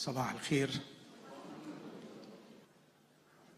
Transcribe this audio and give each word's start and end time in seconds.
صباح 0.00 0.32
الخير. 0.32 0.70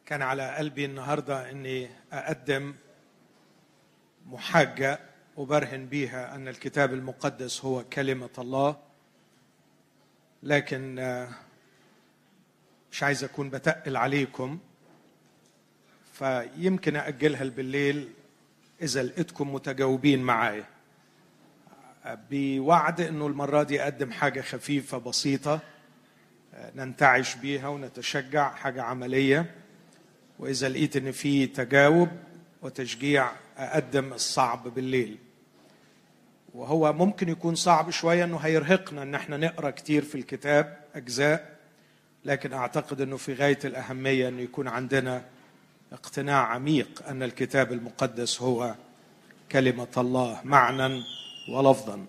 كان 0.07 0.23
على 0.23 0.55
قلبي 0.55 0.85
النهارده 0.85 1.51
إني 1.51 1.89
أقدم 2.13 2.75
محاجة 4.27 5.01
وبرهن 5.37 5.87
بيها 5.87 6.35
أن 6.35 6.49
الكتاب 6.49 6.95
المقدس 6.95 7.65
هو 7.65 7.85
كلمة 7.85 8.31
الله 8.39 8.77
لكن 10.43 10.99
آه، 10.99 11.29
مش 12.93 13.03
عايز 13.03 13.25
أكون 13.25 13.51
بتقل 13.51 13.97
عليكم 13.97 14.59
فيمكن 16.13 16.97
اجلها 16.97 17.45
بالليل 17.45 18.13
إذا 18.83 19.03
لقيتكم 19.03 19.55
متجاوبين 19.55 20.23
معايا. 20.23 20.65
بوعد 22.07 23.01
إنه 23.01 23.27
المرة 23.27 23.63
دي 23.63 23.83
أقدم 23.83 24.13
حاجة 24.13 24.41
خفيفة 24.41 24.99
بسيطة. 24.99 25.61
ننتعش 26.75 27.35
بيها 27.35 27.69
ونتشجع 27.69 28.55
حاجة 28.55 28.83
عملية. 28.83 29.55
وإذا 30.39 30.69
لقيت 30.69 30.97
إن 30.97 31.13
في 31.13 31.47
تجاوب 31.47 32.09
وتشجيع 32.63 33.31
أقدم 33.59 34.13
الصعب 34.13 34.69
بالليل. 34.69 35.19
وهو 36.55 36.93
ممكن 36.93 37.29
يكون 37.29 37.55
صعب 37.55 37.91
شوية 37.91 38.25
إنه 38.25 38.37
هيرهقنا 38.37 39.03
إن 39.03 39.15
إحنا 39.15 39.37
نقرأ 39.37 39.71
كتير 39.71 40.03
في 40.03 40.15
الكتاب 40.15 40.79
أجزاء. 40.95 41.53
لكن 42.25 42.53
أعتقد 42.53 43.01
إنه 43.01 43.17
في 43.17 43.35
غاية 43.35 43.59
الأهمية 43.65 44.29
إنه 44.29 44.41
يكون 44.43 44.69
عندنا 44.69 45.25
اقتناع 45.93 46.47
عميق 46.47 47.03
أن 47.09 47.23
الكتاب 47.23 47.73
المقدس 47.73 48.43
هو 48.43 48.75
كلمة 49.53 49.89
الله 49.97 50.41
معنى 50.45 51.03
ولفظا. 51.49 52.07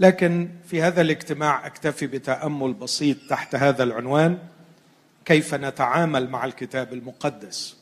لكن 0.00 0.48
في 0.66 0.82
هذا 0.82 1.00
الاجتماع 1.00 1.66
أكتفي 1.66 2.06
بتأمل 2.06 2.72
بسيط 2.72 3.16
تحت 3.28 3.54
هذا 3.54 3.82
العنوان 3.82 4.38
كيف 5.24 5.54
نتعامل 5.54 6.30
مع 6.30 6.44
الكتاب 6.44 6.92
المقدس؟ 6.92 7.76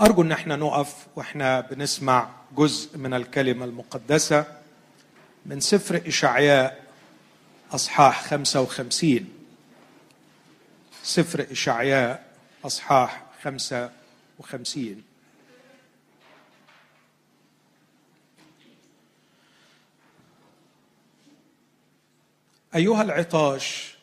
أرجو 0.00 0.22
أن 0.22 0.32
إحنا 0.32 0.56
نقف 0.56 1.06
وإحنا 1.16 1.60
بنسمع 1.60 2.28
جزء 2.56 2.98
من 2.98 3.14
الكلمة 3.14 3.64
المقدسة 3.64 4.44
من 5.46 5.60
سفر 5.60 6.02
إشعياء 6.06 6.84
أصحاح 7.72 8.24
55 8.26 9.28
سفر 11.02 11.46
إشعياء 11.50 12.26
أصحاح 12.64 13.22
55 13.42 15.02
أيها 22.74 23.02
العطاش 23.02 23.96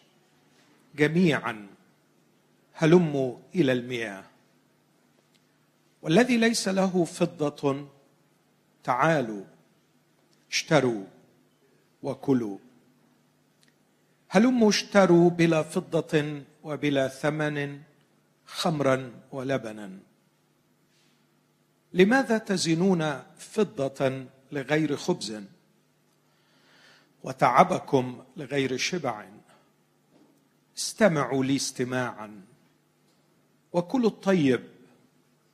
جميعا 0.95 1.67
هلموا 2.73 3.37
إلى 3.55 3.71
المياه 3.71 4.23
والذي 6.01 6.37
ليس 6.37 6.67
له 6.67 7.05
فضة 7.05 7.87
تعالوا 8.83 9.43
اشتروا 10.51 11.03
وكلوا. 12.03 12.57
هلموا 14.29 14.69
اشتروا 14.69 15.29
بلا 15.29 15.63
فضة 15.63 16.41
وبلا 16.63 17.07
ثمن 17.07 17.81
خمرا 18.45 19.11
ولبنا. 19.31 19.99
لماذا 21.93 22.37
تزنون 22.37 23.23
فضة 23.37 24.25
لغير 24.51 24.95
خبز؟ 24.95 25.41
وتعبكم 27.23 28.23
لغير 28.37 28.77
شبع. 28.77 29.25
استمعوا 30.77 31.43
لي 31.43 31.55
استماعا 31.55 32.41
وكلوا 33.73 34.09
الطيب 34.09 34.63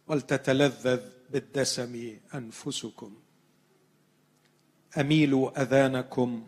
ولتتلذذ 0.08 1.02
بالدسم 1.30 2.18
أنفسكم. 2.34 3.16
أميلوا 4.98 5.62
أذانكم 5.62 6.48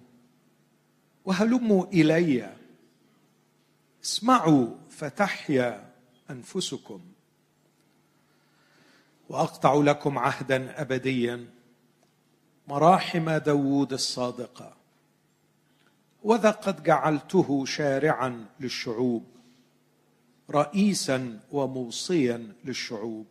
وهلموا 1.25 1.85
إلي. 1.85 2.55
اسمعوا 4.03 4.67
فتحيا 4.89 5.93
أنفسكم. 6.29 7.01
وأقطع 9.29 9.73
لكم 9.73 10.17
عهدا 10.17 10.81
ابديا 10.81 11.47
مراحم 12.67 13.29
داوود 13.29 13.93
الصادقه 13.93 14.80
وذا 16.23 16.51
قد 16.51 16.83
جعلته 16.83 17.65
شارعا 17.65 18.45
للشعوب 18.59 19.25
رئيسا 20.49 21.39
وموصيا 21.51 22.53
للشعوب. 22.65 23.25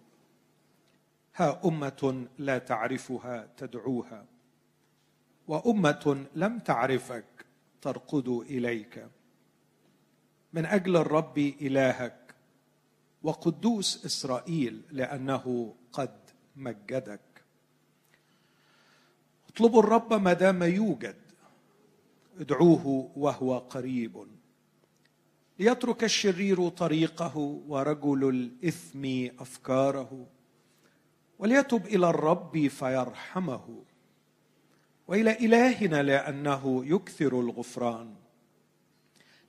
ها 1.36 1.60
امه 1.64 2.26
لا 2.38 2.58
تعرفها 2.58 3.48
تدعوها 3.56 4.24
وامه 5.48 6.26
لم 6.34 6.58
تعرفك 6.58 7.24
ترقد 7.82 8.28
إليك. 8.28 9.06
من 10.52 10.66
أجل 10.66 10.96
الرب 10.96 11.38
إلهك 11.38 12.34
وقدوس 13.22 14.04
إسرائيل 14.06 14.82
لأنه 14.90 15.74
قد 15.92 16.16
مجدك. 16.56 17.20
اطلبوا 19.48 19.82
الرب 19.82 20.12
ما 20.12 20.32
دام 20.32 20.62
يوجد 20.62 21.19
ادعوه 22.38 23.10
وهو 23.16 23.58
قريب. 23.58 24.26
ليترك 25.58 26.04
الشرير 26.04 26.68
طريقه 26.68 27.36
ورجل 27.68 28.28
الإثم 28.28 29.28
أفكاره 29.41 30.26
وليتب 31.38 31.86
إلى 31.86 32.10
الرب 32.10 32.68
فيرحمه. 32.68 33.82
وإلى 35.08 35.32
إلهنا 35.32 36.02
لأنه 36.02 36.84
يكثر 36.86 37.41
الغفران. 37.41 38.14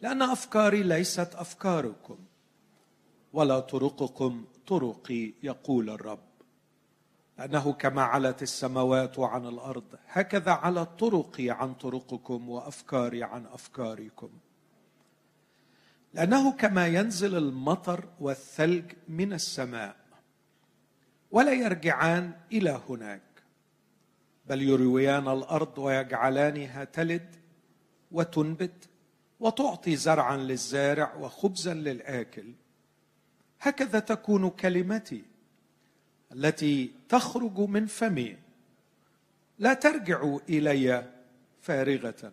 لأن 0.01 0.21
أفكاري 0.21 0.83
ليست 0.83 1.35
أفكاركم 1.35 2.17
ولا 3.33 3.59
طرقكم 3.59 4.45
طرقي 4.67 5.33
يقول 5.43 5.89
الرب. 5.89 6.30
لأنه 7.41 7.73
كما 7.73 8.01
علت 8.01 8.41
السماوات 8.41 9.19
عن 9.19 9.45
الأرض 9.45 9.83
هكذا 10.07 10.51
على 10.51 10.85
طرقي 10.85 11.49
عن 11.49 11.73
طرقكم 11.73 12.49
وأفكاري 12.49 13.23
عن 13.23 13.45
أفكاركم. 13.45 14.29
لأنه 16.13 16.51
كما 16.51 16.87
ينزل 16.87 17.37
المطر 17.37 18.05
والثلج 18.19 18.91
من 19.07 19.33
السماء 19.33 19.95
ولا 21.31 21.53
يرجعان 21.53 22.31
إلى 22.51 22.81
هناك 22.89 23.43
بل 24.45 24.61
يرويان 24.61 25.27
الأرض 25.27 25.77
ويجعلانها 25.77 26.83
تلد 26.83 27.35
وتنبت 28.11 28.89
وتعطي 29.39 29.95
زرعا 29.95 30.37
للزارع 30.37 31.15
وخبزا 31.15 31.73
للآكل. 31.73 32.53
هكذا 33.61 33.99
تكون 33.99 34.49
كلمتي 34.49 35.31
التي 36.33 36.91
تخرج 37.11 37.59
من 37.59 37.85
فمي. 37.85 38.37
لا 39.59 39.73
ترجع 39.73 40.37
إلي 40.49 41.11
فارغة 41.61 42.31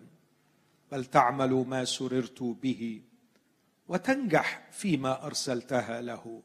بل 0.93 1.05
تعمل 1.05 1.53
ما 1.53 1.85
سررت 1.85 2.43
به 2.43 3.03
وتنجح 3.89 4.69
فيما 4.73 5.27
أرسلتها 5.27 6.01
له. 6.01 6.43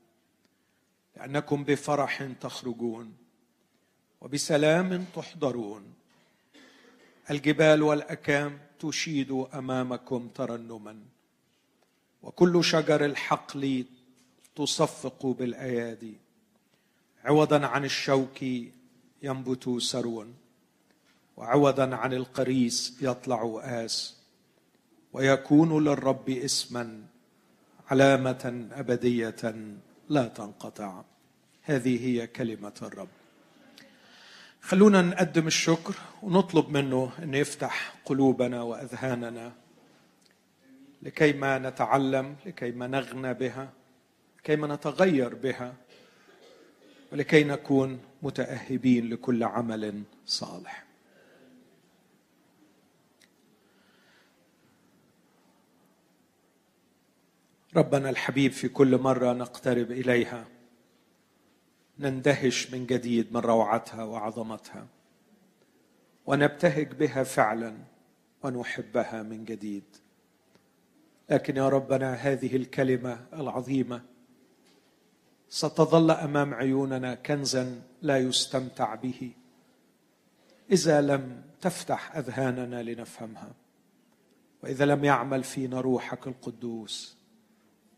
لأنكم 1.16 1.64
بفرح 1.64 2.24
تخرجون 2.42 3.14
وبسلام 4.22 5.06
تحضرون. 5.16 5.94
الجبال 7.32 7.84
والأكام 7.84 8.60
تشيد 8.80 9.32
أمامكم 9.54 10.28
ترنما 10.28 11.00
وكل 12.24 12.64
شجر 12.64 13.06
الحقل 13.06 13.86
تصفق 14.56 15.26
بالأيادي. 15.26 16.23
عوضا 17.24 17.66
عن 17.66 17.86
الشوك 17.86 18.38
ينبت 19.22 19.70
سرو 19.80 20.26
وعوضا 21.38 21.96
عن 21.96 22.14
القريس 22.14 22.98
يطلع 23.02 23.60
آس 23.64 24.18
ويكون 25.14 25.84
للرب 25.84 26.30
اسما 26.30 27.04
علامة 27.88 28.68
أبدية 28.72 29.56
لا 30.10 30.28
تنقطع. 30.28 31.04
هذه 31.64 32.06
هي 32.06 32.28
كلمة 32.28 32.74
الرب. 32.82 33.08
خلونا 34.62 35.02
نقدم 35.02 35.48
الشكر 35.48 35.96
ونطلب 36.24 36.70
منه 36.70 37.12
أن 37.20 37.34
يفتح 37.34 37.96
قلوبنا 38.06 38.62
وأذهاننا 38.62 39.52
لكيما 41.02 41.58
نتعلم 41.58 42.36
لكيما 42.46 42.88
نغنى 42.88 43.34
بها 43.34 43.70
لكيما 44.40 44.76
نتغير 44.76 45.36
بها. 45.36 45.74
ولكي 47.14 47.44
نكون 47.44 48.00
متأهبين 48.22 49.10
لكل 49.10 49.44
عمل 49.44 50.04
صالح. 50.26 50.86
ربنا 57.76 58.10
الحبيب 58.10 58.52
في 58.52 58.70
كل 58.70 58.98
مرة 58.98 59.34
نقترب 59.34 59.92
إليها 59.92 60.46
نندهش 62.00 62.72
من 62.74 62.86
جديد 62.86 63.34
من 63.34 63.40
روعتها 63.40 64.04
وعظمتها 64.04 64.88
ونبتهج 66.26 66.94
بها 66.94 67.24
فعلا 67.24 67.78
ونحبها 68.44 69.24
من 69.24 69.46
جديد. 69.46 69.84
لكن 71.30 71.58
يا 71.58 71.70
ربنا 71.70 72.14
هذه 72.14 72.56
الكلمة 72.56 73.26
العظيمة 73.34 74.13
ستظل 75.50 76.12
أمام 76.12 76.54
عيوننا 76.54 77.16
كنزا 77.16 77.82
لا 78.02 78.18
يستمتع 78.18 78.96
به. 78.96 79.32
إذا 80.72 81.02
لم 81.02 81.44
تفتح 81.62 82.16
أذهاننا 82.18 82.84
لنفهمها 82.84 83.52
وإذا 84.64 84.86
لم 84.86 85.06
يعمل 85.06 85.44
فينا 85.44 85.82
روحك 85.82 86.28
القدوس 86.28 87.18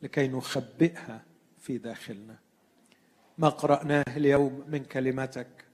لكي 0.01 0.27
نخبئها 0.27 1.23
في 1.59 1.77
داخلنا. 1.77 2.35
ما 3.37 3.49
قرأناه 3.49 4.05
اليوم 4.17 4.63
من 4.67 4.83
كلمتك. 4.83 5.65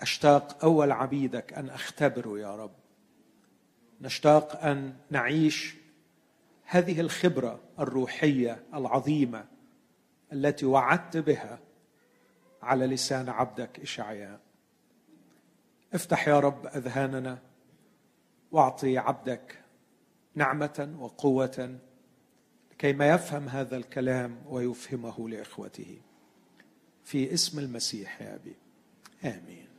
أشتاق 0.00 0.64
أول 0.64 0.92
عبيدك 0.92 1.52
أن 1.52 1.70
اختبره 1.70 2.38
يا 2.38 2.56
رب. 2.56 2.72
نشتاق 4.00 4.64
أن 4.64 4.96
نعيش 5.10 5.74
هذه 6.64 7.00
الخبرة 7.00 7.60
الروحية 7.78 8.62
العظيمة 8.74 9.44
التي 10.32 10.66
وعدت 10.66 11.16
بها 11.16 11.58
على 12.62 12.86
لسان 12.86 13.28
عبدك 13.28 13.80
إشعياء. 13.80 14.40
افتح 15.92 16.28
يا 16.28 16.40
رب 16.40 16.66
أذهاننا 16.66 17.38
واعطي 18.52 18.98
عبدك 18.98 19.58
نعمة 20.34 20.96
وقوة 20.98 21.78
كيما 22.78 23.08
يفهم 23.10 23.48
هذا 23.48 23.76
الكلام 23.76 24.42
ويفهمه 24.46 25.28
لإخوته. 25.28 25.98
في 27.04 27.34
اسم 27.34 27.58
المسيح 27.58 28.22
يا 28.22 28.34
أبي. 28.34 28.56
آمين. 29.24 29.69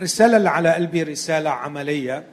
رسالة 0.00 0.36
اللي 0.36 0.48
على 0.48 0.74
قلبي 0.74 1.02
رسالة 1.02 1.50
عملية. 1.50 2.26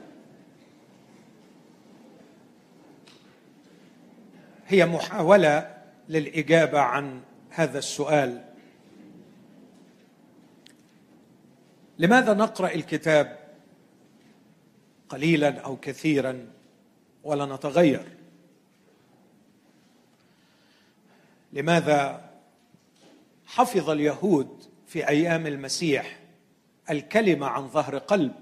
هي 4.66 4.86
محاولة 4.86 5.76
للإجابة 6.08 6.80
عن 6.80 7.20
هذا 7.50 7.78
السؤال. 7.78 8.44
لماذا 11.98 12.34
نقرأ 12.34 12.74
الكتاب 12.74 13.38
قليلا 15.08 15.60
أو 15.60 15.76
كثيرا 15.76 16.46
ولا 17.24 17.46
نتغير؟ 17.46 18.04
لماذا 21.52 22.30
حفظ 23.46 23.90
اليهود 23.90 24.64
في 24.86 25.08
أيام 25.08 25.46
المسيح 25.46 26.18
الكلمة 26.90 27.46
عن 27.46 27.68
ظهر 27.68 27.98
قلب 27.98 28.32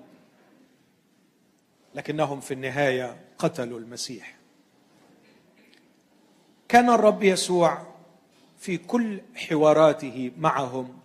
لكنهم 1.94 2.40
في 2.40 2.54
النهاية 2.54 3.20
قتلوا 3.38 3.78
المسيح. 3.78 4.36
كان 6.68 6.90
الرب 6.90 7.22
يسوع 7.22 7.86
في 8.58 8.78
كل 8.78 9.20
حواراته 9.36 10.32
معهم 10.38 11.00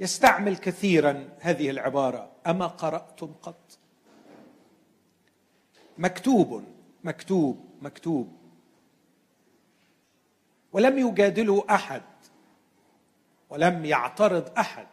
يستعمل 0.00 0.56
كثيرا 0.56 1.28
هذه 1.40 1.70
العبارة. 1.70 2.30
أما 2.46 2.66
قرأتم 2.66 3.32
قط؟ 3.42 3.78
مكتوب 5.98 6.64
مكتوب 7.04 7.64
مكتوب. 7.82 8.32
ولم 10.72 10.98
يجادلوا 10.98 11.74
أحد 11.74 12.02
ولم 13.50 13.84
يعترض 13.84 14.58
أحد. 14.58 14.86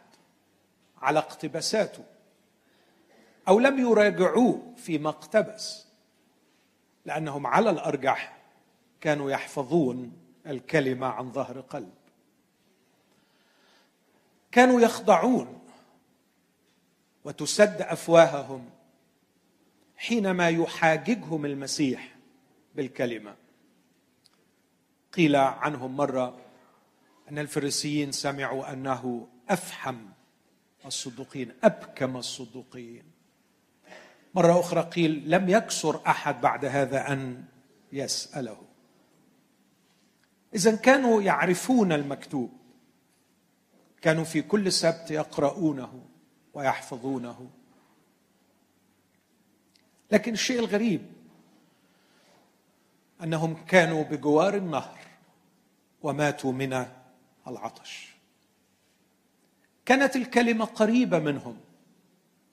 على 1.02 1.18
اقتباساته 1.18 2.04
أو 3.48 3.58
لم 3.58 3.78
يراجعوه 3.78 4.74
فيما 4.76 5.08
اقتبس. 5.08 5.86
لأنهم 7.04 7.46
على 7.46 7.70
الأرجح 7.70 8.38
كانوا 9.00 9.30
يحفظون 9.30 10.12
الكلمة 10.46 11.06
عن 11.06 11.32
ظهر 11.32 11.60
قلب. 11.60 11.94
كانوا 14.52 14.80
يخضعون 14.80 15.58
وتسد 17.24 17.82
أفواههم 17.82 18.70
حينما 19.96 20.48
يحاججهم 20.48 21.44
المسيح 21.46 22.16
بالكلمة. 22.74 23.36
قيل 25.12 25.36
عنهم 25.36 25.96
مرة 25.96 26.38
أن 27.30 27.38
الفريسيين 27.38 28.12
سمعوا 28.12 28.72
أنه 28.72 29.28
افحم 29.48 29.98
الصدوقين 30.86 31.52
أبكم 31.64 32.16
الصدوقين. 32.16 33.02
مرة 34.34 34.60
أخرى 34.60 34.80
قيل 34.80 35.30
لم 35.30 35.48
يكسر 35.48 36.02
أحد 36.06 36.40
بعد 36.40 36.64
هذا 36.64 37.12
أن 37.12 37.44
يسأله. 37.92 38.62
اذا 40.54 40.76
كانوا 40.76 41.22
يعرفون 41.22 41.92
المكتوب. 41.92 42.52
كانوا 44.02 44.24
في 44.24 44.42
كل 44.42 44.72
سبت 44.72 45.10
يقرؤونه 45.10 46.06
ويحفظونه. 46.54 47.50
لكن 50.10 50.32
الشيء 50.32 50.58
الغريب 50.58 51.02
أنهم 53.22 53.64
كانوا 53.64 54.02
بجوار 54.02 54.54
النهر 54.54 54.98
وماتوا 56.02 56.52
من 56.52 56.86
العطش. 57.48 58.07
كانت 59.88 60.16
الكلمة 60.16 60.64
قريبة 60.64 61.18
منهم 61.18 61.60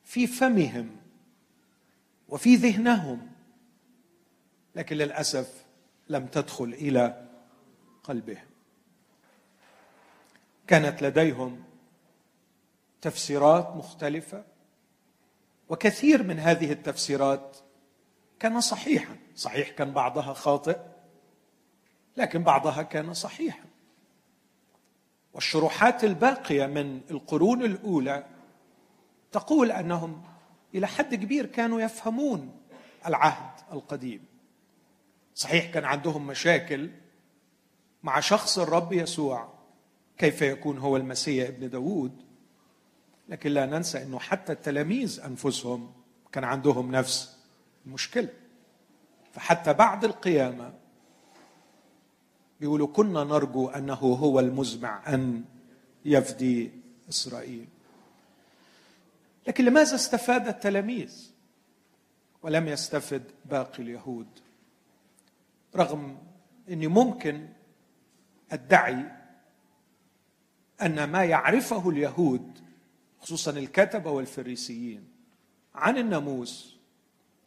في 0.03 0.27
فمهم 0.27 0.95
وفي 2.29 2.55
ذهنهم 2.55 3.31
لكن 4.75 4.95
للأسف 4.97 5.65
لم 6.09 6.25
تدخل 6.25 6.65
إلى 6.65 7.27
قلبهم 8.03 8.45
كانت 10.67 11.01
لديهم 11.01 11.63
تفسيرات 13.01 13.75
مختلفة 13.75 14.43
وكثير 15.69 16.23
من 16.23 16.39
هذه 16.39 16.71
التفسيرات 16.71 17.57
كان 18.39 18.61
صحيحا. 18.61 19.17
صحيح 19.35 19.69
كان 19.69 19.91
بعضها 19.91 20.33
خاطئ 20.33 20.79
لكن 22.17 22.43
بعضها 22.43 22.83
كان 22.83 23.13
صحيحا. 23.13 23.65
والشروحات 25.35 26.03
الباقية 26.03 26.65
من 26.65 27.01
القرون 27.11 27.61
الأولى 27.61 28.25
تقول 29.31 29.71
أنهم 29.71 30.23
إلى 30.75 30.87
حد 30.87 31.15
كبير 31.15 31.45
كانوا 31.45 31.81
يفهمون 31.81 32.51
العهد 33.05 33.59
القديم. 33.71 34.25
صحيح 35.35 35.71
كان 35.71 35.85
عندهم 35.85 36.27
مشاكل 36.27 36.89
مع 38.03 38.19
شخص 38.19 38.59
الرب 38.59 38.93
يسوع 38.93 39.53
كيف 40.17 40.41
يكون 40.41 40.77
هو 40.77 40.97
المسيح 40.97 41.47
ابن 41.47 41.69
داود 41.69 42.25
لكن 43.29 43.49
لا 43.49 43.65
ننسى 43.65 44.03
إنه 44.03 44.19
حتى 44.19 44.51
التلاميذ 44.51 45.21
أنفسهم 45.25 45.93
كان 46.31 46.43
عندهم 46.43 46.91
نفس 46.91 47.37
المشكلة. 47.85 48.29
فحتى 49.31 49.73
بعد 49.73 50.05
القيامة 50.05 50.73
بيقولوا 52.59 52.87
كنا 52.87 53.23
نرجو 53.23 53.67
أنه 53.67 53.93
هو 53.93 54.39
المزمع 54.39 55.13
أن 55.13 55.43
يفدي 56.05 56.71
إسرائيل. 57.09 57.67
لكن 59.47 59.65
لماذا 59.65 59.95
استفاد 59.95 60.47
التلاميذ 60.47 61.31
ولم 62.41 62.67
يستفد 62.67 63.23
باقي 63.45 63.83
اليهود؟ 63.83 64.27
رغم 65.75 66.17
إني 66.69 66.87
ممكن 66.87 67.47
أدعي 68.51 69.05
أن 70.81 71.03
ما 71.03 71.25
يعرفه 71.25 71.89
اليهود 71.89 72.59
خصوصا 73.19 73.51
الكتبه 73.51 74.11
والفريسيين 74.11 75.07
عن 75.75 75.97
الناموس 75.97 76.75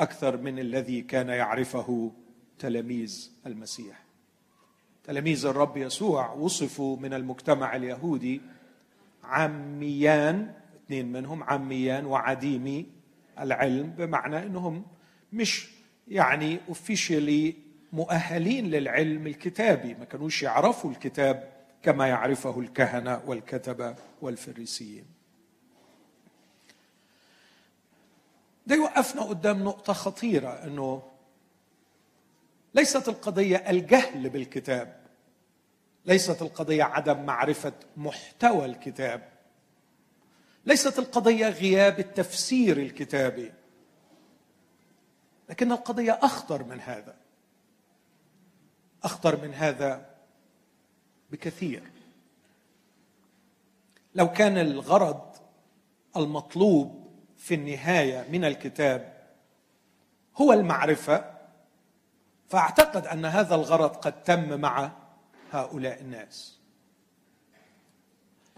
أكثر 0.01 0.37
من 0.37 0.59
الذي 0.59 1.03
كان 1.03 1.29
يعرفه 1.29 2.13
تلاميذ 2.59 3.31
المسيح. 3.47 4.08
تلاميذ 5.09 5.47
الرب 5.47 5.77
يسوع 5.77 6.33
وصفوا 6.33 6.97
من 6.97 7.15
المجتمع 7.15 7.77
اليهودي 7.77 8.41
عاميان 9.25 10.55
اثنين 10.85 11.13
منهم 11.13 11.43
عاميان 11.43 12.07
وعديمي 12.07 12.87
العلم 13.39 13.87
بمعنى 13.99 14.39
إنهم 14.43 14.85
مش 15.33 15.71
يعني 16.09 16.61
اوفيشلي 16.69 17.55
مؤهلين 17.93 18.71
للعلم 18.71 19.27
الكتابي 19.27 19.95
ما 19.95 20.05
كانوش 20.05 20.43
يعرفوا 20.43 20.91
الكتاب 20.91 21.53
كما 21.83 22.07
يعرفه 22.07 22.61
الكهنة 22.61 23.23
والكتبة 23.27 23.95
والفريسيين. 24.23 25.05
ده 28.67 28.77
يوقفنا 28.77 29.23
قدام 29.23 29.65
نقطة 29.65 29.93
خطيرة 29.93 30.49
إنه 30.49 31.03
ليست 32.75 33.09
القضية 33.09 33.57
الجهل 33.57 34.29
بالكتاب. 34.29 34.98
ليست 36.09 36.43
القضية 36.43 36.85
عدم 36.85 37.27
معرفة 37.27 37.73
محتوى 37.97 38.65
الكتاب. 38.65 39.29
ليست 40.67 40.99
القضية 40.99 41.49
غياب 41.49 41.99
التفسير 41.99 42.77
الكتابي 42.77 43.53
لكن 45.49 45.73
القضية 45.73 46.19
أخطر 46.23 46.63
من 46.65 46.81
هذا. 46.81 47.17
أخطر 49.05 49.43
من 49.43 49.55
هذا 49.55 50.07
بكثير. 51.31 51.83
لو 54.15 54.33
كان 54.33 54.59
الغرض 54.59 55.37
المطلوب 56.17 57.09
في 57.37 57.55
النهاية 57.55 58.29
من 58.31 58.45
الكتاب 58.45 59.19
هو 60.37 60.53
المعرفة 60.53 61.39
فأعتقد 62.49 63.07
أن 63.07 63.25
هذا 63.25 63.55
الغرض 63.55 63.97
قد 63.97 64.23
تم 64.23 64.61
مع 64.61 64.93
هؤلاء 65.53 66.01
الناس. 66.01 66.59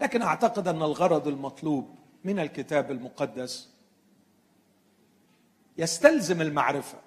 لكن 0.01 0.21
أعتقد 0.21 0.67
أن 0.67 0.81
الغرض 0.81 1.27
المطلوب 1.27 1.95
من 2.23 2.39
الكتاب 2.39 2.91
المقدس 2.91 3.69
يستلزم 5.77 6.41
المعرفة 6.41 6.97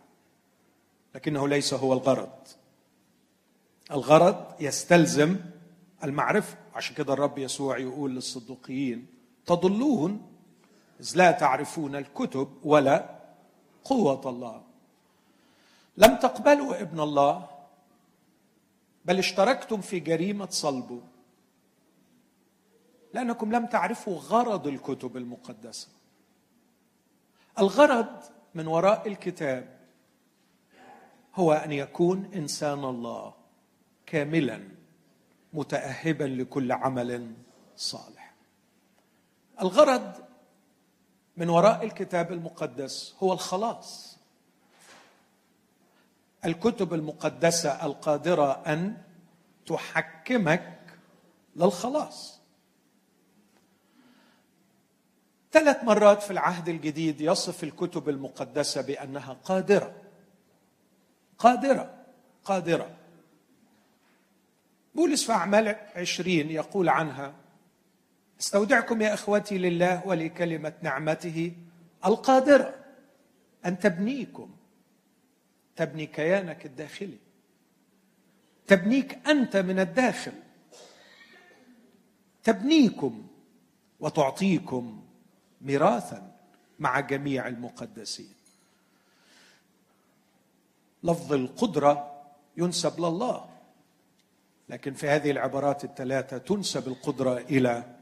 لكنه 1.14 1.48
ليس 1.48 1.74
هو 1.74 1.92
الغرض. 1.92 2.32
الغرض 3.90 4.54
يستلزم 4.60 5.36
المعرفة. 6.04 6.56
عشان 6.74 6.94
كده 6.94 7.12
الرب 7.12 7.38
يسوع 7.38 7.78
يقول 7.78 8.14
للصدوقيين 8.14 9.06
تضلون 9.46 10.22
إذ 11.00 11.12
لا 11.16 11.30
تعرفون 11.30 11.96
الكتب 11.96 12.48
ولا 12.64 13.20
قوة 13.84 14.30
الله. 14.30 14.62
لم 15.96 16.16
تقبلوا 16.16 16.80
ابن 16.80 17.00
الله 17.00 17.53
بل 19.04 19.18
اشتركتم 19.18 19.80
في 19.80 20.00
جريمة 20.00 20.48
صلبه. 20.50 21.02
لأنكم 23.14 23.52
لم 23.52 23.66
تعرفوا 23.66 24.18
غرض 24.18 24.66
الكتب 24.66 25.16
المقدسة. 25.16 25.88
الغرض 27.58 28.22
من 28.54 28.66
وراء 28.66 29.08
الكتاب 29.08 29.78
هو 31.34 31.52
أن 31.52 31.72
يكون 31.72 32.30
إنسان 32.34 32.84
الله 32.84 33.34
كاملا 34.06 34.68
متاهبا 35.52 36.24
لكل 36.24 36.72
عمل 36.72 37.34
صالح. 37.76 38.34
الغرض 39.60 40.24
من 41.36 41.48
وراء 41.48 41.84
الكتاب 41.84 42.32
المقدس 42.32 43.14
هو 43.22 43.32
الخلاص. 43.32 44.13
الكتب 46.44 46.94
المقدسة 46.94 47.86
القادرة 47.86 48.52
أن 48.66 48.96
تحكمك 49.66 50.78
للخلاص. 51.56 52.40
ثلاث 55.52 55.84
مرات 55.84 56.22
في 56.22 56.30
العهد 56.30 56.68
الجديد 56.68 57.20
يصف 57.20 57.64
الكتب 57.64 58.08
المقدسة 58.08 58.80
بأنها 58.80 59.32
قادرة. 59.32 59.94
قادرة 61.38 61.94
قادرة. 62.44 62.96
بولس 64.94 65.24
في 65.24 65.32
أعمال 65.32 65.76
عشرين 65.96 66.50
يقول 66.50 66.88
عنها 66.88 67.34
أستودعكم 68.40 69.02
يا 69.02 69.14
إخوتي 69.14 69.58
لله 69.58 70.06
ولكلمة 70.06 70.72
نعمته 70.82 71.52
القادرة. 72.06 72.74
أن 73.66 73.78
تبنيكم 73.78 74.50
تبني 75.76 76.06
كيانك 76.06 76.66
الداخلي. 76.66 77.18
تبنيك 78.66 79.28
أنت 79.28 79.56
من 79.56 79.80
الداخل. 79.80 80.32
تبنيكم 82.44 83.26
وتعطيكم 84.00 85.04
ميراثا 85.60 86.36
مع 86.78 87.00
جميع 87.00 87.48
المقدسين. 87.48 88.34
لفظ 91.02 91.32
القدرة 91.32 92.22
ينسب 92.56 93.00
لله 93.00 93.48
لكن 94.68 94.94
في 94.94 95.08
هذه 95.08 95.30
العبارات 95.30 95.84
الثلاثة 95.84 96.38
تنسب 96.38 96.88
القدرة 96.88 97.38
إلى 97.38 97.96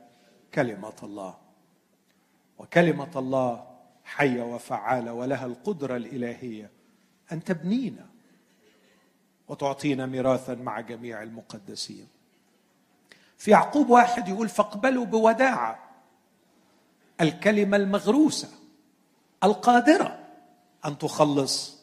كلمة 0.55 0.97
الله. 1.03 1.39
وكلمة 2.59 3.19
الله 3.19 3.67
حية 4.05 4.43
وفعالة 4.43 5.13
ولها 5.13 5.47
القدرة 5.47 5.97
الإلهية. 5.97 6.71
أن 7.33 7.45
تبنينا 7.45 8.07
وتعطينا 9.49 10.07
ميراثا 10.07 10.55
مع 10.55 10.81
جميع 10.81 11.23
المقدسين. 11.23 12.07
في 13.39 13.51
يعقوب 13.51 13.91
واحد 13.91 14.29
يقول 14.29 14.49
فاقبلوا 14.49 15.05
بوداعة 15.05 15.91
الكلمة 17.21 17.77
المغروسة 17.77 18.49
القادرة 19.45 20.19
أن 20.85 20.99
تخلص 20.99 21.79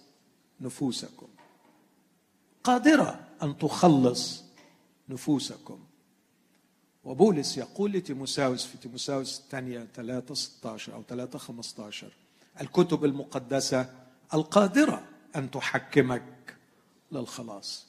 نفوسكم. 0.61 1.27
قادرة 2.63 3.19
أن 3.43 3.57
تخلص 3.57 4.43
نفوسكم. 5.09 5.79
وبولس 7.03 7.57
يقول 7.57 7.91
لتيموساوس 7.91 8.65
في 8.65 8.77
تيموساوس 8.77 9.39
الثانية 9.39 9.87
3 9.95 10.33
16 10.33 10.93
أو 10.93 11.03
3 11.03 11.39
15 11.39 12.11
الكتب 12.61 13.05
المقدسة 13.05 13.93
القادرة 14.33 15.03
أن 15.35 15.51
تحكمك 15.51 16.57
للخلاص. 17.11 17.87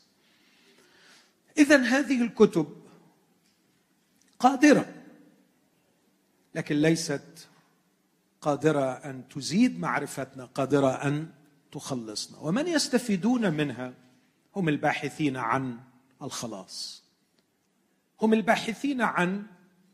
إذا 1.58 1.76
هذه 1.76 2.22
الكتب 2.22 2.76
قادرة 4.38 4.94
لكن 6.54 6.76
ليست 6.76 7.48
قادرة 8.40 8.90
أن 8.90 9.28
تزيد 9.28 9.80
معرفتنا 9.80 10.44
قادرة 10.44 10.90
أن 10.90 11.32
تخلصنا. 11.72 12.38
ومن 12.38 12.66
يستفيدون 12.66 13.54
منها 13.54 13.94
هم 14.56 14.68
الباحثين 14.68 15.36
عن 15.36 15.78
الخلاص. 16.22 17.04
هم 18.22 18.32
الباحثين 18.32 19.00
عن 19.00 19.46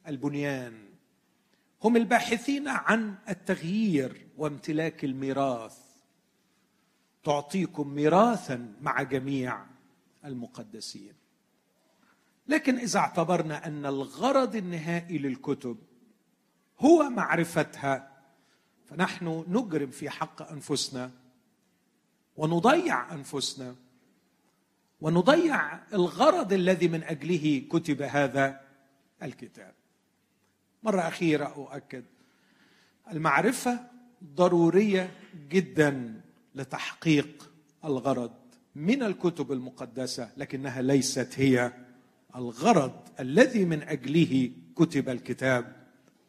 البنيان. 0.08 0.86
هم 1.84 1.96
الباحثين 1.96 2.68
عن 2.68 3.14
التغيير 3.28 4.26
وامتلاك 4.36 5.04
الميراث. 5.04 5.85
تعطيكم 7.26 7.88
ميراثا 7.88 8.72
مع 8.80 9.02
جميع 9.02 9.66
المقدسين. 10.24 11.12
لكن 12.48 12.78
إذا 12.78 12.98
اعتبرنا 12.98 13.66
أن 13.66 13.86
الغرض 13.86 14.56
النهائي 14.56 15.18
للكتب 15.18 15.76
هو 16.78 17.10
معرفتها 17.10 18.12
فنحن 18.84 19.44
نجرم 19.48 19.90
في 19.90 20.10
حق 20.10 20.50
أنفسنا 20.52 21.10
ونضيع 22.36 23.14
أنفسنا 23.14 23.74
ونضيع 25.00 25.74
الغرض 25.92 26.52
الذي 26.52 26.88
من 26.88 27.02
أجله 27.02 27.66
كتب 27.70 28.02
هذا 28.02 28.60
الكتاب. 29.22 29.74
مرة 30.82 31.00
أخيرة 31.00 31.44
أؤكد 31.44 32.04
المعرفة 33.12 33.80
ضرورية 34.24 35.10
جدا. 35.48 36.25
لتحقيق 36.56 37.52
الغرض 37.84 38.32
من 38.74 39.02
الكتب 39.02 39.52
المقدسة 39.52 40.30
لكنها 40.36 40.82
ليست 40.82 41.28
هي 41.36 41.72
الغرض 42.36 43.08
الذي 43.20 43.64
من 43.64 43.82
أجله 43.82 44.52
كتب 44.76 45.08
الكتاب 45.08 45.86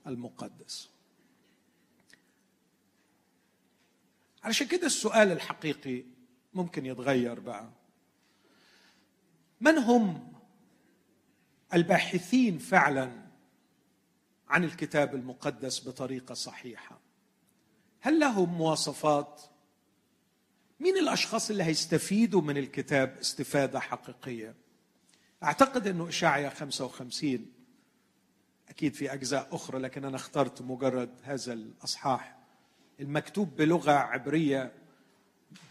المقدس. 0.07 0.89
علشان 4.43 4.67
كده 4.67 4.85
السؤال 4.85 5.31
الحقيقي 5.31 6.03
ممكن 6.53 6.85
يتغير 6.85 7.39
بقى. 7.39 7.69
من 9.61 9.77
هم 9.77 10.33
الباحثين 11.73 12.57
فعلا 12.57 13.27
عن 14.49 14.63
الكتاب 14.63 15.15
المقدس 15.15 15.87
بطريقة 15.87 16.33
صحيحة؟ 16.33 16.99
هل 17.99 18.19
لهم 18.19 18.53
مواصفات؟ 18.53 19.41
مين 20.79 20.97
الأشخاص 20.97 21.49
اللي 21.49 21.63
هيستفيدوا 21.63 22.41
من 22.41 22.57
الكتاب 22.57 23.17
استفادة 23.21 23.79
حقيقية؟ 23.79 24.55
أعتقد 25.43 25.87
إنه 25.87 26.07
اشعيا 26.09 26.49
55 26.49 27.45
أكيد 28.69 28.93
في 28.93 29.13
أجزاء 29.13 29.47
أخرى 29.51 29.79
لكن 29.79 30.05
أنا 30.05 30.15
اخترت 30.15 30.61
مجرد 30.61 31.09
هذا 31.23 31.53
الأصحاح. 31.53 32.37
المكتوب 32.99 33.55
بلغة 33.55 33.91
عبرية 33.91 34.71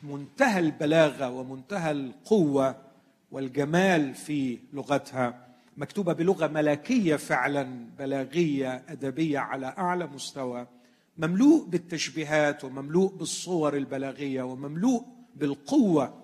منتهى 0.03 0.59
البلاغة 0.61 1.31
ومنتهى 1.31 1.91
القوة 1.91 2.83
والجمال 3.31 4.15
في 4.15 4.59
لغتها. 4.73 5.47
مكتوبة 5.77 6.13
بلغة 6.13 6.47
ملكية 6.47 7.17
فعلا 7.17 7.87
بلاغية 7.99 8.85
أدبية 8.89 9.39
على 9.39 9.67
أعلى 9.67 10.07
مستوى. 10.07 10.67
مملوء 11.19 11.67
بالتشبيهات 11.67 12.65
ومملوء 12.65 13.13
بالصور 13.13 13.77
البلاغية 13.77 14.43
ومملوء 14.43 15.05
بالقوة 15.37 16.23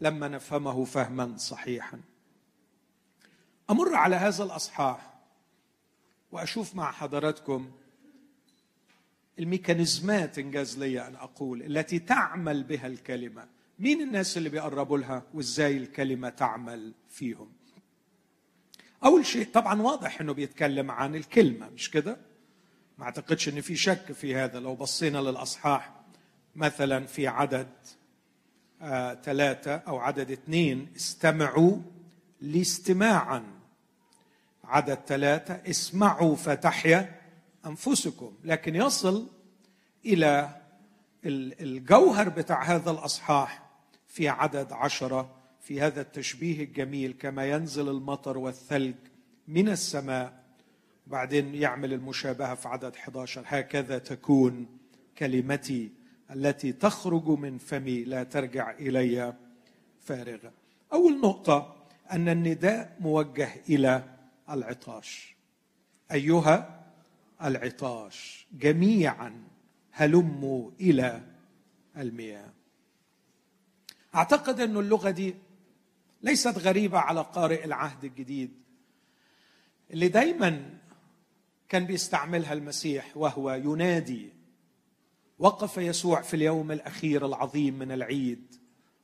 لما 0.00 0.28
نفهمه 0.28 0.84
فهما 0.84 1.36
صحيحا. 1.36 2.00
أمر 3.70 3.94
على 3.94 4.16
هذا 4.16 4.44
الأصحاح 4.44 5.14
وأشوف 6.32 6.74
مع 6.74 6.92
حضراتكم 6.92 7.70
الميكانيزمات 9.38 10.38
إنجاز 10.38 10.78
لي 10.78 11.06
أن 11.06 11.16
أقول 11.16 11.62
التي 11.62 11.98
تعمل 11.98 12.64
بها 12.64 12.86
الكلمة. 12.86 13.48
مين 13.78 14.00
الناس 14.00 14.36
اللي 14.36 14.48
بيقربوا 14.48 14.98
لها 14.98 15.22
وإزاي 15.34 15.76
الكلمة 15.76 16.28
تعمل 16.28 16.94
فيهم؟ 17.08 17.52
أول 19.04 19.26
شيء 19.26 19.46
طبعا 19.52 19.82
واضح 19.82 20.20
إنه 20.20 20.32
بيتكلم 20.32 20.90
عن 20.90 21.14
الكلمة 21.14 21.68
مش 21.68 21.90
كده؟ 21.90 22.29
ما 23.00 23.06
اعتقدش 23.06 23.48
إن 23.48 23.60
في 23.60 23.76
شك 23.76 24.12
في 24.12 24.36
هذا. 24.36 24.60
لو 24.60 24.74
بصينا 24.74 25.18
للأصحاح 25.18 25.92
مثلا 26.56 27.06
في 27.06 27.26
عدد 27.26 27.68
آه 28.82 29.14
ثلاثة 29.14 29.74
أو 29.74 29.98
عدد 29.98 30.30
اثنين 30.30 30.88
استمعوا 30.96 31.76
لاستماعا. 32.40 33.42
عدد 34.64 34.98
ثلاثة 35.06 35.54
اسمعوا 35.54 36.36
فتحيا 36.36 37.20
أنفسكم. 37.66 38.32
لكن 38.44 38.74
يصل 38.76 39.28
إلى 40.04 40.60
الجوهر 41.24 42.28
بتاع 42.28 42.62
هذا 42.62 42.90
الأصحاح 42.90 43.62
في 44.06 44.28
عدد 44.28 44.72
عشرة 44.72 45.30
في 45.60 45.80
هذا 45.80 46.00
التشبيه 46.00 46.64
الجميل 46.64 47.12
كما 47.12 47.46
ينزل 47.46 47.88
المطر 47.88 48.38
والثلج 48.38 48.94
من 49.48 49.68
السماء 49.68 50.39
وبعدين 51.10 51.54
يعمل 51.54 51.92
المشابهة 51.92 52.54
في 52.54 52.68
عدد 52.68 52.96
11 52.96 53.42
هكذا 53.46 53.98
تكون 53.98 54.66
كلمتي 55.18 55.92
التي 56.30 56.72
تخرج 56.72 57.28
من 57.28 57.58
فمي 57.58 58.04
لا 58.04 58.22
ترجع 58.22 58.70
إلي 58.70 59.34
فارغة. 60.00 60.52
أول 60.92 61.20
نقطة 61.20 61.76
أن 62.12 62.28
النداء 62.28 62.96
موجه 63.00 63.50
إلى 63.68 64.04
العطاش. 64.50 65.36
أيها 66.12 66.84
العطاش 67.42 68.46
جميعا 68.52 69.44
هلموا 69.92 70.70
إلى 70.80 71.20
المياه. 71.96 72.52
أعتقد 74.14 74.60
أن 74.60 74.76
اللغة 74.76 75.10
دي 75.10 75.34
ليست 76.22 76.58
غريبة 76.58 76.98
على 76.98 77.20
قارئ 77.20 77.64
العهد 77.64 78.04
الجديد. 78.04 78.50
اللي 79.90 80.08
دايما 80.08 80.79
كان 81.70 81.86
بيستعملها 81.86 82.52
المسيح 82.52 83.16
وهو 83.16 83.50
ينادي. 83.52 84.28
وقف 85.38 85.76
يسوع 85.76 86.20
في 86.20 86.34
اليوم 86.34 86.72
الأخير 86.72 87.26
العظيم 87.26 87.78
من 87.78 87.92
العيد 87.92 88.54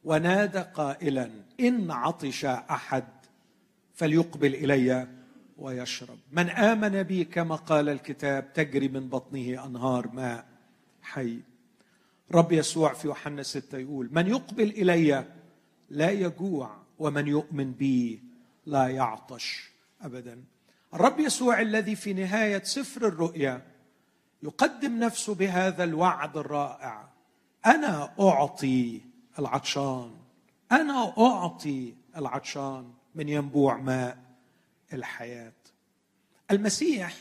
ونادى 0.04 0.58
قائلا 0.58 1.30
إن 1.60 1.90
عطش 1.90 2.44
أحد 2.44 3.04
فليقبل 3.94 4.54
إلي 4.54 5.08
ويشرب. 5.58 6.18
من 6.32 6.48
آمن 6.48 7.02
بي 7.02 7.24
كما 7.24 7.56
قال 7.56 7.88
الكتاب 7.88 8.52
تجري 8.52 8.88
من 8.88 9.08
بطنه 9.08 9.66
أنهار 9.66 10.08
ماء 10.08 10.46
حي. 11.02 11.38
رب 12.32 12.52
يسوع 12.52 12.92
في 12.92 13.06
يوحنا 13.08 13.42
ستة 13.42 13.78
يقول 13.78 14.08
من 14.12 14.26
يقبل 14.26 14.68
إلي 14.68 15.24
لا 15.90 16.10
يجوع 16.10 16.76
ومن 16.98 17.28
يؤمن 17.28 17.72
بي 17.72 18.22
لا 18.66 18.88
يعطش 18.88 19.70
أبدا. 20.02 20.55
الرب 20.94 21.20
يسوع 21.20 21.60
الذي 21.60 21.96
في 21.96 22.12
نهاية 22.12 22.62
سفر 22.62 23.06
الرؤيا 23.08 23.62
يقدم 24.42 24.98
نفسه 24.98 25.34
بهذا 25.34 25.84
الوعد 25.84 26.36
الرائع. 26.36 27.08
أنا 27.66 28.14
أعطي 28.20 29.00
العطشان. 29.38 30.14
أنا 30.72 31.14
أعطي 31.18 31.94
العطشان 32.16 32.92
من 33.14 33.28
ينبوع 33.28 33.76
ماء 33.76 34.18
الحياة. 34.92 35.52
المسيح 36.50 37.16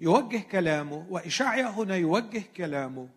يوجه 0.00 0.38
كلامه 0.38 1.06
وإشعيا 1.10 1.66
هنا 1.66 1.96
يوجه 1.96 2.42
كلامه 2.56 3.08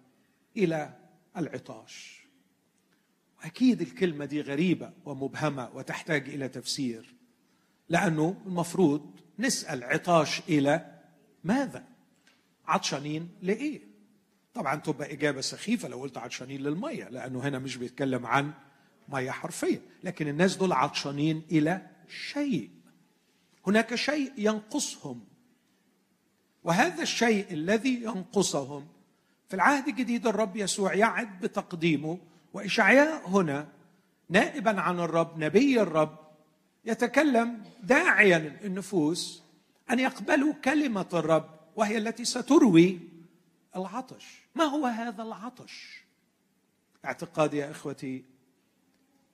إلى 0.58 0.94
العطاش. 1.38 2.20
أكيد 3.44 3.82
الكلمة 3.82 4.26
دي 4.26 4.42
غريبة 4.42 4.92
ومبهمة 5.06 5.70
وتحتاج 5.74 6.30
إلى 6.30 6.48
تفسير 6.48 7.16
لأنه 7.90 8.36
المفروض 8.46 9.20
نسأل 9.40 9.84
عطاش 9.84 10.42
إلى 10.50 11.00
ماذا؟ 11.44 11.84
عطشانين 12.68 13.30
لإيه؟ 13.42 13.82
طبعا 14.54 14.76
تبقى 14.76 15.14
إجابة 15.14 15.42
سخيفة 15.42 15.88
لو 15.88 16.00
قلت 16.00 16.18
عطشانين 16.18 16.62
للمية 16.62 17.10
لأنه 17.10 17.40
هنا 17.40 17.60
مش 17.60 17.78
بيتكلم 17.78 18.26
عن 18.26 18.52
مية 19.10 19.32
حرفية 19.32 19.82
لكن 20.04 20.28
الناس 20.28 20.56
دول 20.56 20.72
عطشانين 20.72 21.42
إلى 21.52 21.88
شيء 22.32 22.70
هناك 23.68 23.96
شيء 23.96 24.34
ينقصهم 24.38 25.26
وهذا 26.64 27.02
الشيء 27.04 27.54
الذي 27.54 28.04
ينقصهم 28.04 28.88
في 29.48 29.56
العهد 29.56 29.88
الجديد 29.88 30.28
الرب 30.28 30.58
يسوع 30.58 30.94
يعد 30.94 31.40
بتقديمه 31.40 32.20
وإشعياء 32.54 33.30
هنا 33.30 33.68
نائبا 34.30 34.82
عن 34.82 35.00
الرب 35.00 35.40
نبي 35.40 35.82
الرب 35.82 36.19
يتكلم 36.90 37.64
داعيا 37.84 38.60
النفوس 38.64 39.44
أن 39.92 40.00
يقبلوا 40.00 40.54
كلمة 40.54 41.10
الرب 41.14 41.50
وهي 41.76 41.98
التي 41.98 42.26
ستروي 42.26 43.00
العطش. 43.76 44.26
ما 44.56 44.64
هو 44.64 44.86
هذا 44.86 45.24
العطش؟ 45.24 46.04
اعتقادي 47.06 47.58
يا 47.58 47.72
إخوتي 47.72 48.24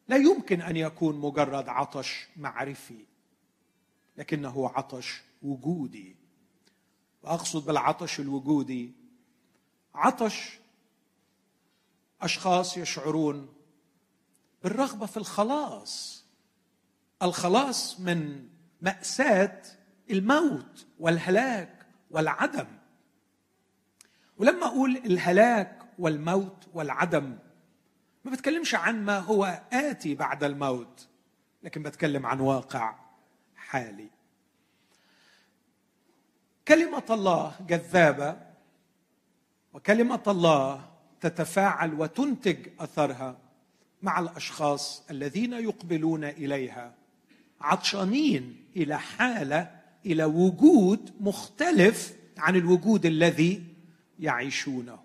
لا 0.07 0.15
يمكن 0.15 0.61
أن 0.61 0.77
يكون 0.77 1.19
مجرد 1.19 1.69
عطش 1.69 2.27
معرفي 2.37 3.05
لكنه 4.17 4.71
عطش 4.75 5.21
وجودي. 5.43 6.15
وأقصد 7.23 7.65
بالعطش 7.65 8.19
الوجودي 8.19 8.91
عطش 9.95 10.59
أشخاص 12.21 12.77
يشعرون 12.77 13.53
بالرغبة 14.63 15.05
في 15.05 15.17
الخلاص. 15.17 16.14
الخلاص 17.25 17.99
من 17.99 18.47
مأساة 18.81 19.61
الموت 20.11 20.85
والهلاك 20.99 21.85
والعدم. 22.11 22.67
ولما 24.37 24.65
أقول 24.65 24.97
الهلاك 24.97 25.79
والموت 25.99 26.67
والعدم 26.73 27.37
ما 28.25 28.31
بتكلمش 28.31 28.75
عن 28.75 29.05
ما 29.05 29.19
هو 29.19 29.61
آتي 29.73 30.15
بعد 30.15 30.43
الموت 30.43 31.07
لكن 31.63 31.83
بتكلم 31.83 32.25
عن 32.25 32.39
واقع 32.39 32.95
حالي. 33.55 34.09
كلمة 36.67 37.03
الله 37.09 37.55
جذابة 37.67 38.37
وكلمة 39.73 40.23
الله 40.27 40.89
تتفاعل 41.21 41.93
وتنتج 41.93 42.67
أثرها 42.79 43.37
مع 44.01 44.19
الأشخاص 44.19 45.03
الذين 45.11 45.53
يقبلون 45.53 46.23
إليها. 46.23 46.93
عطشانين 47.65 48.65
إلى 48.75 48.99
حالة 48.99 49.71
إلى 50.05 50.23
وجود 50.23 51.11
مختلف 51.19 52.15
عن 52.37 52.55
الوجود 52.55 53.05
الذي 53.05 53.63
يعيشونه. 54.19 54.99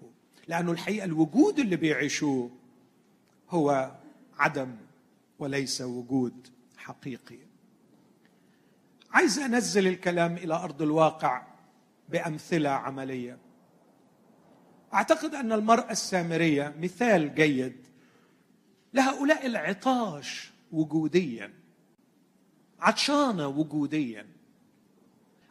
لأنه 0.48 0.72
الحقيقة 0.72 1.04
الوجود 1.04 1.58
اللي 1.58 1.76
بيعيشوه 1.76 2.50
هو 3.50 3.92
عدم 4.38 4.76
وليس 5.38 5.80
وجود 5.80 6.48
حقيقي. 6.76 7.38
عايز 9.10 9.38
أنزل 9.38 9.86
الكلام 9.86 10.34
إلى 10.36 10.54
أرض 10.54 10.82
الواقع 10.82 11.46
بأمثلة 12.08 12.70
عملية. 12.70 13.38
أعتقد 14.94 15.34
أن 15.34 15.52
المرأة 15.52 15.90
السامرية 15.90 16.74
مثال 16.80 17.34
جيد 17.34 17.76
لهؤلاء 18.94 19.46
العطاش 19.46 20.50
وجوديا. 20.72 21.59
عطشانه 22.80 23.48
وجوديا. 23.48 24.26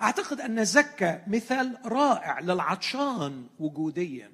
أعتقد 0.02 0.42
أن 0.42 0.65
زكا 0.65 1.24
مثال 1.28 1.78
رائع 1.86 2.39
للعطشان 2.39 3.48
وجوديا. 3.60 4.32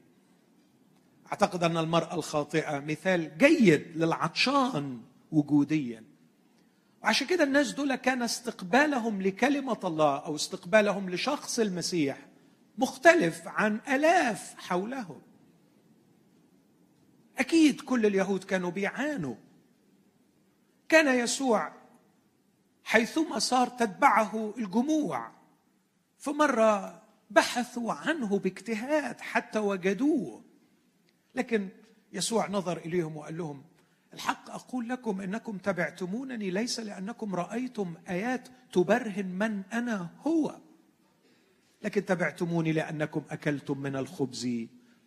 أعتقد 1.31 1.63
أن 1.63 1.77
المرأة 1.77 2.15
الخاطئة 2.15 2.79
مثال 2.79 3.37
جيد 3.37 3.97
للعطشان 3.97 5.01
وجوديا. 5.31 6.03
وعشان 7.03 7.27
كده 7.27 7.43
الناس 7.43 7.71
دول 7.71 7.95
كان 7.95 8.21
استقبالهم 8.21 9.21
لكلمة 9.21 9.79
الله 9.83 10.17
أو 10.17 10.35
استقبالهم 10.35 11.09
لشخص 11.09 11.59
المسيح 11.59 12.17
مختلف 12.77 13.47
عن 13.47 13.79
آلاف 13.87 14.55
حولهم 14.57 15.21
أكيد 17.37 17.81
كل 17.81 18.05
اليهود 18.05 18.43
كانوا 18.43 18.71
بيعانوا. 18.71 19.35
كان 20.89 21.19
يسوع 21.19 21.73
حيثما 22.85 23.39
صار 23.39 23.67
تتبعه 23.67 24.53
الجموع. 24.57 25.31
فمرة 26.17 27.01
بحثوا 27.29 27.93
عنه 27.93 28.39
باجتهاد 28.39 29.21
حتى 29.21 29.59
وجدوه. 29.59 30.43
لكن 31.35 31.69
يسوع 32.13 32.49
نظر 32.49 32.77
إليهم 32.77 33.17
وقال 33.17 33.37
لهم 33.37 33.63
الحق 34.13 34.49
أقول 34.49 34.89
لكم 34.89 35.21
أنكم 35.21 35.57
تبعتمونني 35.57 36.49
ليس 36.51 36.79
لأنكم 36.79 37.35
رأيتم 37.35 37.93
آيات 38.09 38.47
تبرهن 38.73 39.25
من 39.25 39.61
أنا 39.73 40.09
هو. 40.27 40.55
لكن 41.83 42.05
تبعتموني 42.05 42.71
لأنكم 42.71 43.23
أكلتم 43.29 43.77
من 43.77 43.95
الخبز 43.95 44.49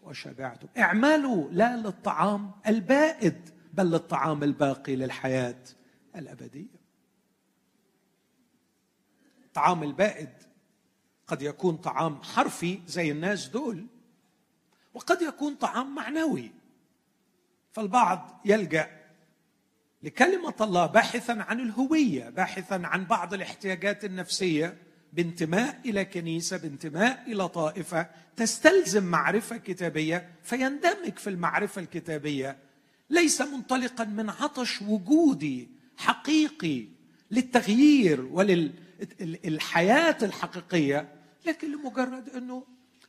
وشبعتم. 0.02 0.68
اعملوا 0.78 1.48
لا 1.50 1.76
للطعام 1.76 2.50
البائد 2.66 3.50
بل 3.72 3.90
للطعام 3.90 4.42
الباقي 4.42 4.96
للحياة 4.96 5.62
الأبدية. 6.16 6.77
الطعام 9.58 9.82
البائد. 9.82 10.28
قد 11.26 11.42
يكون 11.42 11.76
طعام 11.76 12.22
حرفي 12.22 12.80
زي 12.86 13.10
الناس 13.10 13.48
دول. 13.48 13.86
وقد 14.94 15.22
يكون 15.22 15.54
طعام 15.54 15.94
معنوي. 15.94 16.50
فالبعض 17.72 18.40
يلجأ 18.44 18.90
لكلمة 20.02 20.54
الله 20.60 20.86
باحثا 20.86 21.32
عن 21.32 21.60
الهوية 21.60 22.28
باحثا 22.30 22.80
عن 22.84 23.04
بعض 23.04 23.34
الاحتياجات 23.34 24.04
النفسية. 24.04 24.78
بانتماء 25.12 25.80
إلى 25.84 26.04
كنيسة 26.04 26.56
بانتماء 26.56 27.24
إلى 27.26 27.48
طائفة 27.48 28.06
تستلزم 28.36 29.04
معرفة 29.04 29.56
كتابية 29.56 30.28
فيندمج 30.42 31.16
في 31.16 31.30
المعرفة 31.30 31.80
الكتابية. 31.80 32.56
ليس 33.10 33.40
منطلقا 33.40 34.04
من 34.04 34.30
عطش 34.30 34.82
وجودي 34.82 35.68
حقيقي 35.96 36.86
للتغيير 37.30 38.24
وللحياه 39.20 40.16
الحقيقية 40.22 41.08
لكن 41.46 41.72
لمجرد 41.72 42.28
أنه 42.28 42.64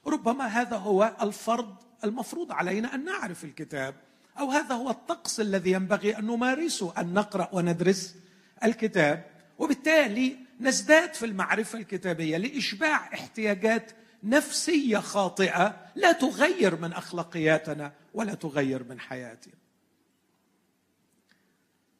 ربما 0.08 0.46
هذا 0.46 0.78
هو 0.78 1.16
الفرض 1.22 1.76
المفروض 2.04 2.52
علينا 2.52 2.96
أن 2.96 3.06
نعرف 3.06 3.44
الكتاب 3.44 3.96
أو 4.40 4.52
هذا 4.52 4.76
هو 4.76 4.90
الطقس 4.90 5.40
الذي 5.40 5.72
ينبغي 5.72 6.18
أن 6.18 6.26
نمارسه 6.26 6.94
أن 6.98 7.14
نقرأ 7.14 7.50
وندرس 7.52 8.16
الكتاب. 8.64 9.26
وبالتالي 9.58 10.38
نزداد 10.60 11.14
في 11.14 11.26
المعرفة 11.26 11.80
الكتابية 11.80 12.38
لإشباع 12.38 13.14
احتياجات 13.14 13.92
نفسية 14.24 14.98
خاطئة 14.98 15.86
لا 15.96 16.12
تغير 16.12 16.76
من 16.76 16.94
أخلاقياتنا 16.94 17.94
ولا 18.14 18.34
تغير 18.34 18.84
من 18.84 19.00
حياتنا. 19.00 19.54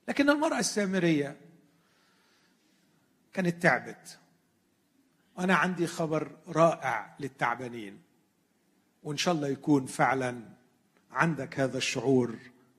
لكن 0.08 0.30
المرأة 0.30 0.60
السامرية 0.60 1.38
كانت 3.34 3.64
تعبت. 3.64 4.20
وأنا 5.38 5.56
عندي 5.56 5.88
خبر 5.88 6.38
رائع 6.48 7.16
للتعبانين 7.20 8.02
وإن 9.04 9.18
شاء 9.18 9.34
الله 9.34 9.48
يكون 9.48 9.86
فعلا 9.86 10.44
عندك 11.12 11.60
هذا 11.60 11.78
الشعور 11.78 12.38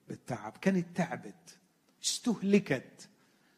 بالتعب. 0.08 0.56
كانت 0.60 0.96
تعبت 0.96 1.58
استهلكت 2.04 3.08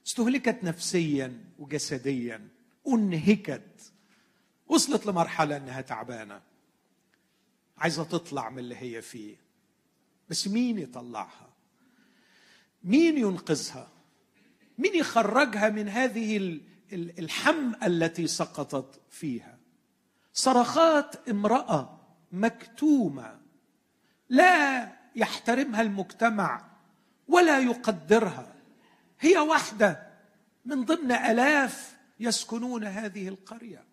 استهلكت 0.07 0.64
نفسيا 0.64 1.44
وجسديا 1.59 2.48
أنهكت 2.88 3.92
وصلت 4.66 5.07
لمرحلة 5.07 5.57
إنها 5.57 5.81
تعبانة. 5.81 6.40
عايزة 7.78 8.05
تطلع 8.05 8.50
من 8.50 8.59
اللي 8.59 8.76
هي 8.76 9.02
فيه. 9.02 9.37
بس 10.31 10.48
مين 10.48 10.78
يطلعها؟ 10.78 11.52
مين 12.85 13.18
ينقذها؟ 13.18 13.88
مين 14.78 14.94
يخرجها 14.94 15.68
من 15.68 15.88
هذه 15.88 16.61
الحم 16.92 17.72
التي 17.85 18.26
سقطت 18.26 19.00
فيها. 19.11 19.59
صرخات 20.33 21.28
امرأة 21.28 22.00
مكتومة 22.33 23.40
لا 24.28 24.88
يحترمها 25.16 25.83
المجتمع 25.83 26.64
ولا 27.28 27.59
يقدرها. 27.59 28.55
هي 29.20 29.38
واحدة 29.38 30.07
من 30.64 30.85
ضمن 30.85 31.12
آلاف 31.12 31.96
يسكنون 32.20 32.85
هذه 32.85 33.28
القرية. 33.28 33.85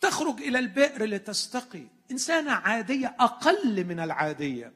تخرج 0.00 0.40
إلى 0.40 0.58
البئر 0.58 1.04
لتستقي. 1.04 1.86
إنسانة 2.10 2.52
عادية 2.52 3.16
أقل 3.20 3.84
من 3.84 4.00
العادية. 4.00 4.72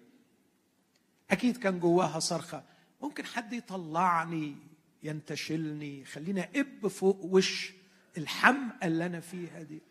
أكيد 1.31 1.57
كان 1.57 1.81
جواها 1.81 2.19
صرخة. 2.19 2.65
ممكن 3.03 3.25
حد 3.25 3.53
يطلعني؟ 3.53 4.57
ينتشلني 5.03 6.05
خليني 6.05 6.61
أب 6.61 6.89
فوق 6.89 7.25
وش 7.25 7.73
الحمقى 8.19 8.87
اللي 8.87 9.07
أنا 9.07 9.21
فيها 9.21 9.63
دي. 9.63 9.83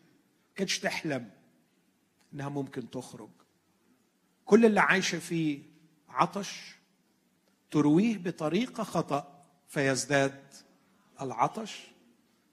كانتش 0.54 0.78
تحلم 0.78 1.30
إنها 2.34 2.48
ممكن 2.48 2.90
تخرج. 2.90 3.30
كل 4.44 4.66
اللي 4.66 4.80
عايشة 4.80 5.18
فيه 5.18 5.62
عطش 6.08 6.74
ترويه 7.70 8.18
بطريقة 8.18 8.84
خطأ 8.84 9.44
فيزداد 9.68 10.54
العطش. 11.20 11.80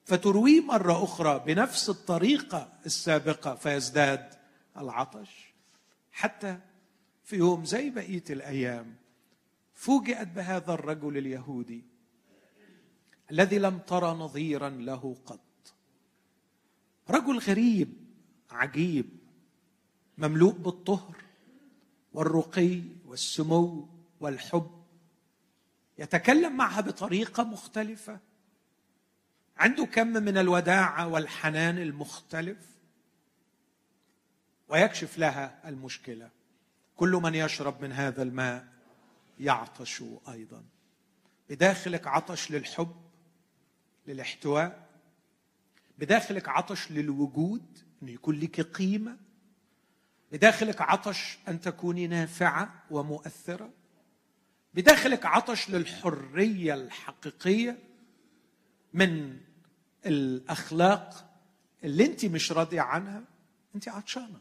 فترويه 0.05 0.61
مرة 0.61 1.03
أخرى 1.03 1.43
بنفس 1.45 1.89
الطريقة 1.89 2.73
السابقة 2.85 3.55
فيزداد 3.55 4.33
العطش. 4.77 5.53
حتى 6.11 6.59
في 7.23 7.35
يوم 7.35 7.65
زي 7.65 7.89
بقية 7.89 8.23
الأيام 8.29 8.95
فوجئت 9.73 10.27
بهذا 10.27 10.73
الرجل 10.73 11.17
اليهودي. 11.17 11.83
الذي 13.31 13.59
لم 13.59 13.77
ترى 13.77 14.11
نظيرا 14.11 14.69
له 14.69 15.15
قط. 15.25 15.39
رجل 17.09 17.39
غريب 17.39 17.93
عجيب 18.51 19.09
مملوء 20.17 20.53
بالطهر 20.53 21.15
والرقي 22.13 22.81
والسمو 23.05 23.87
والحب 24.19 24.83
يتكلم 25.97 26.57
معها 26.57 26.81
بطريقة 26.81 27.43
مختلفة 27.43 28.19
عنده 29.57 29.85
كم 29.85 30.07
من 30.07 30.37
الوداعه 30.37 31.07
والحنان 31.07 31.77
المختلف 31.77 32.57
ويكشف 34.69 35.17
لها 35.17 35.69
المشكلة. 35.69 36.29
كل 36.95 37.11
من 37.11 37.35
يشرب 37.35 37.81
من 37.81 37.91
هذا 37.91 38.23
الماء 38.23 38.67
يعطش 39.39 40.03
أيضا. 40.29 40.63
بداخلك 41.49 42.07
عطش 42.07 42.51
للحب 42.51 42.95
للاحتواء 44.09 44.89
بداخلك 45.97 46.49
عطش 46.49 46.91
للوجود 46.91 47.79
إنه 48.03 48.11
يكون 48.11 48.39
لك 48.39 48.61
قيمة 48.61 49.17
بداخلك 50.31 50.81
عطش 50.81 51.37
أن 51.47 51.61
تكوني 51.61 52.07
نافعة 52.07 52.83
ومؤثرة 52.91 53.69
بداخلك 54.73 55.25
عطش 55.25 55.69
للحرية 55.69 56.73
الحقيقية 56.73 57.77
من 58.93 59.37
الأخلاق 60.05 61.29
اللي 61.83 62.05
أنت 62.05 62.25
مش 62.25 62.51
راضية 62.51 62.81
عنها 62.81 63.23
أنت 63.75 63.89
عطشانة. 63.89 64.39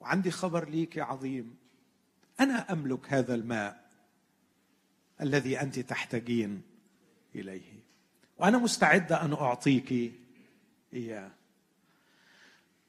وعندي 0.00 0.30
خبر 0.30 0.68
ليك 0.68 0.98
عظيم. 0.98 1.56
أنا 2.40 2.72
أملك 2.72 3.12
هذا 3.12 3.34
الماء 3.34 3.90
الذي 5.20 5.60
أنت 5.60 5.78
تحتاجين 5.78 6.62
إليه. 7.34 7.77
وأنا 8.38 8.58
مستعده 8.58 9.24
أن 9.24 9.32
أعطيك 9.32 10.12
إياه. 10.94 11.30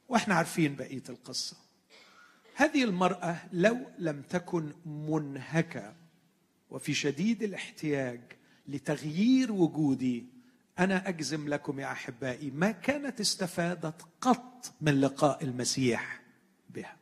وإحنا 0.10 0.36
عارفين 0.36 0.76
بقية 0.76 1.04
القصة. 1.10 1.58
هذه 2.56 2.84
المرأة 2.84 3.38
لو 3.54 3.78
لم 3.98 4.22
تكن 4.22 4.74
منهكة 4.86 5.96
وفي 6.70 6.94
شديد 6.94 7.44
الاحتياج 7.44 8.22
لتغيير 8.68 9.52
وجودي 9.52 10.26
أنا 10.80 11.10
أجزم 11.10 11.50
لكم 11.50 11.80
يا 11.80 11.92
أحبائي 11.92 12.52
ما 12.52 12.72
كانت 12.72 13.20
استفادت 13.20 14.02
قط 14.22 14.74
من 14.82 15.02
لقاء 15.02 15.44
المسيح 15.44 16.22
بها. 16.70 16.98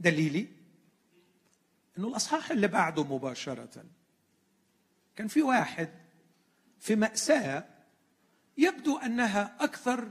دليلي؟ 0.00 0.48
إنه 1.98 2.08
الأصحاح 2.08 2.50
اللي 2.50 2.68
بعده 2.68 3.04
مباشرة. 3.04 3.84
كان 5.16 5.28
في 5.28 5.42
واحد 5.42 5.88
في 6.84 6.96
مأساة 6.96 7.64
يبدو 8.58 8.96
أنها 8.98 9.56
أكثر 9.60 10.08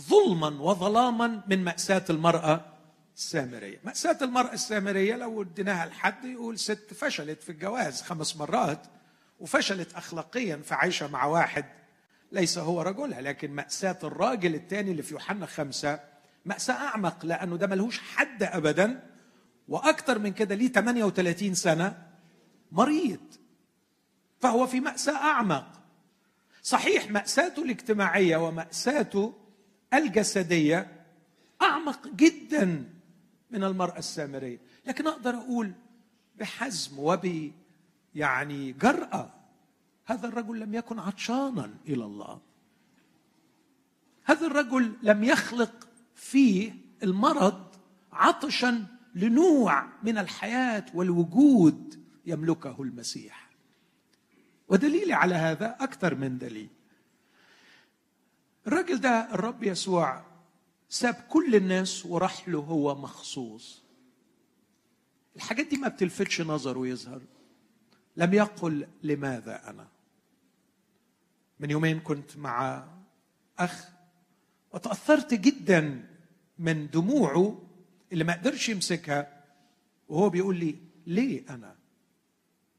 ظلما 0.00 0.48
وظلاما 0.48 1.42
من 1.46 1.64
مأساة 1.64 2.04
المرأة 2.10 2.64
السامرية. 3.16 3.80
مأساة 3.84 4.18
المرأة 4.22 4.52
السامرية 4.52 5.16
لو 5.16 5.42
اديناها 5.42 5.86
لحد 5.86 6.24
يقول 6.24 6.58
ست 6.58 6.94
فشلت 6.94 7.42
في 7.42 7.52
الجواز 7.52 8.02
خمس 8.02 8.36
مرات 8.36 8.86
وفشلت 9.40 9.94
اخلاقيا 9.94 10.56
في 10.56 10.74
عيشه 10.74 11.06
مع 11.08 11.24
واحد 11.24 11.64
ليس 12.32 12.58
هو 12.58 12.82
رجلها 12.82 13.20
لكن 13.20 13.50
مأساة 13.50 13.98
الراجل 14.04 14.54
الثاني 14.54 14.90
اللي 14.90 15.02
في 15.02 15.14
يوحنا 15.14 15.46
خمسة 15.46 16.00
مأساة 16.44 16.74
أعمق 16.74 17.26
لأنه 17.26 17.56
ده 17.56 17.66
ملهوش 17.66 17.98
حد 18.00 18.42
ابدا 18.42 19.02
وأكثر 19.68 20.18
من 20.18 20.32
كده 20.32 20.54
ليه 20.54 20.68
38 20.72 21.54
سنة 21.54 22.02
مريض. 22.72 23.20
فهو 24.40 24.66
في 24.66 24.80
مأساة 24.80 25.16
أعمق. 25.16 25.66
صحيح 26.62 27.10
ماساته 27.10 27.62
الاجتماعية 27.62 28.36
وماساته 28.36 29.34
الجسدية 29.94 31.04
أعمق 31.62 32.08
جدا 32.08 32.84
من 33.50 33.64
المرأة 33.64 33.98
السامرية. 33.98 34.60
لكن 34.86 35.06
أقدر 35.06 35.34
أقول 35.34 35.72
بحزم 36.38 36.98
وب 36.98 37.52
يعني 38.14 38.72
جرأة 38.72 39.30
هذا 40.04 40.28
الرجل 40.28 40.60
لم 40.60 40.74
يكن 40.74 40.98
عطشانا 40.98 41.74
إلى 41.88 42.04
الله. 42.04 42.40
هذا 44.24 44.46
الرجل 44.46 44.96
لم 45.02 45.24
يخلق 45.24 45.88
فيه 46.14 46.74
المرض 47.02 47.66
عطشا 48.12 48.86
لنوع 49.14 49.86
من 50.02 50.18
الحياة 50.18 50.84
والوجود 50.94 52.04
يملكه 52.26 52.82
المسيح. 52.82 53.47
ودليلي 54.68 55.12
على 55.12 55.34
هذا 55.34 55.76
أكثر 55.80 56.14
من 56.14 56.38
دليل. 56.38 56.68
الراجل 58.66 59.00
ده 59.00 59.34
الرب 59.34 59.62
يسوع 59.62 60.24
ساب 60.88 61.14
كل 61.14 61.54
الناس 61.54 62.06
وراح 62.06 62.48
له 62.48 62.58
هو 62.58 62.94
مخصوص. 62.94 63.82
الحاجات 65.36 65.66
دي 65.66 65.76
ما 65.76 65.88
بتلفتش 65.88 66.40
نظره 66.40 66.86
يظهر 66.86 67.22
لم 68.16 68.34
يقل 68.34 68.86
لماذا 69.02 69.70
أنا؟ 69.70 69.88
من 71.60 71.70
يومين 71.70 72.00
كنت 72.00 72.36
مع 72.36 72.88
أخ 73.58 73.88
وتأثرت 74.72 75.34
جدا 75.34 76.08
من 76.58 76.90
دموعه 76.90 77.62
اللي 78.12 78.24
ما 78.24 78.32
قدرش 78.32 78.68
يمسكها 78.68 79.44
وهو 80.08 80.28
بيقول 80.30 80.56
لي 80.56 80.76
ليه 81.06 81.44
أنا؟ 81.50 81.76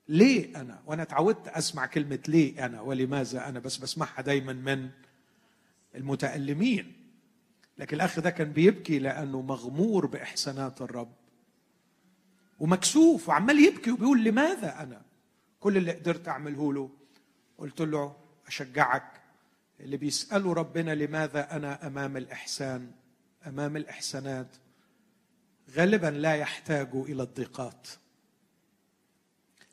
ليه 0.10 0.62
أنا؟ 0.62 0.82
وأنا 0.86 1.02
اتعودت 1.04 1.48
أسمع 1.48 1.86
كلمة 1.86 2.20
ليه 2.28 2.66
أنا 2.66 2.82
ولماذا 2.82 3.50
أنا؟ 3.50 3.60
بس 3.60 3.78
بسمعها 3.78 4.22
دايما 4.22 4.54
من 4.54 4.90
المتألمين. 5.96 6.94
لكن 7.78 7.96
الأخ 7.96 8.20
ده 8.20 8.30
كان 8.30 8.52
بيبكي 8.52 9.00
لأنه 9.00 9.42
مغمور 9.42 10.06
بإحسانات 10.06 10.82
الرب. 10.82 11.12
ومكسوف 12.60 13.30
وعمال 13.30 13.60
يبكي 13.60 13.92
وبيقول 13.92 14.24
لماذا 14.24 14.84
أنا؟ 14.84 15.02
كل 15.60 15.78
اللي 15.78 15.92
قدرت 15.92 16.28
أعمله 16.28 16.74
له. 16.74 16.90
قلت 17.58 17.82
له 17.82 18.16
أشجعك. 18.48 19.22
اللي 19.80 19.98
بيسألوا 19.98 20.54
ربنا 20.54 20.96
لماذا 20.96 21.56
أنا 21.56 21.88
أمام 21.88 22.18
الإحسان؟ 22.18 22.92
أمام 23.48 23.78
الإحسانات. 23.78 24.48
غالبا 25.72 26.08
لا 26.08 26.36
يحتاج 26.36 26.90
إلى 26.94 27.24
الضيقات. 27.24 27.88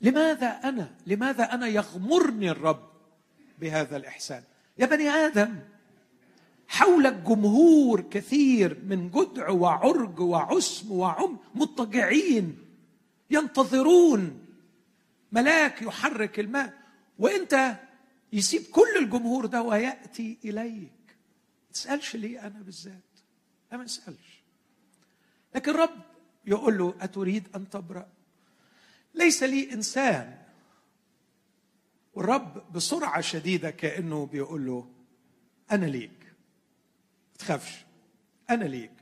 لماذا 0.01 0.47
أنا؟ 0.47 0.95
لماذا 1.07 1.55
أنا 1.55 1.67
يغمرني 1.67 2.51
الرب 2.51 2.91
بهذا 3.59 3.97
الإحسان؟ 3.97 4.43
يا 4.79 4.87
بني 4.87 5.09
آدم 5.09 5.59
حولك 6.69 7.13
جمهور 7.13 8.01
كثير 8.01 8.79
من 8.87 9.11
جدع 9.11 9.51
وعرج 9.51 10.21
وعسم 10.21 10.93
وعم 10.93 11.39
مضطجعين 11.55 12.59
ينتظرون 13.31 14.47
ملاك 15.33 15.83
يحرك 15.83 16.41
الماء 16.41 16.73
وأنت 17.19 17.77
يسيب 18.33 18.63
كل 18.63 18.97
الجمهور 18.97 19.47
ده 19.47 19.63
ويأتي 19.63 20.39
إليك. 20.45 20.93
ما 21.67 21.73
تسألش 21.73 22.17
ليه 22.17 22.47
أنا 22.47 22.63
بالذات؟ 22.63 23.03
لا 23.73 23.79
ما 23.79 23.85
أسألش. 23.85 24.43
لكن 25.55 25.71
الرب 25.71 26.01
يقول 26.47 26.79
له 26.79 26.95
أتريد 27.01 27.49
أن 27.57 27.71
تبرأ؟ 27.71 28.09
ليس 29.17 29.43
لي 29.43 29.73
إنسان. 29.73 30.37
والرب 32.15 32.73
بسرعة 32.73 33.21
شديدة 33.21 33.71
كأنه 33.71 34.27
بيقول 34.27 34.67
له 34.67 34.89
أنا 35.73 35.87
ليك. 35.87 36.23
ما 37.33 37.39
تخافش 37.39 37.85
أنا 38.51 38.65
ليك. 38.65 38.93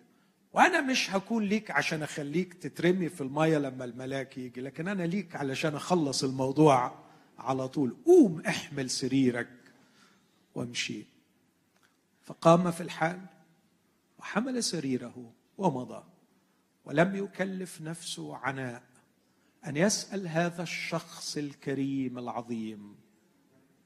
وأنا 0.52 0.80
مش 0.80 1.10
هكون 1.10 1.44
ليك 1.44 1.70
عشان 1.70 2.02
أخليك 2.02 2.54
تترمي 2.54 3.08
في 3.08 3.20
المية 3.20 3.58
لما 3.58 3.84
الملاك 3.84 4.38
يجي 4.38 4.60
لكن 4.60 4.88
أنا 4.88 5.02
ليك 5.02 5.36
علشان 5.36 5.74
أخلص 5.74 6.24
الموضوع 6.24 6.98
على 7.38 7.68
طول. 7.68 7.96
قوم 8.06 8.40
احمل 8.40 8.90
سريرك 8.90 9.50
وامشي. 10.54 11.04
فقام 12.24 12.70
في 12.70 12.80
الحال 12.80 13.20
وحمل 14.18 14.64
سريره 14.64 15.32
ومضى 15.58 16.04
ولم 16.84 17.16
يكلف 17.16 17.80
نفسه 17.80 18.36
عناء. 18.36 18.82
أن 19.66 19.76
يسأل 19.76 20.28
هذا 20.28 20.62
الشخص 20.62 21.36
الكريم 21.36 22.18
العظيم 22.18 22.96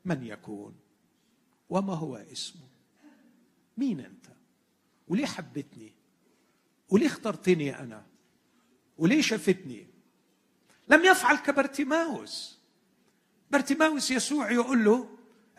من 0.05 0.25
يكون 0.25 0.75
وما 1.71 1.95
هو 1.95 2.17
اسمه؟ 2.17 2.69
مين 3.77 4.01
أنت؟ 4.01 4.27
وليه 5.09 5.27
حبتني؟ 5.27 5.93
وليه 6.89 7.07
اخترتني 7.07 7.79
أنا؟ 7.79 8.07
وليه 8.99 9.23
شافتني؟ 9.23 9.87
لم 10.89 11.05
يفعل 11.05 11.37
كبرتيماوس 11.37 12.59
برتيماوس 13.51 14.11
يسوع 14.11 14.51
يقول 14.51 14.85
له 14.85 15.09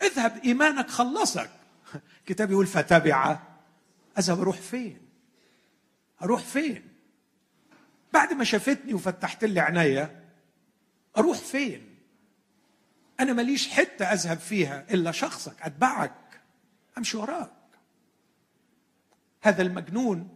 اذهب 0.02 0.40
إيمانك 0.44 0.90
خلصك. 0.90 1.50
كتاب 2.26 2.50
يقول 2.50 2.66
فتبع. 2.66 3.38
أذهب 4.18 4.40
أروح 4.40 4.56
فين؟ 4.56 5.08
أروح 6.22 6.42
فين؟ 6.42 6.89
بعد 8.12 8.32
ما 8.32 8.44
شافتني 8.44 8.94
وفتحت 8.94 9.44
لي 9.44 9.60
عينيا 9.60 10.24
أروح 11.18 11.38
فين؟ 11.38 11.96
أنا 13.20 13.32
ماليش 13.32 13.68
حتة 13.68 14.04
أذهب 14.04 14.38
فيها 14.38 14.86
إلا 14.90 15.12
شخصك 15.12 15.62
أتبعك 15.62 16.40
أمشي 16.98 17.16
وراك. 17.16 17.52
هذا 19.42 19.62
المجنون 19.62 20.28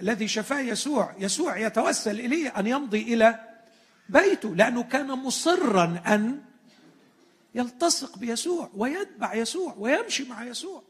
الذي 0.00 0.28
شفاه 0.28 0.60
يسوع 0.60 1.14
يسوع 1.18 1.56
يتوسل 1.56 2.20
اليه 2.20 2.48
أن 2.48 2.66
يمضي 2.66 3.14
إلى 3.14 3.40
بيته 4.08 4.56
لأنه 4.56 4.82
كان 4.82 5.06
مصرا 5.06 6.02
أن 6.06 6.42
يلتصق 7.54 8.18
بيسوع 8.18 8.70
ويتبع 8.74 9.34
يسوع 9.34 9.74
ويمشي 9.78 10.24
مع 10.24 10.44
يسوع. 10.44 10.82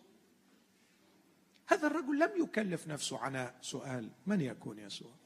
هذا 1.67 1.87
الرجل 1.87 2.19
لم 2.19 2.31
يكلف 2.37 2.89
نفسه 2.89 3.19
عناء 3.19 3.55
سؤال 3.63 4.11
من 4.27 4.41
يكون 4.41 4.79
يسوع؟ 4.79 5.20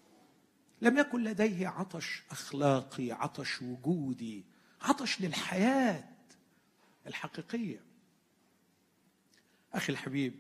لم 0.81 0.99
يكن 0.99 1.25
لديه 1.25 1.69
عطش 1.69 2.23
أخلاقي 2.31 3.13
عطش 3.13 3.63
وجودي 3.63 4.45
عطش 4.81 5.21
للحياة 5.21 6.05
الحقيقية. 7.07 7.81
أخي 9.73 9.93
الحبيب 9.93 10.35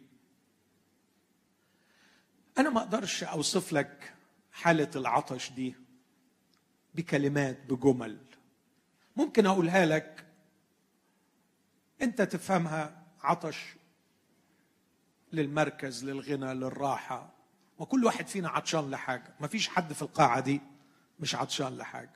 أنا 2.58 2.70
ما 2.70 2.78
أقدرش 2.80 3.24
أوصف 3.24 3.72
لك 3.72 4.14
حالة 4.52 4.90
العطش 4.96 5.50
دي 5.50 5.74
بكلمات 6.94 7.60
بجمل. 7.72 8.18
ممكن 9.16 9.46
أقولها 9.46 9.86
لك 9.86 10.26
أنت 12.02 12.22
تفهمها 12.22 13.06
عطش 13.20 13.74
للمركز 15.32 16.04
للغنى 16.04 16.54
للراحة. 16.54 17.33
وكل 17.78 18.04
واحد 18.04 18.26
فينا 18.28 18.48
عطشان 18.48 18.90
لحاجة. 18.90 19.34
ما 19.40 19.48
فيش 19.48 19.68
حد 19.68 19.92
في 19.92 20.02
القاعة 20.02 20.40
دي 20.40 20.60
مش 21.20 21.34
عطشان 21.34 21.76
لحاجة. 21.76 22.10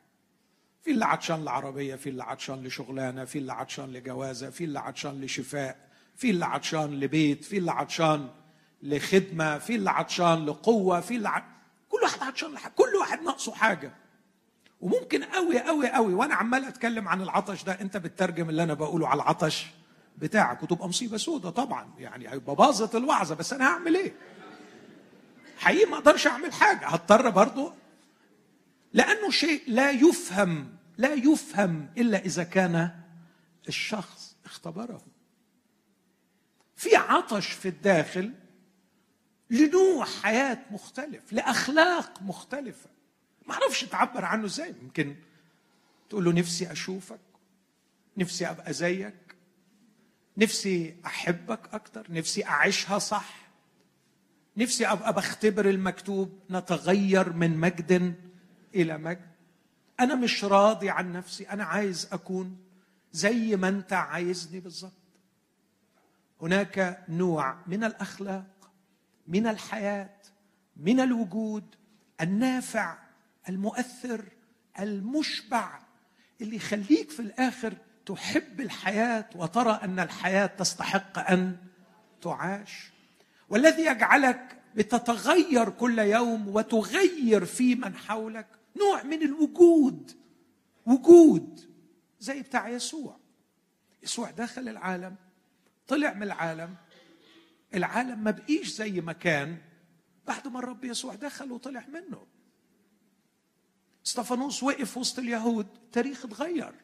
في 0.85 0.91
اللي 0.91 1.05
عطشان 1.05 1.45
لعربية 1.45 1.95
في 1.95 2.09
اللي 2.09 2.25
عطشان 2.25 2.63
لشغلانة 2.65 3.25
في 3.25 3.39
اللي 3.39 3.53
عطشان 3.53 3.93
لجوازة 3.93 4.51
في 4.51 4.65
اللي 4.65 4.79
عطشان 4.79 5.21
لشفاء 5.21 5.89
في 6.17 6.31
اللي 6.31 6.47
عطشان 6.47 7.01
لبيت 7.01 7.45
في 7.45 7.59
اللي 7.59 7.71
عطشان 7.73 8.29
لخدمة 8.83 9.59
في 9.59 9.75
اللي 9.75 9.91
عطشان 9.91 10.47
لقوة 10.47 11.01
في 11.01 11.17
اللي 11.17 11.29
عط... 11.29 11.43
كل 11.89 11.99
واحد 12.03 12.23
عطشان 12.23 12.53
لحاجة. 12.53 12.73
كل 12.73 12.97
واحد 13.01 13.23
ناقصه 13.23 13.55
حاجة. 13.55 13.93
وممكن 14.81 15.25
قوي 15.25 15.59
قوي 15.61 15.89
قوي 15.91 16.15
وأنا 16.15 16.35
عمال 16.35 16.65
أتكلم 16.65 17.09
عن 17.09 17.23
العطش 17.23 17.65
ده 17.65 17.73
أنت 17.81 17.97
بتترجم 17.97 18.51
اللي 18.51 18.63
أنا 18.63 18.75
بقوله 18.75 19.09
على 19.09 19.23
العطش 19.23 19.67
بتاعك 20.19 20.63
وتبقى 20.63 20.89
مصيبة 20.89 21.17
سودة 21.17 21.51
طبعا. 21.51 21.91
يعني 21.99 22.31
هيبقى 22.31 22.55
باظت 22.55 22.95
الوعظة 22.95 23.35
بس 23.35 23.53
أنا 23.53 23.67
هعمل 23.67 23.97
إيه؟ 23.97 24.13
حقيقي 25.59 25.91
ما 25.91 25.97
أقدرش 25.97 26.27
اعمل 26.27 26.53
حاجة. 26.53 26.87
هضطر 26.87 27.31
برضه 27.31 27.75
لأنه 28.93 29.31
شيء 29.31 29.63
لا 29.67 29.91
يفهم 29.91 30.77
لا 30.99 31.13
يفهم 31.15 31.89
إلا 31.99 32.19
إذا 32.19 32.45
كان 32.45 33.01
الشخص 33.69 34.37
اختبره. 34.45 35.03
في 36.77 36.97
عطش 36.97 37.47
في 37.47 37.69
الداخل 37.69 38.33
لنوع 39.51 40.05
حياة 40.05 40.59
مختلف 40.71 41.33
لأخلاق 41.33 42.23
مختلفة. 42.23 42.91
ما 43.47 43.55
أعرفش 43.55 43.85
تعبر 43.85 44.25
عنه 44.25 44.45
إزاي. 44.45 44.75
يمكن 44.83 45.17
تقول 46.09 46.25
له 46.25 46.33
نفسي 46.33 46.73
أشوفك 46.73 47.21
نفسي 48.17 48.51
أبقى 48.51 48.73
زيك 48.73 49.15
نفسي 50.37 50.97
أحبك 51.07 51.61
أكتر 51.75 52.07
نفسي 52.13 52.45
أعيشها 52.45 52.99
صح. 52.99 53.35
نفسي 54.59 54.87
أبقى 54.87 55.13
بختبر 55.13 55.69
المكتوب 55.71 56.39
نتغير 56.51 57.33
من 57.33 57.57
مجد 57.57 58.15
إلى 58.75 58.99
مجد. 58.99 59.29
أنا 60.01 60.15
مش 60.15 60.45
راضي 60.45 60.91
عن 60.91 61.13
نفسي 61.13 61.45
أنا 61.51 61.65
عايز 61.65 62.09
أكون 62.13 62.59
زي 63.13 63.57
ما 63.57 63.69
أنت 63.69 63.93
عايزني 63.93 64.61
بالظبط. 64.61 64.93
هناك 66.43 67.05
نوع 67.09 67.57
من 67.67 67.85
الأخلاق 67.85 68.71
من 69.27 69.47
الحياة 69.47 70.17
من 70.77 71.01
الوجود 71.01 71.65
النافع 72.21 72.99
المؤثر 73.49 74.25
المشبع 74.81 75.81
اللي 76.41 76.57
يخليك 76.57 77.11
في 77.11 77.21
الآخر 77.21 77.75
تحب 78.07 78.61
الحياة 78.61 79.31
وترى 79.35 79.81
أن 79.83 80.01
الحياة 80.01 80.47
تستحق 80.47 81.31
أن 81.31 81.57
تعاش. 82.23 82.91
والذي 83.49 83.83
يجعلك 83.83 84.59
بتتغير 84.75 85.71
كل 85.71 85.99
يوم 85.99 86.49
وتغير 86.49 87.45
في 87.45 87.75
من 87.75 87.97
حولك 87.97 88.47
نوع 88.77 89.03
من 89.03 89.23
الوجود 89.23 90.13
وجود 90.87 91.61
زي 92.21 92.43
بتاع 92.43 92.69
يسوع. 92.69 93.19
يسوع 94.03 94.31
دخل 94.31 94.69
العالم 94.69 95.17
طلع 95.87 96.13
من 96.13 96.23
العالم. 96.23 96.75
العالم 97.75 98.25
ما 98.25 98.31
بقيش 98.31 98.69
زي 98.69 99.01
ما 99.01 99.13
كان 99.13 99.59
بعد 100.27 100.49
ما 100.49 100.59
الرب 100.59 100.85
يسوع 100.85 101.15
دخل 101.15 101.53
وطلع 101.53 101.85
منه. 101.89 102.27
استفانوس 104.07 104.63
وقف 104.63 104.97
وسط 104.97 105.19
اليهود 105.19 105.67
التاريخ 105.75 106.25
اتغير. 106.25 106.75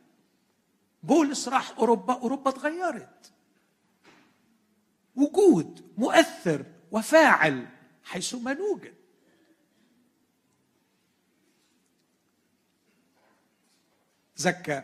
بولس 1.03 1.49
راح 1.49 1.79
أوروبا 1.79 2.15
أوروبا 2.15 2.51
اتغيرت. 2.51 3.33
وجود 5.17 5.93
مؤثر 5.99 6.65
وفاعل 6.91 7.67
حيثما 8.05 8.55
نوجد. 8.55 8.95
زكى 14.37 14.83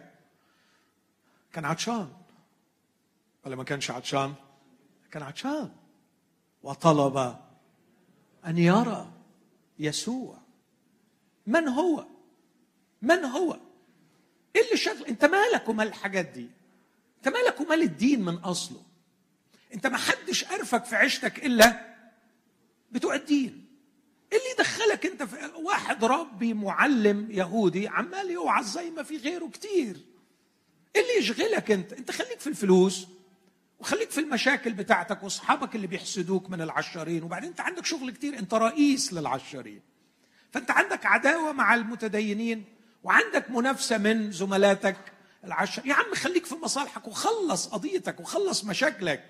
كان 1.53 1.65
عطشان. 1.65 2.13
ولا 3.47 3.57
ما 3.57 3.65
كانش 3.65 3.91
عطشان؟ 3.91 4.35
كان 5.11 5.23
عطشان. 5.23 5.73
وطلب 6.63 7.37
أن 8.47 8.59
يرى 8.59 9.13
يسوع. 9.79 10.39
من 11.47 11.69
هو؟ 11.69 12.07
من 13.03 13.25
هو؟ 13.25 13.59
إيه 14.57 14.65
اللي 14.65 14.77
شغل 14.77 15.07
أنت 15.07 15.25
مالك 15.25 15.69
ومال 15.69 15.87
الحاجات 15.87 16.27
دي؟ 16.27 16.51
أنت 17.17 17.29
مالك 17.29 17.61
ومال 17.61 17.83
الدين 17.83 18.25
من 18.25 18.35
أصله؟ 18.35 18.83
انت 19.75 19.87
ما 19.87 19.99
حدش 19.99 20.45
عرفك 20.45 20.85
في 20.85 20.97
عيشتك 20.97 21.47
إلا 21.47 21.97
بتوع 22.93 23.15
الدين. 23.15 23.67
اللي 24.33 24.51
يدخلك 24.55 25.07
انت 25.07 25.23
في 25.23 25.51
واحد 25.65 26.05
ربي 26.05 26.55
معلم 26.55 27.31
يهودي 27.31 27.89
عمال 27.89 28.31
يوعظ 28.31 28.67
زي 28.67 28.91
ما 28.91 29.03
في 29.03 29.17
غيره 29.17 29.49
كتير. 29.53 29.97
اللي 30.97 31.19
يشغلك 31.19 31.71
انت 31.71 31.93
انت 31.93 32.11
خليك 32.11 32.41
في 32.41 32.47
الفلوس 32.47 33.07
وخليك 33.79 34.11
في 34.11 34.21
المشاكل 34.21 34.73
بتاعتك 34.73 35.23
واصحابك 35.23 35.75
اللي 35.77 35.87
بيحسدوك 35.87 36.51
من 36.51 36.61
العشارين 36.61 37.23
وبعدين 37.23 37.49
انت 37.49 37.61
عندك 37.61 37.85
شغل 37.85 38.11
كتير 38.11 38.39
انت 38.39 38.55
رئيس 38.55 39.13
للعشارين 39.13 39.81
فانت 40.53 40.71
عندك 40.71 41.07
عداوة 41.07 41.53
مع 41.53 41.75
المتدينين 41.75 42.65
وعندك 43.03 43.51
منافسة 43.51 43.99
من 43.99 44.33
زملاتك 44.33 44.97
العشر. 45.45 45.87
يا 45.87 45.95
عم 45.95 46.15
خليك 46.15 46.47
في 46.47 46.55
مصالحك 46.55 47.09
وخلص 47.09 47.67
قضيتك 47.67 48.21
وخلص 48.21 48.65
مشاكلك. 48.65 49.25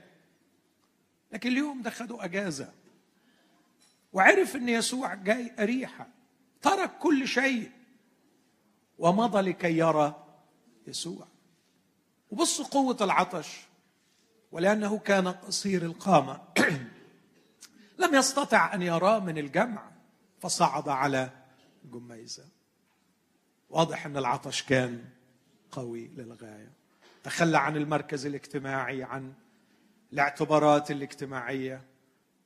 لكن 1.33 1.49
اليوم 1.51 1.83
ده 1.83 1.91
خدوا 1.91 2.25
أجازة. 2.25 2.73
وعرف 4.13 4.57
إن 4.57 4.69
يسوع 4.69 5.15
جاي 5.15 5.53
أريحة. 5.59 6.09
ترك 6.63 6.99
كل 6.99 7.29
شيء. 7.29 7.71
ومضى 8.99 9.41
لكي 9.41 9.79
يرى 9.79 10.25
يسوع. 10.87 11.27
وبص 12.31 12.61
قوة 12.61 12.97
العطش. 13.01 13.61
ولأنه 14.53 14.99
كان 14.99 15.29
قصير 15.29 15.83
القامة. 15.83 16.41
لم 17.99 18.15
يستطع 18.15 18.75
أن 18.75 18.83
يراه 18.83 19.19
من 19.19 19.39
الجمع. 19.39 19.91
فصعد 20.41 20.89
على 20.89 21.31
جميزة. 21.85 22.45
واضح 23.71 24.07
إن 24.07 24.17
العطش 24.17 24.63
كان 24.63 25.05
قوي 25.71 26.09
للغاية. 26.17 26.73
تخلى 27.25 27.59
عن 27.59 27.77
المركز 27.77 28.27
الاجتماعي 28.27 29.03
عن 29.03 29.33
الاعتبارات 30.13 30.91
الاجتماعية 30.91 31.83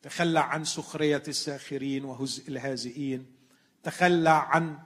تخلى 0.02 0.40
عن 0.40 0.64
سخرية 0.64 1.22
الساخرين 1.28 2.04
وهزء 2.04 2.48
الهازئين 2.48 3.26
تخلى 3.82 4.30
عن 4.30 4.78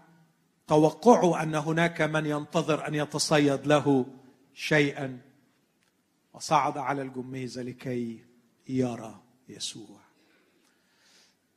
توقعه 0.66 1.42
أن 1.42 1.54
هناك 1.54 2.00
من 2.02 2.26
ينتظر 2.26 2.88
أن 2.88 2.94
يتصيد 2.94 3.66
له 3.66 4.06
شيئا 4.54 5.20
وصعد 6.32 6.78
على 6.78 7.02
الجميزه 7.02 7.62
لكي 7.62 8.24
يرى 8.68 9.22
يسوع. 9.48 10.00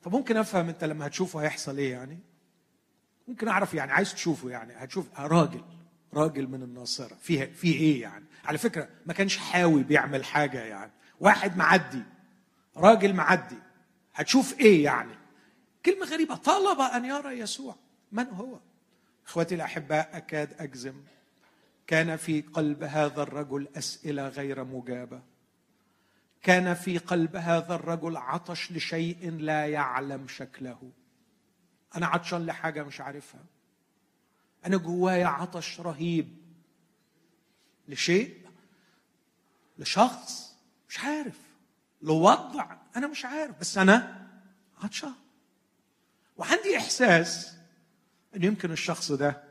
طب 0.02 0.12
ممكن 0.12 0.36
أفهم 0.36 0.68
أنت 0.68 0.84
لما 0.84 1.06
هتشوفه 1.06 1.40
هيحصل 1.40 1.78
إيه 1.78 1.92
يعني؟ 1.92 2.18
ممكن 3.28 3.48
أعرف 3.48 3.74
يعني 3.74 3.92
عايز 3.92 4.14
تشوفه 4.14 4.50
يعني 4.50 4.72
هتشوف 4.76 5.20
راجل 5.20 5.64
راجل 6.14 6.46
من 6.48 6.62
الناصرة. 6.62 7.14
فيه 7.14 7.44
في 7.44 7.72
إيه 7.72 8.02
يعني؟ 8.02 8.24
على 8.44 8.58
فكرة 8.58 8.88
ما 9.06 9.12
كانش 9.12 9.36
حاوي 9.36 9.82
بيعمل 9.82 10.24
حاجة 10.24 10.58
يعني. 10.58 10.92
واحد 11.22 11.56
معدي 11.56 12.02
راجل 12.76 13.14
معدي. 13.14 13.58
هتشوف 14.14 14.60
إيه 14.60 14.84
يعني؟ 14.84 15.14
كلمة 15.86 16.06
غريبة. 16.06 16.36
طلب 16.36 16.80
أن 16.80 17.04
يرى 17.04 17.38
يسوع. 17.38 17.76
من 18.12 18.26
هو؟ 18.26 18.58
إخوتي 19.26 19.54
الأحباء 19.54 20.16
أكاد 20.16 20.52
أجزم. 20.60 21.02
كان 21.86 22.16
في 22.16 22.40
قلب 22.40 22.82
هذا 22.82 23.22
الرجل 23.22 23.68
أسئلة 23.76 24.28
غير 24.28 24.64
مجابة. 24.64 25.22
كان 26.42 26.74
في 26.74 26.98
قلب 26.98 27.36
هذا 27.36 27.74
الرجل 27.74 28.16
عطش 28.16 28.72
لشيء 28.72 29.30
لا 29.30 29.66
يعلم 29.66 30.28
شكله. 30.28 30.90
أنا 31.96 32.06
عطشان 32.06 32.46
لحاجة 32.46 32.82
مش 32.82 33.00
عارفها. 33.00 33.44
أنا 34.66 34.76
جوايا 34.76 35.26
عطش 35.26 35.80
رهيب. 35.80 36.36
لشيء؟ 37.88 38.46
لشخص؟ 39.78 40.51
مش 40.92 41.00
عارف. 41.00 41.38
لوضع 42.02 42.76
أنا 42.96 43.06
مش 43.06 43.24
عارف 43.24 43.60
بس 43.60 43.78
أنا 43.78 44.28
عطشان. 44.82 45.14
وعندي 46.36 46.76
إحساس 46.76 47.56
إن 48.36 48.44
يمكن 48.44 48.72
الشخص 48.72 49.12
ده 49.12 49.44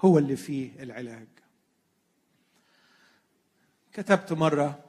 هو 0.00 0.18
اللي 0.18 0.36
فيه 0.36 0.82
العلاج. 0.82 1.28
كتبت 3.92 4.32
مرة 4.32 4.84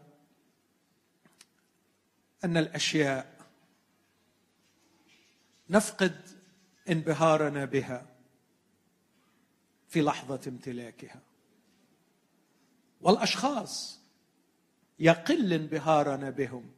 أن 2.44 2.58
الأشياء 2.58 3.38
نفقد 5.70 6.28
انبهارنا 6.90 7.66
بها 7.66 8.06
في 9.90 10.02
لحظة 10.02 10.42
امتلاكها. 10.48 11.22
والأشخاص 13.02 14.07
يقل 15.00 15.54
انبهارنا 15.54 16.30
بهم 16.30 16.72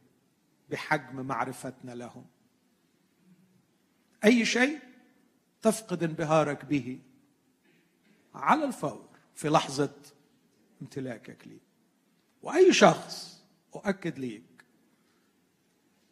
بحجم 0.70 1.26
معرفتنا 1.26 1.92
لهم. 1.92 2.26
أي 4.24 4.44
شيء 4.44 4.78
تفقد 5.62 6.02
انبهارك 6.02 6.64
به 6.64 7.00
على 8.34 8.64
الفور 8.64 9.08
في 9.34 9.48
لحظة 9.48 9.94
امتلاكك 10.82 11.46
لي. 11.46 11.58
وأي 12.42 12.72
شخص 12.72 13.44
أؤكد 13.74 14.18
ليك 14.18 14.64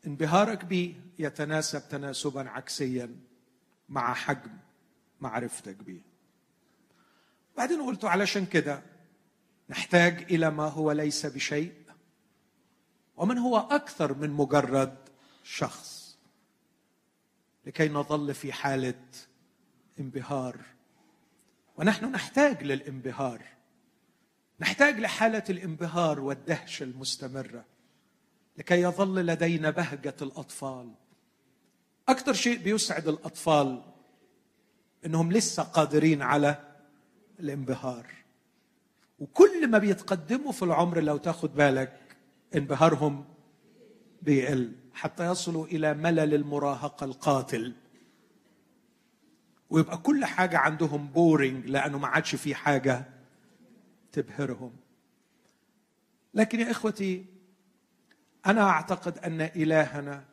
انبهارك 0.06 0.64
به 0.64 1.00
يتناسب 1.18 1.88
تناسبا 1.88 2.50
عكسيا 2.50 3.16
مع 3.88 4.14
حجم 4.14 4.50
معرفتك 5.20 5.76
به. 5.76 6.00
بعدين 7.56 7.82
قلت 7.82 8.04
علشان 8.04 8.46
كده 8.46 8.82
نحتاج 9.70 10.32
إلى 10.32 10.50
ما 10.50 10.64
هو 10.64 10.92
ليس 10.92 11.26
بشيء 11.26 11.72
ومن 13.18 13.38
هو 13.38 13.58
أكثر 13.58 14.14
من 14.14 14.30
مجرد 14.30 14.96
شخص؟ 15.42 16.18
لكي 17.66 17.88
نظل 17.88 18.34
في 18.34 18.52
حالة 18.52 19.02
انبهار. 20.00 20.56
ونحن 21.76 22.04
نحتاج 22.04 22.62
للانبهار. 22.62 23.42
نحتاج 24.60 25.00
لحالة 25.00 25.44
الانبهار 25.50 26.20
والدهشه 26.20 26.84
المستمرة 26.84 27.64
لكي 28.56 28.80
يظل 28.80 29.26
لدينا 29.26 29.70
بهجة 29.70 30.16
الأطفال. 30.22 30.94
أكثر 32.08 32.32
شيء 32.32 32.58
بيسعد 32.58 33.08
الأطفال 33.08 33.82
إنهم 35.06 35.32
لسه 35.32 35.62
قادرين 35.62 36.22
على 36.22 36.74
الانبهار. 37.40 38.06
وكل 39.18 39.66
ما 39.70 39.78
بيتقدموا 39.78 40.52
في 40.52 40.62
العمر 40.62 41.00
لو 41.00 41.16
تاخد 41.16 41.54
بالك 41.54 42.07
انبهارهم 42.56 43.24
بيقل 44.22 44.72
حتى 44.94 45.26
يصلوا 45.26 45.66
إلى 45.66 45.94
ملل 45.94 46.34
المراهقة 46.34 47.04
القاتل. 47.04 47.74
ويبقى 49.70 49.98
كل 49.98 50.24
حاجة 50.24 50.58
عندهم 50.58 51.06
بورينج 51.08 51.66
لأنه 51.66 51.98
ما 51.98 52.06
عادش 52.08 52.34
في 52.34 52.54
حاجة 52.54 53.04
تبهرهم. 54.12 54.72
لكن 56.34 56.60
يا 56.60 56.70
إخوتي 56.70 57.24
أنا 58.46 58.62
أعتقد 58.62 59.18
أن 59.18 59.40
إلهنا 59.40 60.24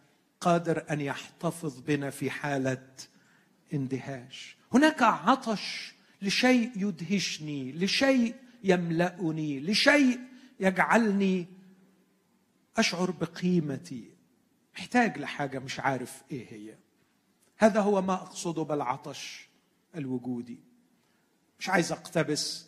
قادر 0.42 0.84
أن 0.90 1.02
يحتفظ 1.02 1.80
بنا 1.80 2.10
في 2.10 2.30
حالة 2.30 2.88
اندهاش. 3.74 4.58
هناك 4.74 5.02
عطش 5.04 5.96
لشيء 6.22 6.72
يدهشني 6.76 7.72
لشيء 7.72 8.36
يملأني 8.64 9.60
لشيء 9.60 10.20
يجعلني 10.60 11.48
أشعر 12.78 13.12
بقيمتي. 13.12 14.12
محتاج 14.76 15.18
لحاجة 15.18 15.60
مش 15.60 15.80
عارف 15.80 16.24
إيه 16.32 16.48
هي. 16.54 16.76
هذا 17.58 17.80
هو 17.80 18.02
ما 18.02 18.14
اقصده 18.14 18.64
بالعطش 18.64 19.48
الوجودي. 19.96 20.60
مش 21.60 21.70
عايز 21.70 21.92
أقتبس 21.92 22.68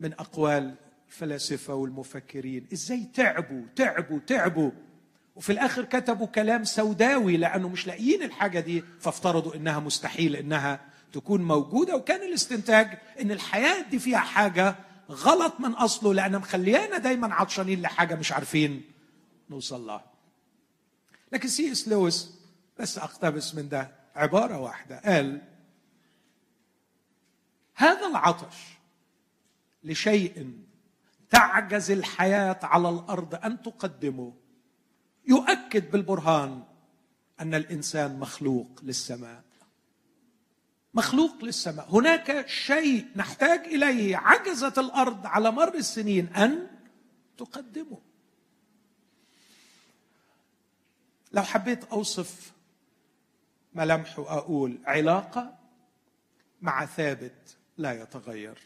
من 0.00 0.12
أقوال 0.12 0.74
الفلاسفة 1.08 1.74
والمفكرين. 1.74 2.66
إزاي 2.72 3.04
تعبوا 3.14 3.62
تعبوا 3.76 4.18
تعبوا. 4.18 4.70
وفي 5.36 5.52
الآخر 5.52 5.84
كتبوا 5.84 6.26
كلام 6.26 6.64
سوداوي 6.64 7.36
لأنه 7.36 7.68
مش 7.68 7.86
لاقيين 7.86 8.22
الحاجة 8.22 8.60
دي 8.60 8.84
فافترضوا 9.00 9.54
إنها 9.54 9.80
مستحيل 9.80 10.36
إنها 10.36 10.80
تكون 11.12 11.42
موجودة. 11.42 11.96
وكان 11.96 12.22
الاستنتاج 12.22 12.98
إن 13.20 13.30
الحياة 13.30 13.88
دي 13.90 13.98
فيها 13.98 14.18
حاجة 14.18 14.76
غلط 15.10 15.60
من 15.60 15.72
أصله 15.72 16.14
لأن 16.14 16.38
مخليانا 16.38 16.98
دايما 16.98 17.34
عطشانين 17.34 17.82
لحاجة 17.82 18.14
مش 18.14 18.32
عارفين 18.32 18.82
نوصل 19.50 19.86
لها 19.86 20.04
لكن 21.32 21.48
سي 21.48 21.72
إس 21.72 21.88
لويس 21.88 22.34
بس 22.78 22.98
أقتبس 22.98 23.54
من 23.54 23.68
ده 23.68 23.92
عبارة 24.14 24.58
واحدة. 24.58 25.00
قال 25.04 25.42
هذا 27.74 28.06
العطش 28.06 28.56
لشيء 29.84 30.58
تعجز 31.30 31.90
الحياة 31.90 32.58
على 32.62 32.88
الأرض 32.88 33.34
أن 33.34 33.62
تقدمه 33.62 34.34
يؤكد 35.26 35.90
بالبرهان 35.90 36.62
أن 37.40 37.54
الإنسان 37.54 38.18
مخلوق 38.18 38.80
للسماء. 38.82 39.44
مخلوق 40.94 41.44
للسماء. 41.44 41.88
هناك 41.90 42.48
شيء 42.48 43.06
نحتاج 43.16 43.60
إليه 43.60 44.16
عجزت 44.16 44.78
الأرض 44.78 45.26
على 45.26 45.50
مر 45.50 45.74
السنين 45.74 46.26
أن 46.26 46.66
تقدمه. 47.38 48.05
لو 51.36 51.42
حبيت 51.42 51.84
أوصف 51.84 52.52
ملامحه 53.74 54.22
أقول 54.38 54.78
علاقة 54.84 55.58
مع 56.60 56.86
ثابت 56.86 57.56
لا 57.78 58.02
يتغير. 58.02 58.58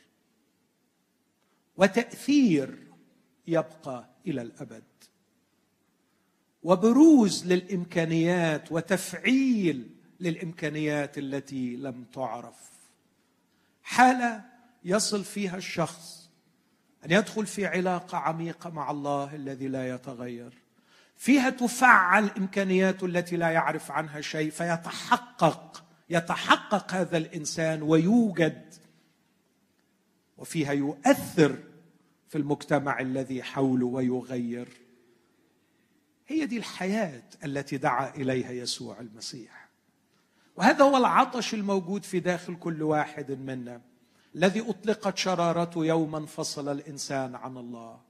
وتأثير 1.77 2.79
يبقى 3.47 4.09
إلى 4.27 4.43
الأبد. 4.43 4.85
وبروز 6.63 7.47
للإمكانيات 7.47 8.73
وتفعيل 8.73 9.91
للإمكانيات 10.21 11.19
التي 11.19 11.77
لم 11.77 12.05
تعرف. 12.05 12.71
حالة 13.83 14.45
يصل 14.85 15.25
فيها 15.25 15.57
الشخص 15.57 16.31
أن 17.05 17.11
يدخل 17.11 17.47
في 17.47 17.67
علاقة 17.67 18.19
عميقة 18.19 18.71
مع 18.71 18.91
الله 18.91 19.35
الذي 19.35 19.69
لا 19.69 19.95
يتغير. 19.95 20.70
فيها 21.21 21.51
تفعل 21.51 22.31
امكانياته 22.39 23.07
التي 23.07 23.37
لا 23.37 23.51
يعرف 23.51 23.91
عنها 23.91 24.21
شيء 24.21 24.51
فيتحقق 24.51 25.85
يتحقق 26.11 26.95
هذا 26.95 27.17
الإنسان 27.17 27.83
ويوجد 27.83 28.75
وفيها 30.39 30.73
يؤثر 30.73 31.59
في 32.29 32.39
المجتمع 32.39 33.01
الذي 33.01 33.43
حوله 33.43 33.87
ويغير. 33.87 34.69
هي 36.27 36.47
دي 36.47 36.57
الحياة 36.57 37.23
التي 37.45 37.77
دعا 37.77 38.15
إليها 38.15 38.53
يسوع 38.53 39.01
المسيح. 39.01 39.69
وهذا 40.57 40.85
هو 40.85 40.97
العطش 40.97 41.55
الموجود 41.55 42.05
في 42.05 42.21
داخل 42.21 42.57
كل 42.57 42.83
واحد 42.83 43.31
منا 43.31 43.81
الذي 44.35 44.61
أطلقت 44.61 45.19
شرارته 45.19 45.87
يوما 45.87 46.19
انفصل 46.19 46.69
الإنسان 46.69 47.35
عن 47.35 47.57
الله. 47.57 48.10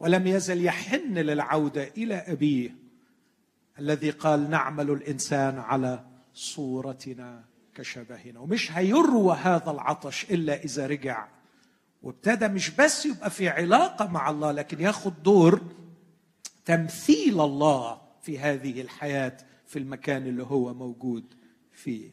ولم 0.00 0.26
يزل 0.26 0.64
يحن 0.64 1.14
للعودة 1.18 1.84
إلى 1.96 2.14
أبيه 2.14 2.76
الذي 3.78 4.10
قال 4.10 4.50
نعمل 4.50 4.90
الإنسان 4.90 5.58
على 5.58 6.04
صورتنا 6.34 7.44
كشبهنا. 7.74 8.40
ومش 8.40 8.72
هيروى 8.72 9.36
هذا 9.36 9.70
العطش 9.70 10.24
إلا 10.30 10.64
إذا 10.64 10.86
رجع 10.86 11.28
وابتدى 12.02 12.48
مش 12.48 12.70
بس 12.70 13.06
يبقى 13.06 13.30
في 13.30 13.48
علاقة 13.48 14.06
مع 14.06 14.30
الله 14.30 14.52
لكن 14.52 14.80
ياخد 14.80 15.22
دور 15.22 15.60
تمثيل 16.64 17.40
الله 17.40 18.00
في 18.22 18.38
هذه 18.38 18.80
الحياة 18.80 19.36
في 19.66 19.78
المكان 19.78 20.26
اللي 20.26 20.42
هو 20.42 20.74
موجود 20.74 21.24
فيه. 21.72 22.10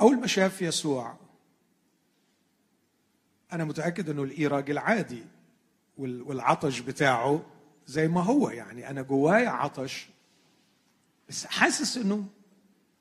أول 0.00 0.16
ما 0.20 0.26
شاف 0.26 0.62
يسوع 0.62 1.16
أنا 3.52 3.64
متأكد 3.64 4.10
أنه 4.10 4.22
الاي 4.22 4.46
راجل 4.46 4.78
عادي 4.78 5.24
والعطش 5.98 6.80
بتاعه 6.80 7.42
زي 7.86 8.08
ما 8.08 8.20
هو. 8.20 8.50
يعني 8.50 8.90
أنا 8.90 9.02
جوايا 9.02 9.48
عطش 9.48 10.08
بس 11.28 11.46
حاسس 11.46 11.96
إنه 11.96 12.24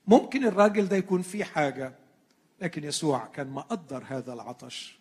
ممكن 0.08 0.45
الراجل 0.45 0.88
ده 0.88 0.95
يكون 0.95 1.22
فيه 1.22 1.43
حاجة 1.43 1.93
لكن 2.62 2.84
يسوع 2.84 3.26
كان 3.26 3.47
مقدر 3.50 4.04
هذا 4.08 4.34
العطش. 4.34 5.00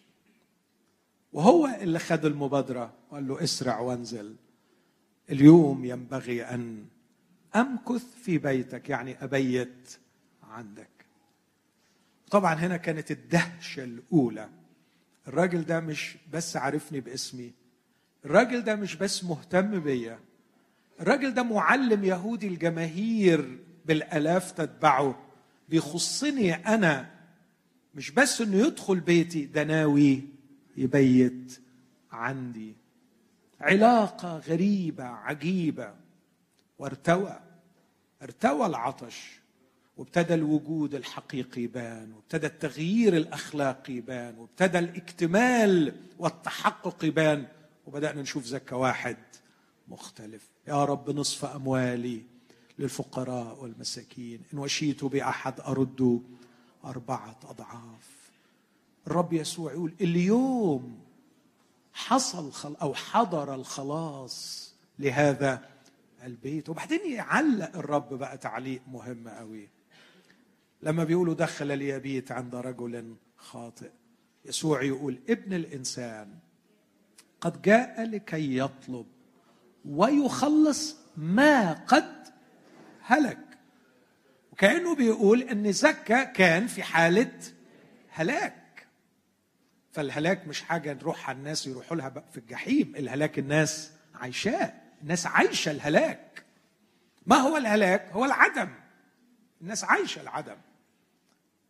وهو 1.32 1.66
اللي 1.66 1.98
خد 1.98 2.24
المبادرة 2.24 2.92
وقال 3.10 3.28
له 3.28 3.44
اسرع 3.44 3.80
وانزل. 3.80 4.36
اليوم 5.30 5.84
ينبغي 5.84 6.42
أن 6.42 6.84
أمكث 7.56 8.14
في 8.22 8.38
بيتك 8.38 8.88
يعني 8.88 9.24
أبيت 9.24 9.98
عندك. 10.42 10.88
طبعا 12.30 12.54
هنا 12.54 12.76
كانت 12.76 13.10
الدهشة 13.10 13.84
الأولى. 13.84 14.48
الراجل 15.28 15.64
ده 15.64 15.80
مش 15.80 16.16
بس 16.32 16.56
عارفني 16.56 17.00
باسمي. 17.00 17.52
الراجل 18.24 18.64
ده 18.64 18.76
مش 18.76 18.96
بس 18.96 19.24
مهتم 19.24 19.80
بيا. 19.80 20.18
الراجل 21.00 21.34
ده 21.34 21.42
معلم 21.42 22.04
يهودي 22.04 22.48
الجماهير 22.48 23.58
بالآلاف 23.86 24.52
تتبعه. 24.52 25.18
بيخصني 25.68 26.54
أنا. 26.54 27.10
مش 27.94 28.10
بس 28.10 28.40
إنه 28.40 28.56
يدخل 28.56 29.00
بيتي 29.00 29.46
ده 29.46 29.64
ناوي 29.64 30.22
يبيت 30.76 31.60
عندي. 32.12 32.74
علاقة 33.60 34.38
غريبة 34.38 35.04
عجيبة. 35.04 35.94
وارتوى. 36.78 37.40
ارتوى 38.22 38.66
العطش. 38.66 39.40
وابتدى 39.98 40.34
الوجود 40.34 40.94
الحقيقي 40.94 41.62
يبان 41.62 42.12
وابتدى 42.12 42.46
التغيير 42.46 43.16
الأخلاقي 43.16 43.92
يبان 43.92 44.38
وابتدى 44.38 44.78
الاكتمال 44.78 45.94
والتحقق 46.18 47.04
يبان 47.04 47.46
وبدأنا 47.86 48.22
نشوف 48.22 48.44
زكا 48.44 48.76
واحد 48.76 49.16
مختلف. 49.88 50.48
يا 50.68 50.84
رب 50.84 51.10
نصف 51.10 51.44
أموالي 51.44 52.22
للفقراء 52.78 53.62
والمساكين. 53.62 54.42
إن 54.54 54.58
وشيت 54.58 55.04
بأحد 55.04 55.60
أرد 55.60 56.22
أربعة 56.84 57.38
أضعاف. 57.44 58.30
الرب 59.06 59.32
يسوع 59.32 59.72
يقول 59.72 59.92
اليوم 60.00 61.00
حصل 61.92 62.52
خل 62.52 62.76
أو 62.82 62.94
حضر 62.94 63.54
الخلاص 63.54 64.68
لهذا 64.98 65.68
البيت. 66.24 66.68
وبعدين 66.68 67.12
يعلق 67.12 67.76
الرب 67.76 68.14
بقى 68.14 68.38
تعليق 68.38 68.82
مهم 68.92 69.28
قوي. 69.28 69.68
لما 70.82 71.04
بيقولوا 71.04 71.34
دخل 71.34 71.78
ليبيت 71.78 72.32
عند 72.32 72.54
رجل 72.54 73.16
خاطئ 73.36 73.90
يسوع 74.44 74.82
يقول 74.82 75.18
ابن 75.28 75.52
الإنسان 75.52 76.34
قد 77.40 77.62
جاء 77.62 78.02
لكي 78.02 78.58
يطلب 78.58 79.06
ويخلص 79.84 80.96
ما 81.16 81.72
قد 81.72 82.28
هلك. 83.02 83.38
وكأنه 84.52 84.94
بيقول 84.94 85.42
إن 85.42 85.72
زكا 85.72 86.24
كان 86.24 86.66
في 86.66 86.82
حالة 86.82 87.32
هلاك. 88.08 88.86
فالهلاك 89.92 90.46
مش 90.46 90.62
حاجة 90.62 90.92
نروح 90.92 91.28
على 91.28 91.38
الناس 91.38 91.66
يروحوا 91.66 91.96
لها 91.96 92.24
في 92.32 92.38
الجحيم 92.38 92.96
الهلاك 92.96 93.38
الناس 93.38 93.92
عايشاه 94.14 94.72
الناس 95.02 95.26
عايشة 95.26 95.70
الهلاك. 95.70 96.44
ما 97.26 97.36
هو 97.36 97.56
الهلاك؟ 97.56 98.10
هو 98.12 98.24
العدم. 98.24 98.68
الناس 99.60 99.84
عايشة 99.84 100.20
العدم. 100.20 100.56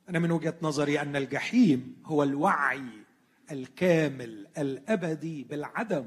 أنا 0.09 0.19
من 0.19 0.31
وجهة 0.31 0.55
نظري 0.63 1.01
أن 1.01 1.17
الجحيم 1.17 2.03
هو 2.05 2.23
الوعي 2.23 2.83
الكامل 3.51 4.47
الأبدي 4.59 5.45
بالعدم. 5.45 6.07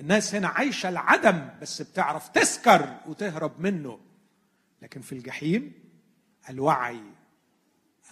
الناس 0.00 0.34
هنا 0.34 0.48
عايشة 0.48 0.88
العدم 0.88 1.48
بس 1.62 1.82
بتعرف 1.82 2.28
تسكر 2.28 3.00
وتهرب 3.06 3.60
منه. 3.60 4.00
لكن 4.82 5.00
في 5.00 5.12
الجحيم 5.12 5.72
الوعي 6.50 7.00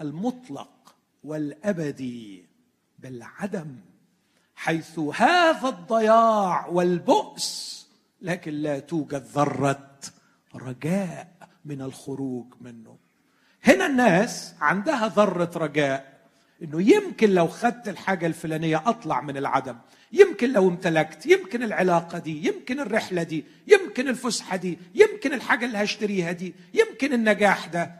المطلق 0.01 0.97
والأبدي 1.25 2.47
بالعدم 2.99 3.77
حيث 4.55 4.99
هذا 4.99 5.69
الضياع 5.69 6.67
والبؤس 6.67 7.75
لكن 8.21 8.53
لا 8.53 8.79
توجد 8.79 9.23
ذرة 9.23 10.01
رجاء 10.55 11.49
من 11.65 11.81
الخروج 11.83 12.55
منه. 12.61 13.04
هنا 13.65 13.87
الناس 13.87 14.55
عندها 14.61 15.09
ذرة 15.09 15.51
رجاء. 15.57 16.15
إنه 16.63 16.83
يمكن 16.83 17.31
لو 17.31 17.47
خدت 17.47 17.89
الحاجة 17.89 18.27
الفلانية 18.27 18.83
أطلع 18.87 19.21
من 19.21 19.37
العدم. 19.37 19.77
يمكن 20.13 20.53
لو 20.53 20.69
امتلكت 20.69 21.27
يمكن 21.27 21.63
العلاقة 21.63 22.19
دي 22.19 22.47
يمكن 22.49 22.81
الرحلة 22.81 23.23
دي 23.23 23.45
يمكن 23.67 24.09
الفسحة 24.09 24.57
دي 24.57 24.79
يمكن 24.95 25.33
الحاجة 25.33 25.67
اللي 25.67 25.79
هشتريها 25.79 26.33
دي 26.33 26.55
يمكن 26.75 27.13
النجاح 27.13 27.67
ده. 27.67 27.95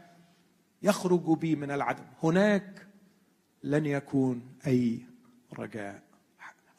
يخرج 0.83 1.37
بي 1.37 1.55
من 1.55 1.71
العدم. 1.71 2.03
هناك 2.23 2.87
لن 3.63 3.85
يكون 3.85 4.41
أي 4.67 4.99
رجاء. 5.59 6.01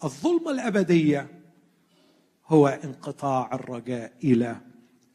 الظلمة 0.05 0.51
الأبدية 0.51 1.27
هو 2.47 2.69
انقطاع 2.69 3.51
الرجاء 3.53 4.13
إلى 4.25 4.57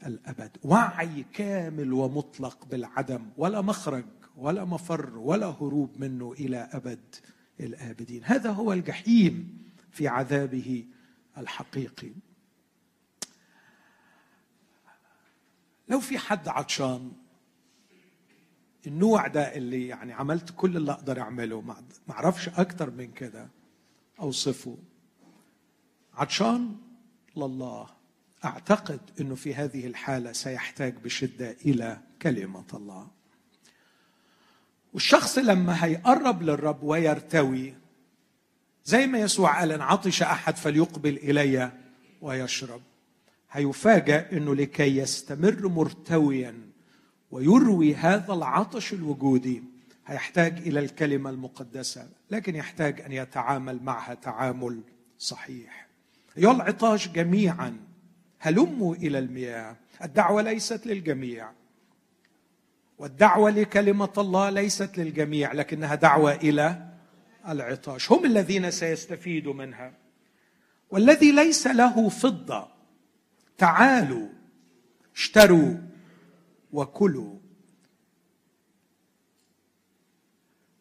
الأبد. 0.05 0.57
وعي 0.63 1.25
كامل 1.33 1.93
ومطلق 1.93 2.65
بالعدم 2.65 3.29
ولا 3.37 3.61
مخرج 3.61 4.05
ولا 4.37 4.65
مفر 4.65 5.17
ولا 5.17 5.45
هروب 5.47 5.99
منه 5.99 6.31
إلى 6.31 6.57
أبد 6.57 7.15
الآبدين. 7.59 8.21
هذا 8.23 8.51
هو 8.51 8.73
الجحيم 8.73 9.61
في 9.91 10.07
عذابه 10.07 10.85
الحقيقي. 11.37 12.11
لو 15.89 15.99
في 15.99 16.17
حد 16.17 16.47
عطشان 16.47 17.11
النوع 18.87 19.27
ده 19.27 19.55
اللي 19.55 19.87
يعني 19.87 20.13
عملت 20.13 20.53
كل 20.55 20.77
اللي 20.77 20.91
أقدر 20.91 21.19
أعمله 21.19 21.61
ما 21.61 21.75
أعرفش 22.09 22.49
أكتر 22.49 22.91
من 22.91 23.11
كده 23.11 23.49
أوصفه. 24.19 24.77
عطشان 26.13 26.75
لله. 27.37 28.00
أعتقد 28.45 28.99
إنه 29.21 29.35
في 29.35 29.55
هذه 29.55 29.87
الحالة 29.87 30.31
سيحتاج 30.31 30.93
بشدة 31.03 31.55
إلى 31.65 31.97
كلمة 32.21 32.65
الله. 32.73 33.07
والشخص 34.93 35.37
لما 35.37 35.85
هيقرب 35.85 36.41
للرب 36.41 36.83
ويرتوي 36.83 37.73
زي 38.85 39.07
ما 39.07 39.19
يسوع 39.19 39.59
قال 39.59 39.71
إن 39.71 39.81
عطش 39.81 40.21
أحد 40.21 40.57
فليقبل 40.57 41.17
إلي 41.17 41.71
ويشرب. 42.21 42.81
هيفاجأ 43.51 44.31
إنه 44.31 44.55
لكي 44.55 44.97
يستمر 44.97 45.67
مرتويا 45.67 46.55
ويروي 47.31 47.95
هذا 47.95 48.33
العطش 48.33 48.93
الوجودي 48.93 49.63
هيحتاج 50.05 50.57
إلى 50.57 50.79
الكلمة 50.79 51.29
المقدسة 51.29 52.09
لكن 52.31 52.55
يحتاج 52.55 53.01
أن 53.01 53.11
يتعامل 53.11 53.83
معها 53.83 54.13
تعامل 54.13 54.81
صحيح. 55.19 55.87
ايها 56.37 56.51
العطاش 56.51 57.07
جميعا 57.07 57.77
هلموا 58.43 58.95
إلى 58.95 59.19
المياه. 59.19 59.75
الدعوة 60.03 60.41
ليست 60.41 60.85
للجميع. 60.87 61.51
والدعوة 62.97 63.49
لكلمة 63.51 64.13
الله 64.17 64.49
ليست 64.49 64.97
للجميع 64.97 65.53
لكنها 65.53 65.95
دعوة 65.95 66.35
إلى 66.35 66.87
العطاش. 67.47 68.11
هم 68.11 68.25
الذين 68.25 68.71
سيستفيدوا 68.71 69.53
منها. 69.53 69.93
والذي 70.89 71.31
ليس 71.31 71.67
له 71.67 72.09
فضة 72.09 72.67
تعالوا 73.57 74.27
اشتروا 75.15 75.77
وكلوا. 76.71 77.35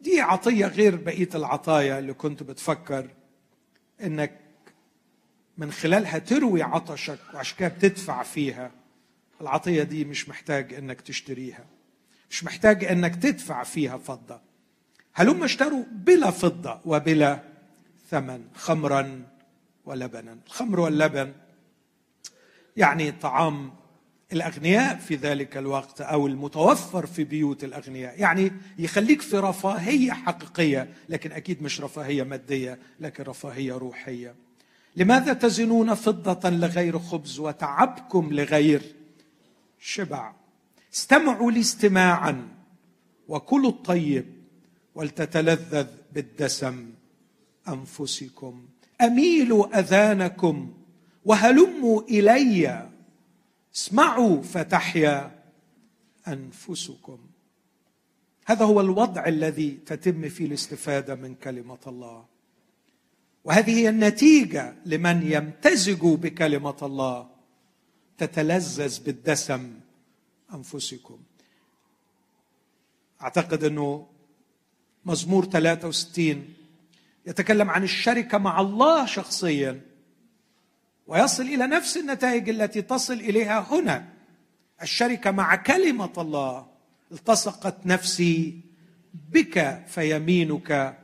دي 0.01 0.21
عطية 0.21 0.67
غير 0.67 0.97
بقية 0.97 1.29
العطايا 1.35 1.99
اللي 1.99 2.15
كنت 2.15 2.43
بتفكر 2.43 3.11
إنك 4.03 4.41
من 5.59 5.73
خلالها 5.73 6.19
تروي 6.19 6.63
عطشك 6.63 7.19
وعشان 7.35 7.57
كده 7.59 7.69
بتدفع 7.69 8.23
فيها. 8.23 8.71
العطية 9.41 9.83
دي 9.83 10.05
مش 10.05 10.29
محتاج 10.29 10.75
إنك 10.75 11.01
تشتريها. 11.01 11.65
مش 12.31 12.45
محتاج 12.45 12.85
إنك 12.85 13.17
تدفع 13.17 13.63
فيها 13.63 13.99
فضة. 13.99 14.41
هلم 15.15 15.45
اشتروا 15.45 15.85
بلا 15.93 16.31
فضة 16.31 16.81
وبلا 16.85 17.43
ثمن؟ 18.11 18.45
خمرا 18.55 19.23
ولبنا. 19.85 20.39
الخمر 20.47 20.81
واللبن 20.81 21.33
يعني 22.77 23.13
طعام 23.13 23.73
الأغنياء 24.33 24.97
في 24.97 25.15
ذلك 25.15 25.57
الوقت 25.57 26.01
أو 26.01 26.27
المتوفر 26.27 27.07
في 27.07 27.25
بيوت 27.25 27.65
الأغنياء. 27.65 28.21
يعني 28.21 28.53
يخليك 28.79 29.23
في 29.23 29.37
رفاهية 29.37 30.13
حقيقية 30.13 30.95
لكن 31.09 31.33
أكيد 31.33 31.63
مش 31.63 31.81
رفاهية 31.81 32.23
مادية 32.23 32.79
لكن 33.01 33.25
رفاهية 33.25 33.73
روحية. 33.73 34.35
لماذا 34.97 35.33
تزنون 35.33 35.95
فضة 35.95 36.51
لغير 36.51 36.99
خبز 36.99 37.39
وتعبكم 37.39 38.33
لغير 38.33 38.95
شبع؟ 39.79 40.33
استمعوا 40.95 41.53
لي 41.53 41.61
استماعا 41.61 42.49
وكلوا 43.29 43.71
الطيب 43.71 44.27
ولتتلذذ 44.95 45.87
بالدسم 46.13 46.91
أنفسكم. 47.69 48.67
أميلوا 49.01 49.79
أذانكم 49.79 50.73
وهلموا 51.25 52.03
إلي. 52.03 52.89
اسمعوا 53.75 54.43
فتحيا 54.43 55.31
أنفسكم. 56.29 57.19
هذا 58.47 58.65
هو 58.65 58.81
الوضع 58.81 59.27
الذي 59.27 59.71
تتم 59.87 60.29
فيه 60.29 60.47
الاستفادة 60.47 61.15
من 61.15 61.35
كلمة 61.35 61.79
الله. 61.87 62.30
وهذه 63.45 63.79
هي 63.79 63.89
النتيجة 63.89 64.75
لمن 64.87 65.33
يمتزجوا 65.33 66.17
بكلمة 66.17 66.77
الله. 66.83 67.31
تتلذذ 68.19 69.05
بالدسم 69.05 69.81
أنفسكم. 70.55 71.19
أعتقد 73.23 73.65
أنه 73.65 74.07
مزمور 75.05 75.45
63 75.45 76.55
يتكلم 77.27 77.71
عن 77.71 77.83
الشركة 77.83 78.39
مع 78.39 78.61
الله 78.61 79.07
شخصيا 79.07 79.81
ويصل 81.07 81.43
إلى 81.43 81.67
نفس 81.67 81.97
النتائج 81.97 82.49
التي 82.49 82.83
تصل 82.83 83.13
إليها 83.15 83.67
هنا. 83.71 84.09
الشركة 84.83 85.31
مع 85.31 85.57
كلمة 85.57 86.13
الله 86.19 86.67
التصقت 87.13 87.87
نفسي 87.87 88.61
بك 89.15 89.85
فيمينك 89.87 90.99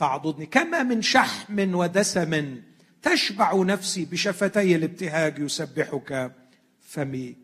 تعضدني 0.00 0.46
كما 0.46 0.82
من 0.82 1.02
شحم 1.02 1.74
ودسم 1.74 2.62
تشبع 3.02 3.54
نفسي 3.54 4.04
بشفتي 4.04 4.76
الابتهاج 4.76 5.38
يسبحك 5.38 6.32
فمي. 6.80 7.36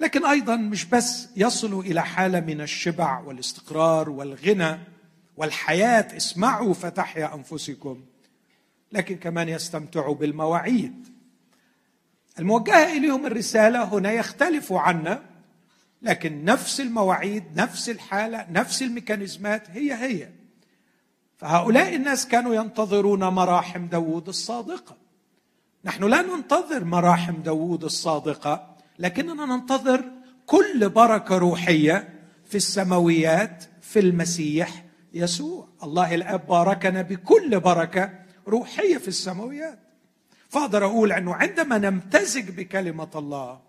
لكن 0.00 0.26
أيضا 0.26 0.56
مش 0.56 0.84
بس 0.84 1.28
يصلوا 1.36 1.82
إلى 1.82 2.02
حالة 2.02 2.40
من 2.40 2.60
الشبع 2.60 3.20
والاستقرار 3.20 4.10
والغنى 4.10 4.78
والحياة 5.36 6.16
اسمعوا 6.16 6.74
فتحيا 6.74 7.34
أنفسكم. 7.34 8.04
لكن 8.92 9.16
كمان 9.16 9.48
يستمتعوا 9.48 10.14
بالمواعيد. 10.14 11.08
الموجهة 12.38 12.92
إليهم 12.92 13.26
الرسالة 13.26 13.84
هنا 13.84 14.12
يختلف 14.12 14.72
عنا 14.72 15.22
لكن 16.02 16.44
نفس 16.44 16.80
المواعيد 16.80 17.44
نفس 17.56 17.88
الحالة 17.88 18.46
نفس 18.50 18.82
الميكانيزمات 18.82 19.70
هي 19.70 19.94
هي. 19.94 20.41
فهؤلاء 21.42 21.94
الناس 21.94 22.28
كانوا 22.28 22.54
ينتظرون 22.54 23.24
مراحم 23.24 23.86
داوود 23.86 24.28
الصادقة. 24.28 24.96
نحن 25.84 26.04
لا 26.04 26.22
ننتظر 26.22 26.84
مراحم 26.84 27.42
داوود 27.42 27.84
الصادقة 27.84 28.76
لكننا 28.98 29.46
ننتظر 29.46 30.04
كل 30.46 30.88
بركة 30.88 31.38
روحية 31.38 32.22
في 32.44 32.54
السماويات 32.54 33.64
في 33.80 33.98
المسيح 33.98 34.84
يسوع. 35.14 35.68
الله 35.82 36.14
الآب 36.14 36.46
باركنا 36.46 37.02
بكل 37.02 37.60
بركة 37.60 38.10
روحية 38.48 38.98
في 38.98 39.08
السماويات. 39.08 39.78
فأقدر 40.48 40.84
أقول 40.84 41.12
أنه 41.12 41.34
عندما 41.34 41.78
نمتزج 41.78 42.50
بكلمة 42.50 43.10
الله 43.14 43.60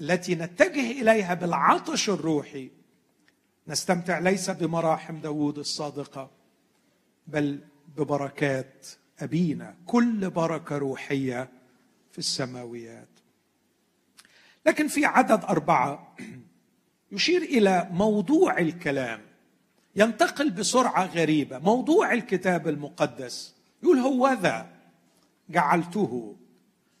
التي 0.00 0.34
نتجه 0.34 0.90
إليها 0.90 1.34
بالعطش 1.34 2.10
الروحي 2.10 2.70
نستمتع 3.68 4.18
ليس 4.18 4.50
بمراحم 4.50 5.20
داوود 5.20 5.58
الصادقة. 5.58 6.35
بل 7.26 7.60
ببركات 7.96 8.86
أبينا 9.20 9.74
كل 9.86 10.30
بركة 10.30 10.78
روحية 10.78 11.48
في 12.12 12.18
السماويات. 12.18 13.08
لكن 14.66 14.88
في 14.88 15.04
عدد 15.04 15.44
أربعة 15.44 16.16
يشير 17.12 17.42
إلى 17.42 17.88
موضوع 17.90 18.58
الكلام 18.58 19.20
ينتقل 19.96 20.50
بسرعة 20.50 21.06
غريبة. 21.06 21.58
موضوع 21.58 22.12
الكتاب 22.12 22.68
المقدس. 22.68 23.54
يقول 23.82 23.98
هو 23.98 24.28
ذا. 24.28 24.72
جعلته. 25.48 26.36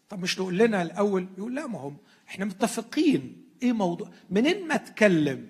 طب 0.08 0.20
مش 0.22 0.34
تقول 0.34 0.58
لنا 0.58 0.82
الأول؟ 0.82 1.26
يقول 1.38 1.54
لا 1.54 1.66
ما 1.66 1.96
إحنا 2.28 2.44
متفقين. 2.44 3.44
إيه 3.62 3.72
موضوع؟ 3.72 4.08
منين 4.30 4.68
ما 4.68 4.74
اتكلم 4.74 5.48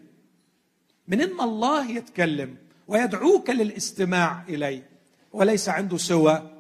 منين 1.09 1.33
ما 1.33 1.45
الله 1.45 1.91
يتكلم 1.91 2.57
ويدعوك 2.89 3.51
للاستماع 3.51 4.43
اليه 4.49 4.89
وليس 5.33 5.69
عنده 5.69 5.97
سوى 5.97 6.51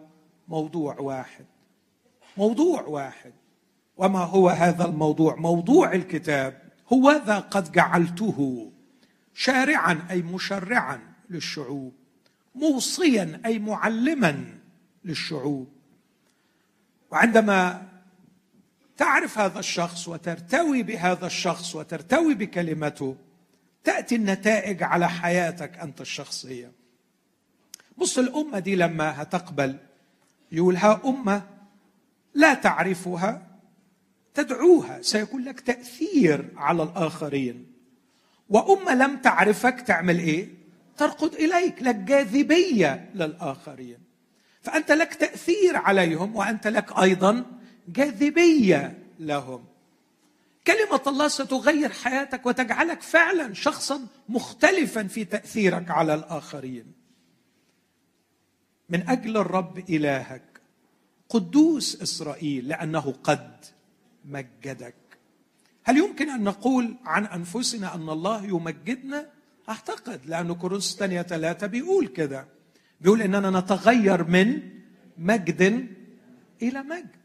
موضوع 0.48 0.98
واحد. 0.98 1.44
موضوع 2.36 2.82
واحد. 2.82 3.32
وما 3.96 4.18
هو 4.18 4.48
هذا 4.48 4.84
الموضوع؟ 4.84 5.36
موضوع 5.36 5.92
الكتاب 5.92 6.62
هو 6.92 7.22
ذا 7.26 7.38
قد 7.38 7.72
جعلته 7.72 8.70
شارعا 9.34 10.06
أي 10.10 10.22
مشرعا 10.22 11.00
للشعوب. 11.30 11.92
موصيا 12.54 13.40
أي 13.46 13.58
معلما 13.58 14.44
للشعوب. 15.04 15.68
وعندما 17.10 17.86
تعرف 18.96 19.38
هذا 19.38 19.58
الشخص 19.58 20.08
وترتوي 20.08 20.82
بهذا 20.82 21.26
الشخص 21.26 21.74
وترتوي 21.74 22.34
بكلمته 22.34 23.16
تأتي 23.87 24.14
النتائج 24.16 24.82
على 24.82 25.09
حياتك 25.09 25.78
أنت 25.78 26.01
الشخصية. 26.01 26.72
بص 27.99 28.18
الأمة 28.18 28.59
دي 28.59 28.76
لما 28.76 29.22
هتقبل 29.22 29.76
يقول 30.53 30.76
ها 30.76 31.01
أمة 31.05 31.43
لا 32.34 32.55
تعرفها 32.55 33.47
تدعوها 34.34 35.03
سيكون 35.03 35.45
لك 35.45 35.61
تأثير 35.61 36.49
على 36.57 36.82
الآخرين. 36.82 37.66
وأمة 38.49 38.95
لم 38.95 39.16
تعرفك 39.16 39.80
تعمل 39.80 40.18
إيه؟ 40.18 40.49
ترقد 40.97 41.34
إليك 41.34 41.82
لك 41.82 41.95
جاذبية 41.95 43.11
للآخرين. 43.14 43.99
فأنت 44.62 44.93
لك 44.93 45.14
تأثير 45.14 45.76
عليهم 45.76 46.37
وأنت 46.37 46.66
لك 46.66 46.99
أيضا 46.99 47.45
جاذبية 47.89 48.99
لهم. 49.18 49.64
كلمة 50.66 51.02
الله 51.06 51.28
ستغير 51.28 51.92
حياتك 51.92 52.46
وتجعلك 52.46 53.02
فعلا 53.02 53.54
شخصا 53.54 54.06
مختلفا 54.28 55.02
في 55.02 55.24
تأثيرك 55.24 55.90
على 55.90 56.14
الآخرين. 56.14 56.92
من 58.88 59.08
أجل 59.08 59.36
الرب 59.36 59.78
إلهك 59.78 60.60
قدوس 61.28 62.02
إسرائيل 62.02 62.68
لأنه 62.68 63.14
قد 63.24 63.64
مجدك. 64.24 64.94
هل 65.84 65.96
يمكن 65.96 66.30
أن 66.30 66.44
نقول 66.44 66.96
عن 67.04 67.26
أنفسنا 67.26 67.94
أن 67.94 68.08
الله 68.08 68.44
يمجدنا؟ 68.44 69.30
أعتقد 69.68 70.26
لأن 70.26 70.54
كورنثوس 70.54 70.92
الثانية 70.92 71.22
ثلاثة 71.22 71.66
بيقول 71.66 72.06
كده. 72.06 72.48
بيقول 73.00 73.22
إننا 73.22 73.60
نتغير 73.60 74.24
من 74.24 74.62
مجد 75.18 75.62
إلى 76.62 76.82
مجد. 76.82 77.16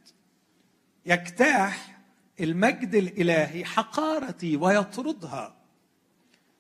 يجتاح 1.06 1.91
المجد 2.42 2.96
الإلهي 2.96 3.66
حقارتي 3.66 4.58
ويطردها 4.58 5.56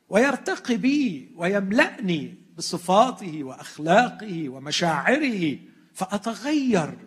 ويرتقي 0.10 0.78
بي 0.78 1.32
ويملأني 1.36 2.36
بصفاته 2.58 3.44
وأخلاقه 3.44 4.50
ومشاعره 4.50 5.58
فأتغير 5.94 6.98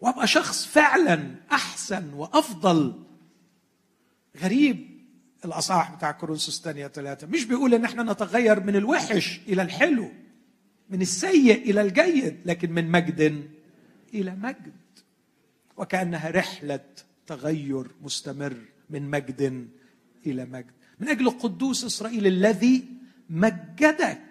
وأبقى 0.00 0.26
شخص 0.26 0.66
فعلا 0.66 1.34
أحسن 1.52 2.12
وأفضل. 2.14 3.02
غريب 4.42 5.00
الأصحاح 5.44 5.94
بتاع 5.94 6.10
كورنثوس 6.10 6.58
الثانية 6.58 6.86
ثلاثة 6.88 7.26
مش 7.26 7.44
بيقول 7.44 7.74
إن 7.74 7.84
إحنا 7.84 8.02
نتغير 8.12 8.60
من 8.60 8.76
الوحش 8.76 9.40
إلى 9.48 9.62
الحلو 9.62 10.10
من 10.90 11.02
السيء 11.02 11.70
إلى 11.70 11.80
الجيد 11.80 12.40
لكن 12.44 12.72
من 12.72 12.90
مجد 12.90 13.48
إلى 14.14 14.30
مجد. 14.30 14.72
وكأنها 15.76 16.30
رحلة 16.30 16.80
تغير 17.28 17.86
مستمر 18.02 18.56
من 18.90 19.10
مجد 19.10 19.68
إلى 20.26 20.44
مجد. 20.44 20.70
من 20.98 21.08
أجل 21.08 21.30
قدوس 21.30 21.84
إسرائيل 21.84 22.26
الذي 22.26 22.84
مجدك. 23.30 24.22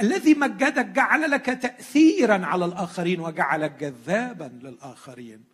الذي 0.00 0.34
مجدك 0.34 0.86
جعل 0.86 1.30
لك 1.30 1.46
تاثيرا 1.46 2.46
على 2.46 2.64
الآخرين 2.64 3.20
وجعلك 3.20 3.72
جذابا 3.72 4.58
للآخرين. 4.62 5.44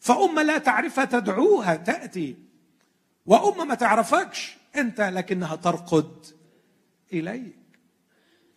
فامه 0.00 0.42
لا 0.42 0.58
تعرفها 0.58 1.04
تدعوها 1.04 1.76
تأتي. 1.76 2.36
وامه 3.26 3.64
ما 3.64 3.74
تعرفكش 3.74 4.56
أنت 4.76 5.00
لكنها 5.00 5.56
ترقد 5.56 6.26
إليك. 7.12 7.58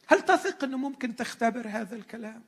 هل 0.07 0.21
تثق 0.21 0.63
أنه 0.63 0.77
ممكن 0.77 1.15
تختبر 1.15 1.67
هذا 1.67 1.95
الكلام؟ 1.95 2.41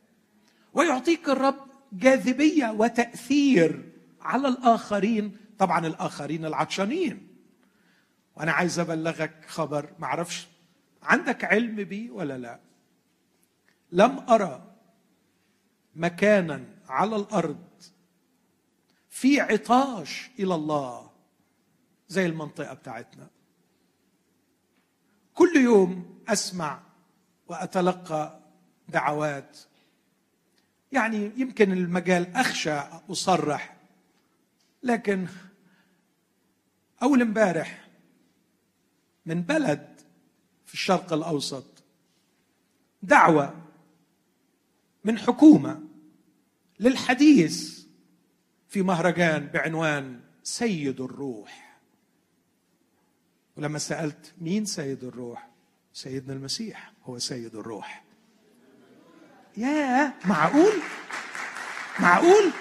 ويعطيك 0.73 1.29
الرب 1.29 1.67
جاذبية 1.93 2.71
وتأثير 2.71 3.92
على 4.23 4.47
الآخرين. 4.47 5.37
طبعا 5.59 5.87
الآخرين 5.87 6.45
العطشانين. 6.45 7.27
وأنا 8.35 8.51
عايز 8.51 8.79
أبلغك 8.79 9.45
خبر 9.47 9.93
ما 9.99 10.05
أعرفش 10.05 10.47
عندك 11.03 11.43
علم 11.43 11.75
بيه 11.75 12.11
ولا 12.11 12.37
لا. 12.37 12.59
لم 13.91 14.19
أرى 14.29 14.75
مكانا 15.95 16.65
على 16.87 17.15
الأرض 17.15 17.65
في 19.09 19.41
عطاش 19.41 20.29
إلى 20.39 20.55
الله 20.55 21.11
زي 22.07 22.25
المنطقة 22.25 22.73
بتاعتنا. 22.73 23.27
كل 25.33 25.55
يوم 25.55 26.19
أسمع 26.27 26.79
وأتلقى 27.47 28.39
دعوات. 28.89 29.57
يعني 30.91 31.31
يمكن 31.37 31.71
المجال 31.71 32.35
أخشى 32.35 32.79
أصرح. 33.11 33.75
لكن 34.83 35.27
أول 37.03 37.21
امبارح 37.21 37.87
من 39.25 39.41
بلد 39.41 40.01
في 40.65 40.73
الشرق 40.73 41.13
الأوسط 41.13 41.83
دعوة 43.03 43.61
من 45.03 45.17
حكومة 45.17 45.81
للحديث 46.79 47.83
في 48.67 48.81
مهرجان 48.81 49.47
بعنوان 49.47 50.19
سيد 50.43 51.01
الروح. 51.01 51.79
ولما 53.57 53.79
سألت 53.79 54.33
مين 54.41 54.65
سيد 54.65 55.03
الروح؟ 55.03 55.49
سيدنا 55.93 56.33
المسيح 56.33 56.91
هو 57.03 57.19
سيد 57.19 57.55
الروح. 57.55 58.03
يا 59.57 60.13
معقول؟ 60.25 60.73
معقول؟ 61.99 62.51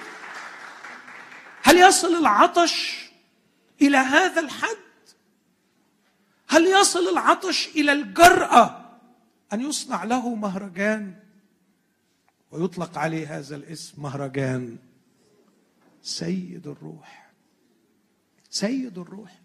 هل 1.72 1.78
يصل 1.78 2.14
العطش 2.14 3.10
إلى 3.82 3.96
هذا 3.96 4.40
الحد؟ 4.40 4.76
هل 6.48 6.66
يصل 6.66 7.08
العطش 7.08 7.68
إلى 7.68 7.92
الجرأة 7.92 8.98
أن 9.52 9.60
يصنع 9.60 10.04
له 10.04 10.34
مهرجان 10.34 11.14
ويطلق 12.50 12.98
عليه 12.98 13.38
هذا 13.38 13.56
الاسم 13.56 14.02
مهرجان؟ 14.02 14.78
سيد 16.02 16.66
الروح. 16.66 17.30
سيد 18.50 18.98
الروح. 18.98 19.40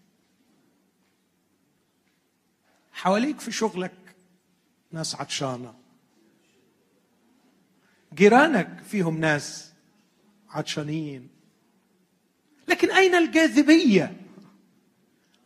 حواليك 2.92 3.40
في 3.40 3.52
شغلك 3.52 4.16
ناس 4.92 5.14
عطشانة. 5.14 5.74
جيرانك 8.14 8.82
فيهم 8.90 9.20
ناس 9.20 9.72
عطشانين. 10.50 11.37
لكن 12.68 12.90
أين 12.90 13.14
الجاذبية؟ 13.14 14.16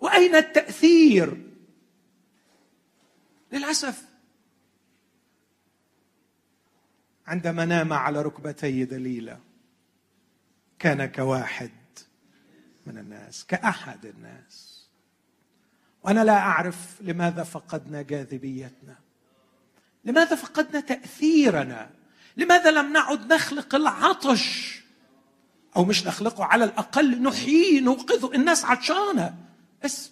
وأين 0.01 0.35
التأثير؟ 0.35 1.43
للأسف 3.53 4.05
عندما 7.27 7.65
نام 7.65 7.93
على 7.93 8.23
ركبتي 8.23 8.85
دليله 8.85 9.41
كان 10.79 11.07
كواحد 11.07 11.71
من 12.87 12.99
الناس 12.99 13.45
كأحد 13.47 14.07
الناس. 14.07 14.87
وأنا 16.03 16.25
لا 16.25 16.39
أعرف 16.39 17.01
لماذا 17.01 17.43
فقدنا 17.43 18.03
جاذبيتنا. 18.03 18.99
لماذا 20.05 20.37
فقدنا 20.37 20.81
تأثيرنا؟ 20.81 21.91
لماذا 22.37 22.71
لم 22.71 22.93
نعد 22.93 23.33
نخلق 23.33 23.75
العطش؟ 23.75 24.82
أو 25.77 25.85
مش 25.85 26.07
نخلقه 26.07 26.45
على 26.45 26.65
الأقل 26.65 27.23
نحييه 27.23 27.81
نوقظه. 27.81 28.35
الناس 28.35 28.65
عطشانة. 28.65 29.39
بس 29.85 30.11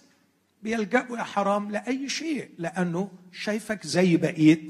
بيلجأوا 0.63 1.17
يا 1.17 1.23
حرام 1.23 1.71
لأي 1.71 2.09
شيء 2.09 2.49
لأنه 2.57 3.11
شايفك 3.31 3.87
زي 3.87 4.17
بقية 4.17 4.67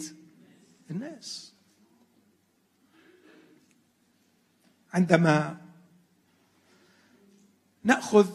الناس. 0.91 1.53
عندما 4.93 5.57
نأخذ 7.83 8.29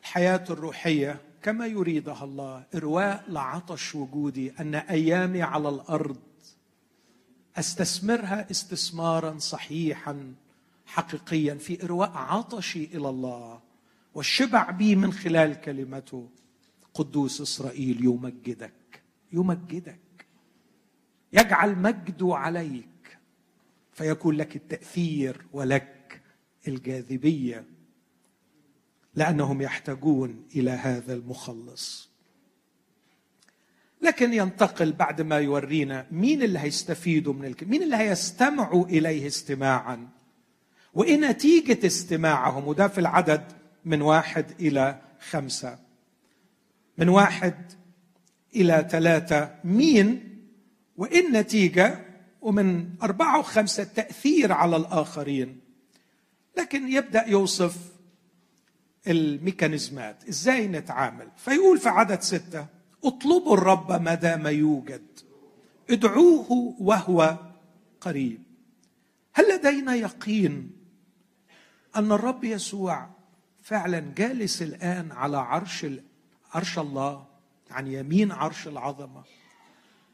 الحياة 0.00 0.44
الروحية 0.50 1.20
كما 1.42 1.66
يريدها 1.66 2.24
الله 2.24 2.64
إرواء 2.74 3.24
لعطش 3.28 3.94
وجودي 3.94 4.52
أن 4.60 4.74
أيامي 4.74 5.42
على 5.42 5.68
الأرض 5.68 6.20
أستثمرها 7.56 8.50
استثمارا 8.50 9.38
صحيحا 9.38 10.34
حقيقيا 10.90 11.54
في 11.54 11.84
إرواء 11.84 12.10
عطشي 12.14 12.84
إلى 12.84 13.08
الله 13.08 13.60
والشبع 14.14 14.70
به 14.70 14.96
من 14.96 15.12
خلال 15.12 15.60
كلمته 15.60 16.28
قدوس 16.94 17.40
إسرائيل 17.40 18.04
يمجدك 18.04 19.02
يمجدك 19.32 20.26
يجعل 21.32 21.78
مجده 21.78 22.36
عليك 22.36 23.18
فيكون 23.92 24.36
لك 24.36 24.56
التأثير 24.56 25.46
ولك 25.52 26.22
الجاذبية 26.68 27.64
لأنهم 29.14 29.62
يحتاجون 29.62 30.46
إلى 30.56 30.70
هذا 30.70 31.14
المخلص. 31.14 32.10
لكن 34.02 34.32
ينتقل 34.32 34.92
بعد 34.92 35.20
ما 35.20 35.38
يورينا 35.38 36.06
مين 36.10 36.42
اللي 36.42 36.58
هيستفيدوا 36.58 37.32
من 37.32 37.44
الكلمة 37.44 37.70
مين 37.70 37.82
اللي 37.82 37.96
هيستمعوا 37.96 38.86
إليه 38.86 39.26
استماعا؟ 39.26 40.19
وإيه 40.94 41.16
نتيجة 41.16 41.86
استماعهم؟ 41.86 42.68
وده 42.68 42.88
في 42.88 42.98
العدد 42.98 43.44
من 43.84 44.02
واحد 44.02 44.46
إلى 44.60 45.00
خمسة. 45.30 45.78
من 46.98 47.08
واحد 47.08 47.54
إلى 48.56 48.88
ثلاثة 48.90 49.54
مين؟ 49.64 50.36
وإيه 50.96 51.26
النتيجة؟ 51.26 52.06
ومن 52.40 52.88
أربعة 53.02 53.38
وخمسة 53.38 53.82
التأثير 53.82 54.52
على 54.52 54.76
الآخرين. 54.76 55.60
لكن 56.58 56.88
يبدأ 56.88 57.26
يوصف 57.26 57.76
الميكانيزمات. 59.08 60.28
إزاي 60.28 60.68
نتعامل؟ 60.68 61.28
فيقول 61.36 61.78
في 61.78 61.88
عدد 61.88 62.20
ستة 62.20 62.66
اطلبوا 63.04 63.54
الرب 63.54 64.02
ما 64.02 64.14
دام 64.14 64.46
يوجد. 64.46 65.06
ادعوه 65.90 66.74
وهو 66.80 67.36
قريب. 68.00 68.42
هل 69.32 69.54
لدينا 69.54 69.94
يقين 69.94 70.79
أن 71.96 72.12
الرب 72.12 72.44
يسوع 72.44 73.10
فعلا 73.62 74.00
جالس 74.16 74.62
الآن 74.62 75.12
على 75.12 75.36
عرش 75.36 75.86
عرش 76.54 76.78
الله 76.78 77.26
عن 77.70 77.86
يمين 77.86 78.32
عرش 78.32 78.68
العظمة. 78.68 79.24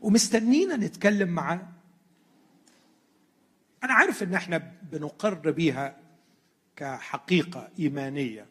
ومستنينا 0.01 0.77
نتكلم 0.77 1.29
معاه. 1.29 1.69
أنا 3.85 3.93
عارف 3.93 4.23
إن 4.23 4.35
إحنا 4.35 4.73
بنقر 4.93 5.51
بيها 5.51 5.97
كحقيقة 6.77 7.69
إيمانية. 7.79 8.47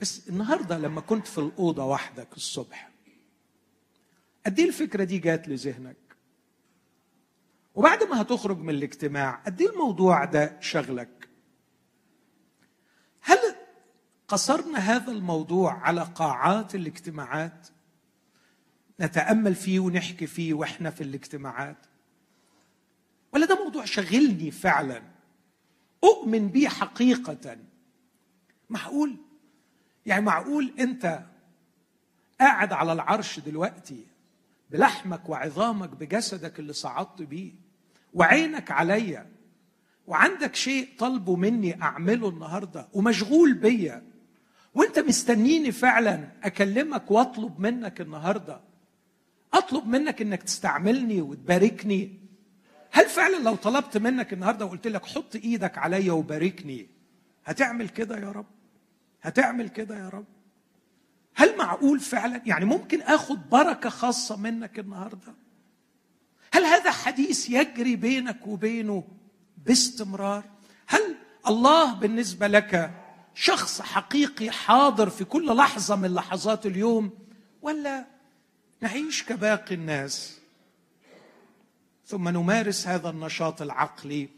بس 0.00 0.28
النهارده 0.28 0.78
لما 0.78 1.00
كنت 1.00 1.26
في 1.26 1.38
الأوضة 1.38 1.84
وحدك 1.84 2.36
الصبح 2.36 2.90
قد 4.46 4.58
إيه 4.58 4.68
الفكرة 4.68 5.04
دي 5.04 5.18
جات 5.18 5.48
لذهنك؟ 5.48 5.96
وبعد 7.74 8.02
ما 8.02 8.22
هتخرج 8.22 8.58
من 8.58 8.70
الاجتماع 8.70 9.34
قد 9.46 9.60
إيه 9.60 9.70
الموضوع 9.70 10.24
ده 10.24 10.56
شغلك 10.60 11.28
هل 13.20 13.38
قصرنا 14.30 14.78
هذا 14.78 15.12
الموضوع 15.12 15.72
على 15.72 16.02
قاعات 16.02 16.74
الاجتماعات. 16.74 17.68
نتأمل 19.00 19.54
فيه 19.54 19.80
ونحكي 19.80 20.26
فيه 20.26 20.54
وإحنا 20.54 20.90
في 20.90 21.00
الاجتماعات. 21.00 21.86
ولا 23.32 23.46
ده 23.46 23.64
موضوع 23.64 23.84
شغلني 23.84 24.50
فعلا. 24.50 25.02
أؤمن 26.04 26.48
بيه 26.48 26.68
حقيقه. 26.68 27.56
معقول؟ 28.70 29.16
يعني 30.06 30.24
معقول 30.24 30.74
أنت 30.78 31.22
قاعد 32.40 32.72
على 32.72 32.92
العرش 32.92 33.38
دلوقتي 33.40 34.06
بلحمك 34.70 35.28
وعظامك 35.28 35.88
بجسدك 35.88 36.58
اللي 36.58 36.72
صعدت 36.72 37.22
بيه 37.22 37.52
وعينك 38.14 38.70
عليا 38.70 39.26
وعندك 40.06 40.54
شيء 40.54 40.88
طالبه 40.98 41.36
مني 41.36 41.82
أعمله 41.82 42.28
النهارده 42.28 42.88
ومشغول 42.92 43.54
بيا 43.54 44.09
وانت 44.74 44.98
مستنيني 44.98 45.72
فعلا 45.72 46.28
أكلمك 46.42 47.10
واطلب 47.10 47.60
منك 47.60 48.00
النهارده. 48.00 48.60
أطلب 49.54 49.86
منك 49.86 50.22
إنك 50.22 50.42
تستعملني 50.42 51.20
وتباركني. 51.20 52.20
هل 52.92 53.08
فعلا 53.08 53.36
لو 53.36 53.54
طلبت 53.54 53.96
منك 53.96 54.32
النهارده 54.32 54.64
وقلت 54.66 54.86
لك 54.86 55.06
حط 55.06 55.36
إيدك 55.36 55.78
عليا 55.78 56.12
وباركني 56.12 56.88
هتعمل 57.44 57.88
كده 57.88 58.18
يا 58.18 58.30
رب؟ 58.32 58.46
هتعمل 59.22 59.68
كده 59.68 59.98
يا 59.98 60.08
رب؟ 60.08 60.24
هل 61.34 61.56
معقول 61.56 62.00
فعلا؟ 62.00 62.42
يعني 62.46 62.64
ممكن 62.64 63.02
آخد 63.02 63.50
بركة 63.50 63.88
خاصة 63.90 64.36
منك 64.36 64.78
النهارده؟ 64.78 65.34
هل 66.52 66.64
هذا 66.64 66.90
حديث 66.90 67.50
يجري 67.50 67.96
بينك 67.96 68.46
وبينه 68.46 69.04
باستمرار؟ 69.66 70.44
هل 70.86 71.16
الله 71.48 71.94
بالنسبة 71.94 72.46
لك 72.46 72.90
شخص 73.34 73.80
حقيقي 73.80 74.50
حاضر 74.50 75.10
في 75.10 75.24
كل 75.24 75.56
لحظة 75.56 75.96
من 75.96 76.14
لحظات 76.14 76.66
اليوم 76.66 77.10
ولا 77.62 78.06
نعيش 78.80 79.24
كباقي 79.24 79.74
الناس. 79.74 80.40
ثم 82.06 82.28
نمارس 82.28 82.86
هذا 82.86 83.10
النشاط 83.10 83.62
العقلي 83.62 84.28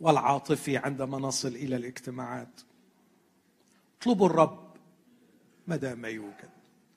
والعاطفي 0.00 0.76
عندما 0.76 1.18
نصل 1.18 1.48
إلى 1.48 1.76
الاجتماعات. 1.76 2.60
اطلبوا 4.00 4.26
الرب 4.26 4.76
ما 5.66 5.76
دام 5.76 6.04
يوجد. 6.04 6.50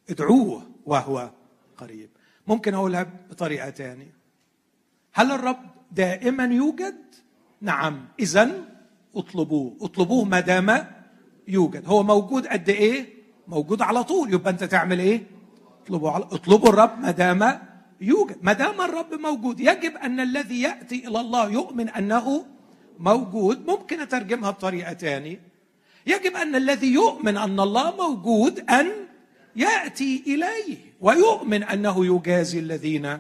ادعوه 0.10 0.70
وهو 0.86 1.32
قريب. 1.78 2.10
ممكن 2.48 2.74
أقولها 2.74 3.04
بطريقة 3.30 3.72
ثانية 3.72 4.14
هل 5.14 5.32
الرب 5.32 5.70
دائما 5.92 6.44
يوجد؟ 6.44 6.96
نعم. 7.62 8.08
اذا 8.20 8.73
اطلبوه. 9.16 9.78
اطلبوه 9.82 10.24
ما 10.26 10.40
دام 10.40 10.88
يوجد. 11.48 11.88
هو 11.88 12.04
موجود 12.04 12.48
قد 12.48 12.70
إيه؟ 12.70 13.08
موجود 13.48 13.82
على 13.82 14.04
طول. 14.04 14.34
يبقى 14.34 14.50
أنت 14.50 14.64
تعمل 14.64 15.00
إيه؟ 15.00 15.24
اطلبوا 15.84 16.12
على... 16.12 16.24
اطلبوا 16.24 16.70
الرب 16.70 17.00
ما 17.00 17.12
دام 17.12 17.60
يوجد. 18.02 18.38
ما 18.42 18.54
دام 18.54 18.82
الرب 18.82 19.14
موجود 19.14 19.60
يجب 19.60 19.98
أن 19.98 20.20
الذي 20.20 20.62
يأتي 20.62 21.08
إلى 21.08 21.20
الله 21.22 21.50
يؤمن 21.50 21.90
أنه 21.90 22.46
موجود. 23.00 23.68
ممكن 23.68 24.00
أترجمها 24.00 24.52
بطريقة 24.52 24.94
ثانية 24.94 25.42
يجب 26.08 26.36
أن 26.36 26.56
الذي 26.56 26.94
يؤمن 26.94 27.38
أن 27.38 27.60
الله 27.60 27.96
موجود 27.96 28.60
أن 28.70 28.88
يأتي 29.56 30.24
إليه 30.28 30.78
ويؤمن 31.02 31.64
أنه 31.64 32.06
يجازي 32.06 32.60
الذين 32.60 33.18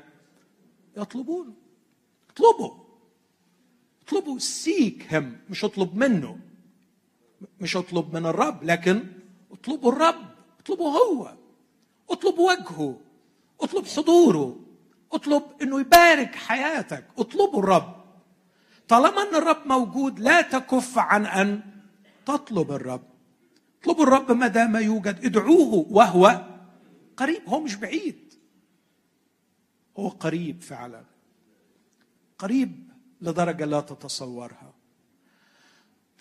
يطلبون. 0.98 1.54
اطلبوا 2.30 2.83
اطلبوا 4.08 4.40
سيك 4.40 5.14
هم 5.14 5.38
مش 5.50 5.66
اطلب 5.66 5.96
منه. 5.96 6.40
مش 7.60 7.78
اطلب 7.78 8.16
من 8.16 8.26
الرب 8.26 8.64
لكن 8.64 9.04
اطلبوا 9.52 9.92
الرب 9.92 10.26
اطلبوا 10.60 10.90
هو. 10.90 11.36
اطلب 12.10 12.40
وجهه 12.40 13.00
اطلب 13.62 13.86
حضوره 13.86 14.60
اطلب 15.12 15.44
إنه 15.62 15.80
يبارك 15.80 16.36
حياتك. 16.36 17.06
اطلبوا 17.18 17.60
الرب. 17.60 18.04
طالما 18.88 19.22
إن 19.22 19.36
الرب 19.36 19.68
موجود 19.68 20.20
لا 20.20 20.42
تكف 20.42 20.98
عن 20.98 21.26
أن 21.26 21.62
تطلب 22.26 22.72
الرب. 22.72 23.04
اطلبوا 23.82 24.04
الرب 24.04 24.32
ما 24.32 24.48
دام 24.48 24.76
يوجد 24.76 25.26
ادعوه 25.26 25.86
وهو 25.90 26.46
قريب. 27.18 27.50
هو 27.50 27.60
مش 27.60 27.76
بعيد. 27.76 28.34
هو 29.98 30.10
قريب 30.10 30.62
فعلا. 30.62 31.04
قريب 32.38 32.93
لدرجة 33.24 33.66
لا 33.66 33.82
تتصورها. 33.82 34.74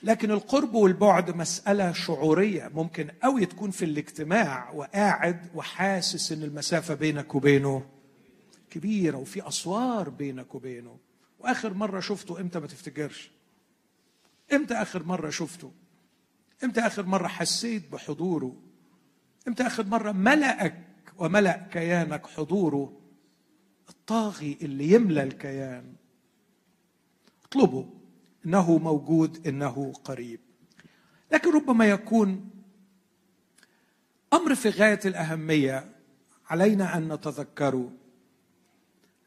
لكن 0.03 0.31
القرب 0.31 0.75
والبعد 0.75 1.37
مسألة 1.37 1.93
شعورية 1.93 2.71
ممكن 2.75 3.11
أوي 3.25 3.47
تكون 3.47 3.71
في 3.71 3.85
الاجتماع 3.85 4.71
وقاعد 4.71 5.47
وحاسس 5.55 6.33
إن 6.33 6.43
المسافة 6.43 6.95
بينك 6.95 7.35
وبينه 7.35 7.87
كبيرة 8.71 9.17
وفي 9.17 9.49
أسوار 9.49 10.09
بينك 10.09 10.55
وبينه. 10.55 10.97
وآخر 11.39 11.75
مرة 11.75 12.01
شفته 12.01 12.41
إمتى 12.41 12.59
ما 12.61 12.67
تفتكرش؟ 12.67 13.31
إمتى 14.53 14.75
آخر 14.75 15.03
مرة 15.03 15.31
شفته؟ 15.31 15.73
إمتى 16.65 16.81
آخر 16.81 17.07
مرة 17.07 17.29
حسيت 17.29 17.93
بحضوره؟ 17.93 18.57
إمتى 19.49 19.67
آخر 19.67 19.87
مرة 19.87 20.13
ملأك 20.13 20.79
وملأ 21.19 21.69
كيانك 21.73 22.27
حضوره؟ 22.27 22.93
الطاغي 23.89 24.59
اللي 24.63 24.93
يملى 24.93 25.23
الكيان. 25.23 26.02
اطلبه 27.53 27.87
إنه 28.47 28.79
موجود 28.79 29.47
إنه 29.47 29.93
قريب. 30.05 30.41
لكن 31.33 31.55
ربما 31.55 31.87
يكون 31.87 32.51
أمر 34.33 34.55
في 34.55 34.69
غاية 34.69 35.01
الأهمية 35.05 35.93
علينا 36.51 36.97
أن 36.97 37.13
نتذكره. 37.13 37.93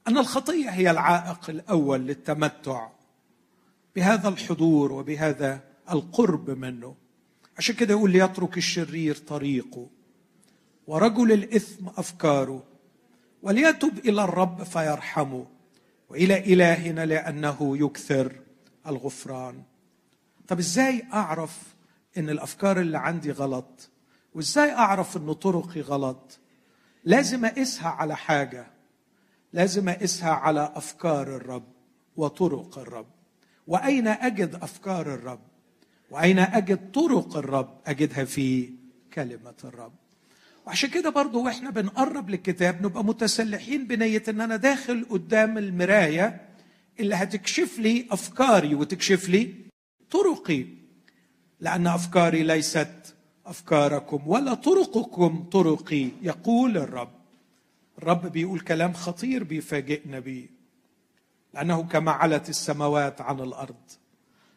أن 0.07 0.17
الخطية 0.17 0.69
هي 0.69 0.91
العائق 0.91 1.49
الأول 1.49 1.99
للتمتع 1.99 2.89
بهذا 3.95 4.30
الحضور 4.30 4.91
وبهذا 4.91 5.63
القرب 5.91 6.49
منه. 6.49 6.95
عشان 7.57 7.76
كده 7.76 7.93
يقول 7.93 8.11
ليترك 8.11 8.57
الشرير 8.57 9.15
طريقه 9.15 9.88
ورجل 10.88 11.32
الإثم 11.32 11.88
أفكاره 11.88 12.63
وليتب 13.43 13.97
إلى 13.97 14.23
الرب 14.23 14.63
فيرحمه. 14.63 15.55
وإلى 16.10 16.53
إلهنا 16.53 17.06
لأنه 17.06 17.78
يكثر 17.78 18.36
الغفران. 18.88 19.64
طب 20.47 20.60
إزاي 20.60 21.03
أعرف 21.14 21.76
إن 22.18 22.30
الأفكار 22.30 22.80
اللي 22.80 22.97
عندي 22.97 23.32
غلط؟ 23.32 23.89
وإزاي 24.34 24.72
أعرف 24.72 25.18
إن 25.18 25.34
طرقي 25.34 25.82
غلط؟ 25.82 26.39
لازم 27.03 27.45
أقيسها 27.45 27.89
على 27.89 28.16
حاجة. 28.16 28.68
لازم 29.53 29.89
أقيسها 29.89 30.32
على 30.32 30.72
أفكار 30.76 31.36
الرب 31.36 31.68
وطرق 32.16 32.80
الرب. 32.80 33.08
وأين 33.68 34.08
أجد 34.08 34.56
أفكار 34.56 35.14
الرب؟ 35.14 35.41
وأين 36.12 36.39
أجد 36.39 36.91
طرق 36.91 37.38
الرب 37.38 37.80
أجدها 37.88 38.26
في 38.26 38.74
كلمة 39.14 39.56
الرب؟ 39.64 39.93
وعشان 40.66 40.89
كده 40.89 41.09
برضو 41.09 41.43
وإحنا 41.45 41.70
بنقرب 41.70 42.30
للكتاب 42.30 42.86
نبقى 42.86 43.03
متسلحين 43.03 43.88
بنية 43.88 44.24
إن 44.30 44.41
أنا 44.41 44.55
داخل 44.55 45.05
قدام 45.09 45.57
المراية 45.57 46.41
اللي 46.99 47.16
هتكشف 47.16 47.80
لي 47.80 48.05
أفكاري 48.11 48.76
وتكشف 48.76 49.30
لي 49.30 49.53
طرقي. 50.11 50.66
لأن 51.59 51.88
أفكاري 51.88 52.43
ليست 52.43 53.16
أفكاركم 53.45 54.28
ولا 54.28 54.53
طرقكم 54.53 55.43
طرقي 55.51 56.09
يقول 56.22 56.78
الرب. 56.78 57.11
الرب 57.97 58.28
بيقول 58.32 58.59
كلام 58.59 58.93
خطير 58.93 59.43
بيفاجئنا 59.43 60.20
بيه. 60.20 60.47
لأنه 61.53 61.84
كما 61.84 62.11
علت 62.11 62.49
السماوات 62.49 63.22
عن 63.22 63.39
الأرض. 63.39 63.76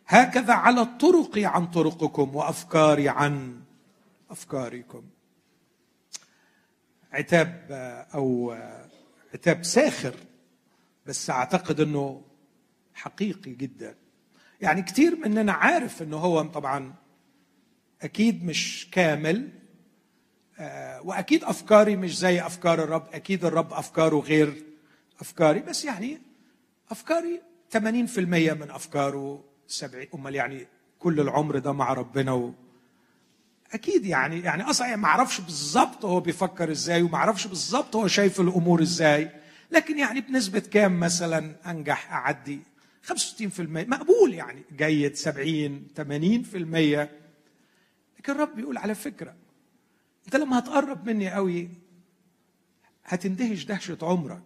هكذا 0.07 0.53
علت 0.53 1.01
طرقي 1.01 1.45
عن 1.45 1.67
طرقكم 1.67 2.37
وأفكاري 2.37 3.09
عن 3.09 3.61
أفكاركم. 4.31 5.03
عتاب 7.13 7.67
أو 8.15 8.57
عتاب 9.35 9.65
ساخر 9.65 10.15
بس 11.07 11.31
أعتقد 11.31 11.81
إنه 11.81 12.23
حقيقي 12.95 13.55
جدا 13.55 13.95
يعني 14.61 14.83
كثير 14.83 15.17
مننا 15.17 15.53
عارف 15.53 16.03
إنه 16.03 16.17
هو 16.17 16.43
طبعا 16.43 16.95
أكيد 18.03 18.45
مش 18.45 18.89
كامل 18.93 19.49
آه، 20.61 21.03
وأكيد 21.03 21.45
أفكاري 21.45 21.97
مش 21.97 22.19
زي 22.19 22.41
أفكار 22.47 22.85
الرب 22.85 23.07
أكيد 23.13 23.45
الرب 23.45 23.73
أفكاره 23.73 24.17
غير 24.17 24.65
أفكاري 25.21 25.61
بس 25.61 25.85
يعني 25.85 26.19
أفكاري 26.91 27.41
80% 27.77 27.79
من 28.19 28.71
أفكاره 28.71 29.45
70 29.67 30.07
أمال 30.15 30.35
يعني 30.35 30.67
كل 30.99 31.21
العمر 31.21 31.59
ده 31.59 31.73
مع 31.73 31.93
ربنا. 31.93 32.53
أكيد 33.73 34.07
يعني 34.07 34.41
يعني 34.41 34.63
أصلا 34.63 34.97
ما 34.97 35.07
أعرفش 35.07 35.41
بالظبط 35.41 36.05
هو 36.05 36.21
بيفكر 36.21 36.71
إزاي 36.71 37.03
وما 37.03 37.17
أعرفش 37.17 37.47
بالظبط 37.47 37.97
هو 37.97 38.07
شايف 38.07 38.41
الأمور 38.41 38.83
إزاي 38.83 39.31
لكن 39.71 39.99
يعني 39.99 40.21
بنسبة 40.21 40.59
كام 40.59 41.01
مثلا 41.01 41.71
أنجح 41.71 42.13
أعدي؟ 42.13 42.61
65% 43.07 43.61
مقبول 43.61 44.35
يعني 44.35 44.63
جيد 44.77 45.17
70 45.17 45.87
80% 45.97 46.03
لكن 48.19 48.33
الرب 48.33 48.57
بيقول 48.57 48.79
على 48.79 48.95
فكرة 48.95 49.35
أنت 50.27 50.37
لما 50.37 50.59
هتقرب 50.59 51.07
مني 51.07 51.31
قوي 51.31 51.69
هتندهش 53.05 53.65
دهشة 53.65 53.99
عمرك 54.03 54.43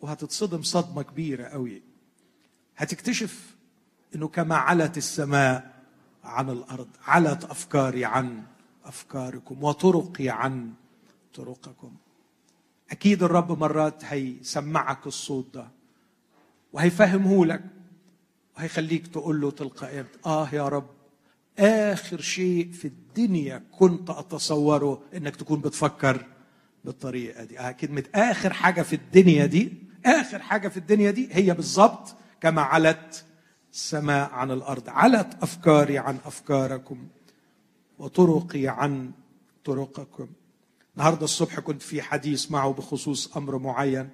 وهتتصدم 0.00 0.62
صدمة 0.62 1.02
كبيرة 1.02 1.44
قوي. 1.44 1.82
هتكتشف 2.76 3.54
إنه 4.14 4.28
كما 4.28 4.56
علت 4.56 4.96
السماء 4.96 5.73
عن 6.24 6.50
الأرض 6.50 6.88
علت 7.06 7.44
أفكاري 7.44 8.04
عن 8.04 8.42
أفكاركم 8.84 9.64
وطرقي 9.64 10.28
عن 10.28 10.72
طرقكم. 11.34 11.92
أكيد 12.90 13.22
الرب 13.22 13.58
مرات 13.60 14.04
هيسمعك 14.04 15.06
الصوت 15.06 15.54
ده 15.54 15.68
وهيفهمه 16.72 17.46
لك 17.46 17.62
وهيخليك 18.56 19.06
تقول 19.06 19.40
له 19.40 19.50
تلقائيا 19.50 20.06
آه 20.26 20.48
يا 20.52 20.68
رب 20.68 20.86
آخر 21.58 22.20
شيء 22.20 22.72
في 22.72 22.84
الدنيا 22.88 23.62
كنت 23.72 24.10
أتصوره 24.10 25.02
إنك 25.16 25.36
تكون 25.36 25.60
بتفكر 25.60 26.26
بالطريقة 26.84 27.44
دي. 27.44 27.58
آه 27.58 27.70
كلمه 27.72 28.04
آخر 28.14 28.52
حاجة 28.52 28.82
في 28.82 28.96
الدنيا 28.96 29.46
دي 29.46 29.72
آخر 30.06 30.38
حاجة 30.42 30.68
في 30.68 30.76
الدنيا 30.76 31.10
دي 31.10 31.28
هي 31.32 31.54
بالظبط 31.54 32.14
كما 32.40 32.62
علت 32.62 33.23
السماء 33.74 34.30
عن 34.32 34.50
الأرض. 34.50 34.88
علت 34.88 35.42
أفكاري 35.42 35.98
عن 35.98 36.18
أفكاركم 36.24 37.06
وطرقي 37.98 38.68
عن 38.68 39.10
طرقكم. 39.64 40.28
النهارده 40.96 41.24
الصبح 41.24 41.60
كنت 41.60 41.82
في 41.82 42.02
حديث 42.02 42.50
معه 42.50 42.72
بخصوص 42.72 43.36
أمر 43.36 43.58
معين. 43.58 44.08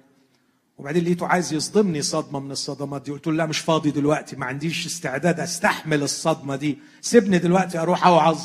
وبعدين 0.77 1.03
لقيته 1.03 1.27
عايز 1.27 1.53
يصدمني 1.53 2.01
صدمة 2.01 2.39
من 2.39 2.51
الصدمات 2.51 3.01
دي. 3.01 3.11
قلت 3.11 3.27
له 3.27 3.33
لا 3.33 3.45
مش 3.45 3.59
فاضي 3.59 3.91
دلوقتي 3.91 4.35
ما 4.35 4.45
عنديش 4.45 4.85
استعداد 4.85 5.39
أستحمل 5.39 6.03
الصدمة 6.03 6.55
دي. 6.55 6.79
سيبني 7.01 7.37
دلوقتي 7.37 7.79
أروح 7.79 8.05
أوعظ. 8.07 8.41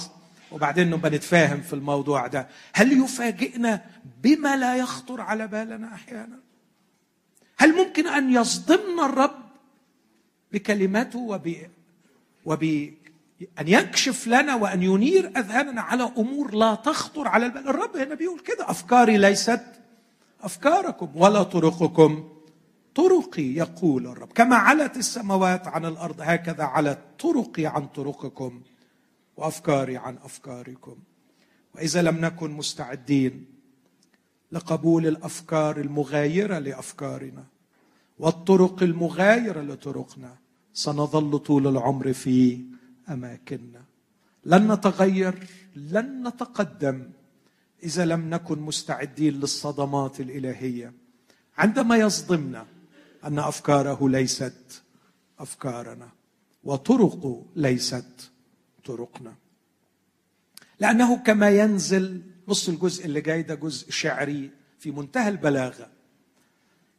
وبعدين 0.53 0.91
نبقى 0.91 1.11
نتفاهم 1.11 1.61
في 1.61 1.73
الموضوع 1.73 2.27
ده. 2.27 2.49
هل 2.73 3.03
يفاجئنا 3.05 3.85
بما 4.23 4.57
لا 4.57 4.77
يخطر 4.77 5.21
على 5.21 5.47
بالنا 5.47 5.95
أحيانا؟ 5.95 6.39
هل 7.59 7.75
ممكن 7.77 8.07
أن 8.07 8.33
يصدمنا 8.35 9.07
الرب 9.07 9.46
بكلماته 10.53 11.19
وب 11.19 11.57
وب 12.45 12.65
أن 13.59 13.69
يكشف 13.69 14.27
لنا 14.27 14.55
وأن 14.55 14.83
ينير 14.83 15.27
أذهاننا 15.39 15.81
على 15.83 16.13
أمور 16.19 16.55
لا 16.55 16.75
تخطر 16.75 17.29
على 17.29 17.47
البال. 17.47 17.69
الرب 17.69 17.97
هنا 17.97 18.15
بيقول 18.15 18.41
كده 18.41 18.71
أفكاري 18.71 19.19
ليست 19.19 19.65
أفكاركم 20.43 21.11
ولا 21.15 21.43
طرقكم. 21.43 22.29
طرقي 22.95 23.43
يقول 23.43 24.07
الرب. 24.07 24.33
كما 24.33 24.57
علت 24.57 24.97
السماوات 24.97 25.69
عن 25.69 25.85
الأرض 25.85 26.21
هكذا 26.21 26.65
علت 26.65 26.99
طرقي 27.19 27.67
عن 27.67 27.87
طرقكم 27.87 28.63
وأفكاري 29.37 29.97
عن 29.97 30.19
أفكاركم. 30.25 30.97
وإذا 31.75 32.03
لم 32.03 32.17
نكن 32.25 32.51
مستعدين 32.51 33.47
لقبول 34.53 35.07
الأفكار 35.07 35.77
المغايرة 35.77 36.59
لأفكارنا 36.59 37.45
والطرق 38.19 38.83
المغايرة 38.83 39.61
لطرقنا 39.61 40.37
سنظل 40.75 41.39
طول 41.39 41.67
العمر 41.67 42.13
في 42.13 42.61
أماكننا. 43.09 43.83
لن 44.45 44.73
نتغير 44.73 45.47
لن 45.77 46.29
نتقدم 46.29 47.11
إذا 47.83 48.05
لم 48.05 48.31
نكن 48.31 48.59
مستعدين 48.59 49.35
للصدمات 49.35 50.21
الإلهية. 50.21 50.93
عندما 51.59 51.97
يصدمنا 51.97 52.67
أن 53.25 53.39
أفكاره 53.39 54.09
ليست 54.09 54.83
أفكارنا 55.39 56.09
وطرقه 56.65 57.43
ليست 57.57 58.31
طرقنا. 58.85 59.35
لأنه 60.81 61.17
كما 61.17 61.51
ينزل 61.51 62.23
بص 62.49 62.69
الجزء 62.69 63.07
اللي 63.07 63.21
جاي 63.21 63.43
ده 63.43 63.55
جزء 63.55 63.91
شعري 63.91 64.51
في 64.79 64.91
منتهى 64.91 65.29
البلاغة. 65.29 65.96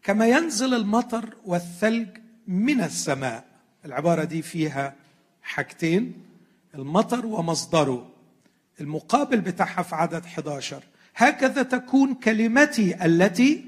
كما 0.08 0.28
ينزل 0.28 0.74
المطر 0.74 1.34
والثلج 1.46 2.08
من 2.48 2.82
السماء. 2.82 3.46
العبارة 3.86 4.24
دي 4.24 4.42
فيها 4.42 4.96
حاجتين 5.42 6.14
المطر 6.76 7.26
ومصدره. 7.26 8.10
المقابل 8.82 9.42
بتاعها 9.42 9.84
في 9.84 9.96
عدد 9.96 10.26
11 10.26 10.84
هكذا 11.16 11.64
تكون 11.64 12.14
كلمتي 12.14 13.06
التي 13.06 13.66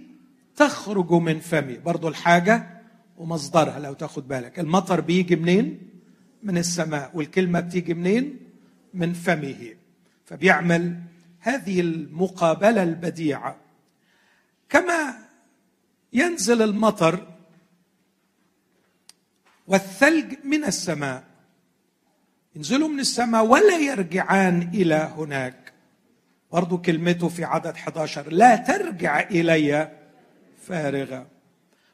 تخرج 0.55 1.11
من 1.11 1.39
فمي. 1.39 1.77
برضو 1.77 2.07
الحاجة 2.07 2.81
ومصدرها 3.17 3.79
لو 3.79 3.93
تاخد 3.93 4.27
بالك. 4.27 4.59
المطر 4.59 5.01
بيجي 5.01 5.35
منين؟ 5.35 5.81
من 6.43 6.57
السماء. 6.57 7.11
والكلمة 7.13 7.59
بتيجي 7.59 7.93
منين؟ 7.93 8.39
من 8.93 9.13
فمه. 9.13 9.75
فبيعمل 10.25 10.99
هذه 11.39 11.79
المقابلة 11.79 12.83
البديعة. 12.83 13.55
كما 14.69 15.28
ينزل 16.13 16.61
المطر 16.61 17.27
والثلج 19.67 20.33
من 20.43 20.63
السماء. 20.63 21.23
ينزلوا 22.55 22.87
من 22.87 22.99
السماء 22.99 23.45
ولا 23.45 23.77
يرجعان 23.77 24.69
إلى 24.73 25.09
هناك. 25.17 25.73
برضو 26.51 26.77
كلمته 26.77 27.29
في 27.29 27.43
عدد 27.43 27.73
11 27.75 28.31
لا 28.31 28.55
ترجع 28.55 29.19
إلي 29.19 29.91
فارغة. 30.67 31.27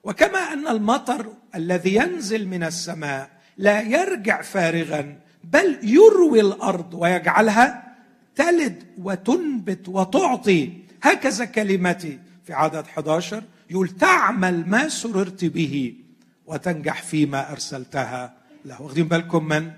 وكما 0.04 0.40
أن 0.40 0.68
المطر 0.68 1.34
الذي 1.56 1.96
ينزل 1.96 2.48
من 2.48 2.64
السماء 2.64 3.30
لا 3.58 3.82
يرجع 3.82 4.42
فارغا 4.42 5.20
بل 5.44 5.80
يروي 5.84 6.42
الأرض 6.42 6.94
ويجعلها 6.94 7.96
تلد 8.36 8.84
وتنبت 8.98 9.90
وتعطي. 9.90 10.74
هكذا 11.04 11.46
كلمتي 11.46 12.20
في 12.46 12.54
عدد 12.54 12.84
11 12.86 13.44
يقول 13.70 13.90
تعمل 13.90 14.70
ما 14.70 14.90
سررت 14.90 15.46
به 15.46 15.96
وتنجح 16.46 17.02
فيما 17.02 17.52
أرسلتها 17.52 18.34
له. 18.66 18.82
واخدين 18.82 19.08
بالكم 19.08 19.46
من 19.46 19.72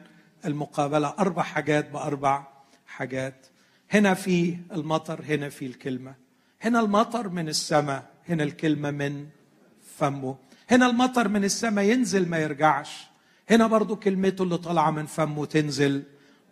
المقابلة؟ 0.46 1.14
أربع 1.20 1.44
حاجات 1.44 1.92
بأربع 1.92 2.48
حاجات. 2.88 3.46
هنا 3.92 4.14
في 4.14 4.58
المطر 4.72 5.24
هنا 5.28 5.50
في 5.50 5.66
الكلمة. 5.66 6.16
هنا 6.62 6.80
المطر 6.80 7.30
من 7.30 7.50
السماء 7.50 8.04
هنا 8.30 8.44
الكلمة 8.44 8.92
من 8.92 9.28
فمه. 9.98 10.36
هنا 10.70 10.86
المطر 10.86 11.28
من 11.28 11.44
السماء 11.44 11.86
ينزل 11.86 12.30
ما 12.30 12.38
يرجعش. 12.38 13.08
هنا 13.50 13.68
برضو 13.68 13.96
كلمته 13.96 14.44
اللي 14.44 14.58
طالعة 14.58 14.92
من 14.92 15.06
فمه 15.06 15.46
تنزل 15.46 16.04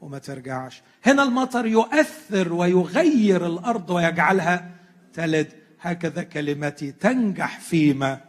وما 0.01 0.17
ترجعش. 0.17 0.81
هنا 1.05 1.23
المطر 1.23 1.65
يؤثر 1.65 2.53
ويغير 2.53 3.47
الأرض 3.47 3.89
ويجعلها 3.89 4.71
تلد. 5.13 5.64
هكذا 5.85 6.23
كلمتي 6.23 6.91
تنجح 6.91 7.59
فيما 7.59 8.21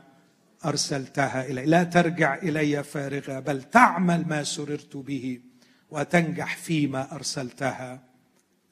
أرسلتها 0.65 1.47
إلي. 1.47 1.67
لا 1.67 1.85
ترجع 1.85 2.35
إلي 2.35 2.83
فارغة 2.85 3.41
بل 3.41 3.63
تعمل 3.63 4.29
ما 4.29 4.45
سررت 4.45 4.97
به 4.97 5.41
وتنجح 5.91 6.57
فيما 6.57 7.15
أرسلتها 7.15 8.03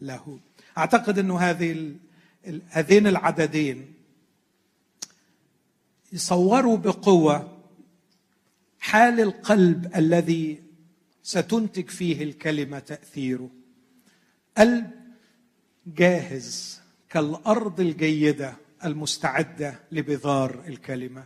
له. 0.01 0.41
أعتقد 0.79 1.19
انه 1.19 1.39
هذه 1.39 1.95
هذين 2.69 3.07
العددين 3.07 3.95
يصوروا 6.13 6.77
بقوة 6.77 7.59
حال 8.81 9.21
القلب 9.21 9.97
الذي 9.97 10.63
ستنتج 11.23 11.89
فيه 11.89 12.23
الكلمة 12.23 12.79
تأثيره. 12.79 13.51
قلب 14.59 14.91
جاهز 15.87 16.81
كالأرض 17.11 17.81
الجيدة 17.81 18.64
المستعدة 18.85 19.75
لبذار 19.93 20.63
الكلمة. 20.69 21.25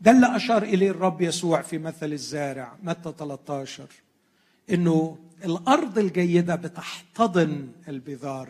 ده 0.00 0.10
اللي 0.10 0.36
أشار 0.36 0.62
إليه 0.62 0.90
الرب 0.90 1.20
يسوع 1.20 1.62
في 1.62 1.78
مثل 1.78 2.12
الزارع 2.12 2.76
متى 2.82 3.14
13 3.18 3.86
إنه 4.70 5.18
الأرض 5.44 5.98
الجيدة 5.98 6.54
بتحتضن 6.54 7.72
البذار 7.88 8.48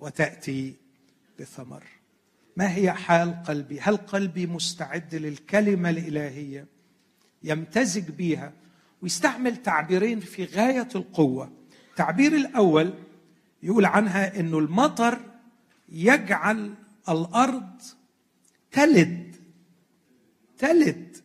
وتأتي 0.00 0.74
بثمر. 1.40 1.84
ما 2.56 2.74
هي 2.74 2.92
حال 2.92 3.42
قلبي؟ 3.42 3.80
هل 3.80 3.96
قلبي 3.96 4.46
مستعد 4.46 5.14
للكلمة 5.14 5.90
الإلهية؟ 5.90 6.66
يمتزج 7.42 8.10
بها 8.10 8.52
ويستعمل 9.02 9.56
تعبيرين 9.56 10.20
في 10.20 10.44
غاية 10.44 10.88
القوة. 10.94 11.52
التعبير 11.90 12.32
الأول 12.32 12.94
يقول 13.62 13.84
عنها 13.84 14.40
إنه 14.40 14.58
المطر 14.58 15.18
يجعل 15.88 16.74
الأرض 17.08 17.82
تلد 18.72 19.36
تلد. 20.58 21.16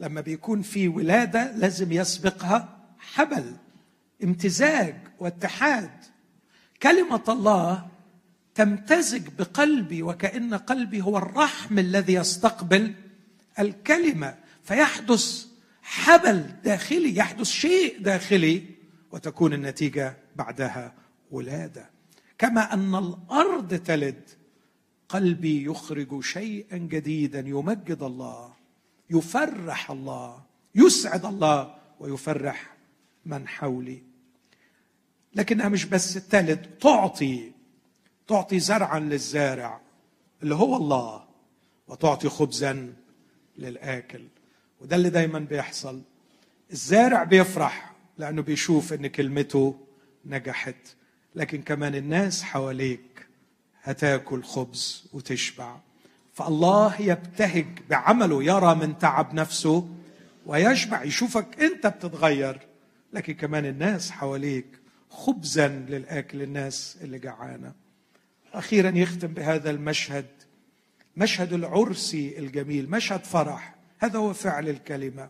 لما 0.00 0.20
بيكون 0.20 0.62
في 0.62 0.88
ولادة 0.88 1.56
لازم 1.56 1.92
يسبقها 1.92 2.78
حبل 2.98 3.56
امتزاج 4.24 4.96
واتحاد. 5.18 5.90
كلمة 6.82 7.22
الله 7.28 7.88
تمتزج 8.54 9.28
بقلبي 9.38 10.02
وكأن 10.02 10.54
قلبي 10.54 11.02
هو 11.02 11.18
الرحم 11.18 11.78
الذي 11.78 12.14
يستقبل 12.14 12.94
الكلمة. 13.58 14.34
فيحدث 14.64 15.46
حبل 15.82 16.46
داخلي 16.64 17.16
يحدث 17.16 17.46
شيء 17.46 18.02
داخلي 18.02 18.64
وتكون 19.12 19.52
النتيجة 19.52 20.16
بعدها 20.36 20.94
ولادة. 21.30 21.90
كما 22.38 22.74
أن 22.74 22.94
الأرض 22.94 23.74
تلد 23.74 24.37
قلبي 25.08 25.64
يخرج 25.64 26.20
شيئا 26.20 26.76
جديدا. 26.76 27.40
يمجد 27.40 28.02
الله 28.02 28.52
يفرح 29.10 29.90
الله 29.90 30.42
يسعد 30.74 31.24
الله 31.24 31.74
ويفرح 32.00 32.76
من 33.26 33.48
حولي. 33.48 34.02
لكنها 35.34 35.68
مش 35.68 35.84
بس 35.84 36.14
تلد 36.14 36.78
تعطي 36.80 37.52
تعطي 38.26 38.58
زرعا 38.60 38.98
للزارع 38.98 39.80
اللي 40.42 40.54
هو 40.54 40.76
الله 40.76 41.24
وتعطي 41.88 42.28
خبزا 42.28 42.92
للآكل. 43.58 44.24
وده 44.80 44.96
اللي 44.96 45.10
دايما 45.10 45.38
بيحصل. 45.38 46.02
الزارع 46.72 47.24
بيفرح 47.24 47.92
لأنه 48.18 48.42
بيشوف 48.42 48.92
إن 48.92 49.06
كلمته 49.06 49.80
نجحت 50.26 50.96
لكن 51.34 51.62
كمان 51.62 51.94
الناس 51.94 52.42
حواليك 52.42 53.07
هتاكل 53.82 54.42
خبز 54.42 55.08
وتشبع. 55.12 55.76
فالله 56.32 57.00
يبتهج 57.00 57.66
بعمله 57.90 58.42
يرى 58.44 58.74
من 58.74 58.98
تعب 58.98 59.34
نفسه 59.34 59.88
ويشبع 60.46 61.02
يشوفك 61.02 61.62
انت 61.62 61.86
بتتغير. 61.86 62.60
لكن 63.12 63.34
كمان 63.34 63.66
الناس 63.66 64.10
حواليك 64.10 64.66
خبزا 65.10 65.68
للآكل 65.68 66.42
الناس 66.42 66.98
اللي 67.00 67.18
جعانة. 67.18 67.72
أخيرا 68.54 68.98
يختم 68.98 69.28
بهذا 69.28 69.70
المشهد. 69.70 70.26
مشهد 71.16 71.52
العرسي 71.52 72.38
الجميل 72.38 72.90
مشهد 72.90 73.24
فرح. 73.24 73.74
هذا 73.98 74.18
هو 74.18 74.32
فعل 74.32 74.68
الكلمة. 74.68 75.28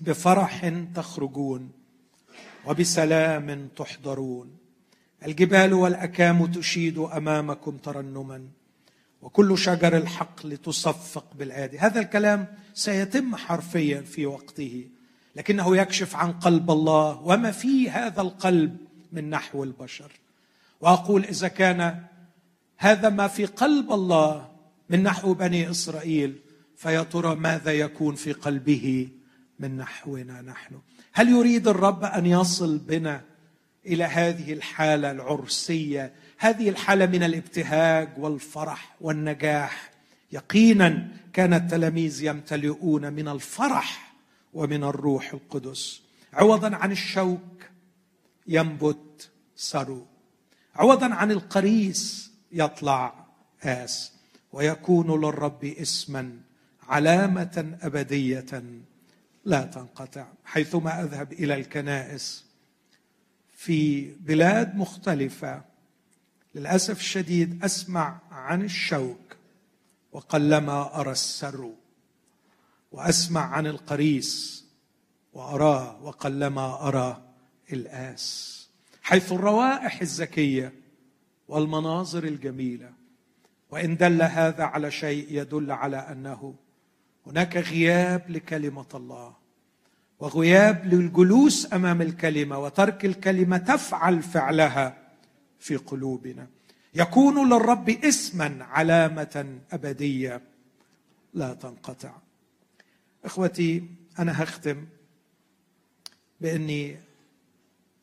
بفرح 0.00 0.72
تخرجون 0.94 1.70
وبسلام 2.66 3.68
تحضرون. 3.76 4.67
الجبال 5.26 5.72
والأكام 5.72 6.46
تشيد 6.46 6.98
أمامكم 6.98 7.76
ترنما 7.76 8.48
وكل 9.22 9.58
شجر 9.58 9.96
الحقل 9.96 10.56
تصفق 10.56 11.24
بالآدي. 11.38 11.78
هذا 11.78 12.00
الكلام 12.00 12.46
سيتم 12.74 13.36
حرفيا 13.36 14.00
في 14.00 14.26
وقته 14.26 14.86
لكنه 15.36 15.76
يكشف 15.76 16.16
عن 16.16 16.32
قلب 16.32 16.70
الله 16.70 17.20
وما 17.24 17.50
في 17.50 17.90
هذا 17.90 18.20
القلب 18.20 18.76
من 19.12 19.30
نحو 19.30 19.64
البشر. 19.64 20.12
وأقول 20.80 21.24
إذا 21.24 21.48
كان 21.48 22.02
هذا 22.76 23.08
ما 23.08 23.28
في 23.28 23.44
قلب 23.46 23.92
الله 23.92 24.48
من 24.90 25.02
نحو 25.02 25.34
بني 25.34 25.70
إسرائيل 25.70 26.36
فيا 26.76 27.02
ترى 27.02 27.34
ماذا 27.34 27.72
يكون 27.72 28.14
في 28.14 28.32
قلبه 28.32 29.08
من 29.58 29.76
نحونا 29.76 30.42
نحن؟ 30.42 30.78
هل 31.12 31.28
يريد 31.28 31.68
الرب 31.68 32.04
أن 32.04 32.26
يصل 32.26 32.78
بنا 32.78 33.24
إلى 33.88 34.04
هذه 34.04 34.52
الحالة 34.52 35.10
العرسية. 35.10 36.12
هذه 36.38 36.68
الحالة 36.68 37.06
من 37.06 37.22
الابتهاج 37.22 38.08
والفرح 38.18 38.96
والنجاح. 39.00 39.90
يقينا 40.32 41.08
كان 41.32 41.54
التلاميذ 41.54 42.22
يمتلئون 42.22 43.12
من 43.12 43.28
الفرح 43.28 44.14
ومن 44.54 44.84
الروح 44.84 45.32
القدس. 45.32 46.00
عوضا 46.32 46.76
عن 46.76 46.92
الشوك 46.92 47.64
ينبت 48.46 49.30
سرو 49.56 50.06
عوضا 50.74 51.14
عن 51.14 51.30
القريس 51.30 52.30
يطلع 52.52 53.26
آس. 53.62 54.12
ويكون 54.52 55.20
للرب 55.20 55.64
اسما 55.64 56.40
علامة 56.88 57.78
أبدية 57.82 58.62
لا 59.44 59.62
تنقطع. 59.62 60.26
حيثما 60.44 61.02
أذهب 61.02 61.32
إلى 61.32 61.54
الكنائس 61.54 62.47
في 63.58 64.10
بلاد 64.20 64.76
مختلفة. 64.76 65.62
للأسف 66.54 67.00
الشديد 67.00 67.64
أسمع 67.64 68.20
عن 68.30 68.62
الشوك 68.62 69.36
وقلما 70.12 71.00
أرى 71.00 71.10
السر 71.10 71.70
وأسمع 72.92 73.40
عن 73.40 73.66
القريس 73.66 74.64
وأراه 75.32 76.02
وقلما 76.02 76.88
أرى 76.88 77.22
الآس. 77.72 78.68
حيث 79.02 79.32
الروائح 79.32 80.00
الزكية 80.00 80.72
والمناظر 81.48 82.24
الجميلة 82.24 82.92
وإن 83.70 83.96
دل 83.96 84.22
هذا 84.22 84.64
على 84.64 84.90
شيء 84.90 85.26
يدل 85.30 85.72
على 85.72 85.96
أنه 85.96 86.54
هناك 87.26 87.56
غياب 87.56 88.30
لكلمة 88.30 88.86
الله. 88.94 89.37
وغياب 90.20 90.86
للجلوس 90.86 91.72
أمام 91.72 92.02
الكلمة 92.02 92.58
وترك 92.58 93.04
الكلمة 93.04 93.58
تفعل 93.58 94.22
فعلها 94.22 94.98
في 95.58 95.76
قلوبنا. 95.76 96.46
يكون 96.94 97.52
للرب 97.52 97.90
اسما 97.90 98.64
علامة 98.64 99.58
أبدية 99.72 100.42
لا 101.34 101.54
تنقطع. 101.54 102.14
إخوتي 103.24 103.84
أنا 104.18 104.42
هختم 104.42 104.86
بأني 106.40 106.98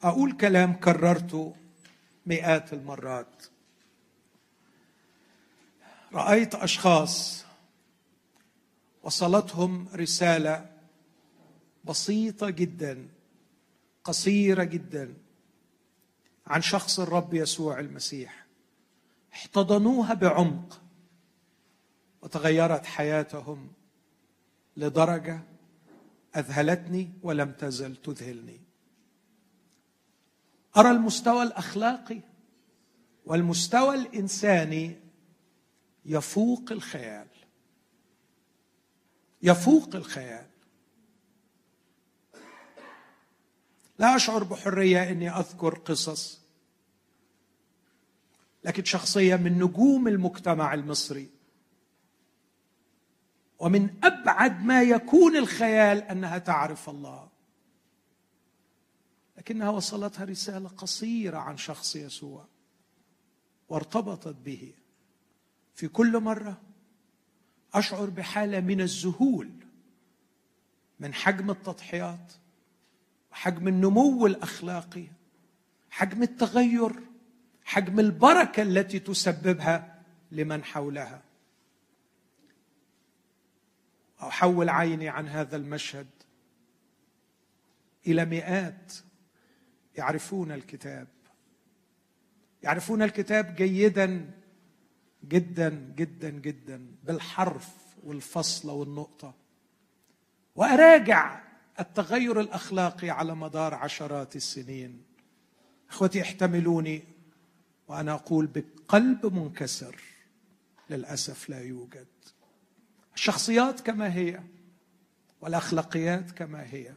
أقول 0.03 0.31
كلام 0.31 0.73
كررته 0.73 1.55
مئات 2.25 2.73
المرات. 2.73 3.43
رأيت 6.13 6.55
أشخاص 6.55 7.45
وصلتهم 9.03 9.87
رسالة 9.95 10.74
بسيطة 11.85 12.49
جدا 12.49 13.07
قصيرة 14.03 14.63
جدا 14.63 15.13
عن 16.47 16.61
شخص 16.61 16.99
الرب 16.99 17.33
يسوع 17.33 17.79
المسيح. 17.79 18.45
احتضنوها 19.33 20.13
بعمق 20.13 20.81
وتغيرت 22.21 22.85
حياتهم 22.85 23.71
لدرجة 24.77 25.39
أذهلتني 26.35 27.11
ولم 27.23 27.51
تزل 27.51 27.95
تذهلني. 27.95 28.59
أرى 30.77 30.91
المستوى 30.91 31.43
الأخلاقي 31.43 32.21
والمستوى 33.25 33.95
الإنساني 33.95 34.99
يفوق 36.05 36.71
الخيال. 36.71 37.27
يفوق 39.41 39.95
الخيال. 39.95 40.54
لا 43.99 44.15
أشعر 44.15 44.43
بحرية 44.43 45.11
إني 45.11 45.29
أذكر 45.29 45.77
قصص. 45.77 46.41
لكن 48.63 48.83
شخصية 48.83 49.35
من 49.35 49.63
نجوم 49.63 50.07
المجتمع 50.07 50.73
المصري. 50.73 51.29
ومن 53.59 53.89
أبعد 54.03 54.65
ما 54.65 54.81
يكون 54.81 55.35
الخيال 55.35 55.97
أنها 55.97 56.37
تعرف 56.37 56.89
الله. 56.89 57.29
لكنها 59.37 59.69
وصلتها 59.69 60.25
رسالة 60.25 60.69
قصيرة 60.69 61.37
عن 61.37 61.57
شخص 61.57 61.95
يسوع. 61.95 62.45
وارتبطت 63.69 64.35
به. 64.45 64.73
في 65.73 65.87
كل 65.87 66.19
مرة 66.19 66.61
أشعر 67.73 68.09
بحالة 68.09 68.59
من 68.59 68.81
الذهول. 68.81 69.51
من 70.99 71.13
حجم 71.13 71.51
التضحيات. 71.51 72.33
وحجم 73.35 73.67
النمو 73.67 74.25
الأخلاقي 74.25 75.07
حجم 75.89 76.23
التغير 76.23 76.91
حجم 77.65 77.99
البركة 77.99 78.61
التي 78.61 78.99
تسببها 78.99 80.03
لمن 80.31 80.63
حولها. 80.63 81.21
أحول 84.21 84.69
عيني 84.69 85.09
عن 85.09 85.27
هذا 85.27 85.55
المشهد. 85.55 86.07
إلى 88.07 88.25
مئات 88.25 88.93
يعرفون 89.97 90.51
الكتاب. 90.51 91.07
يعرفون 92.63 93.01
الكتاب 93.01 93.55
جيدا 93.55 94.31
جدا 95.23 95.69
جدا 95.95 96.29
جدا 96.29 96.87
بالحرف 97.03 97.75
والفصل 98.03 98.69
والنقطة. 98.69 99.33
وأراجع 100.55 101.44
التغير 101.79 102.39
الأخلاقي 102.39 103.09
على 103.09 103.35
مدار 103.35 103.73
عشرات 103.73 104.35
السنين. 104.35 105.03
إخوتي 105.89 106.21
احتملوني 106.21 107.03
وأنا 107.87 108.13
أقول 108.13 108.47
بقلب 108.47 109.25
منكسر. 109.33 110.01
للأسف 110.89 111.49
لا 111.49 111.61
يوجد. 111.61 112.07
الشخصيات 113.15 113.79
كما 113.79 114.13
هي 114.13 114.39
والأخلاقيات 115.41 116.31
كما 116.31 116.73
هي 116.73 116.93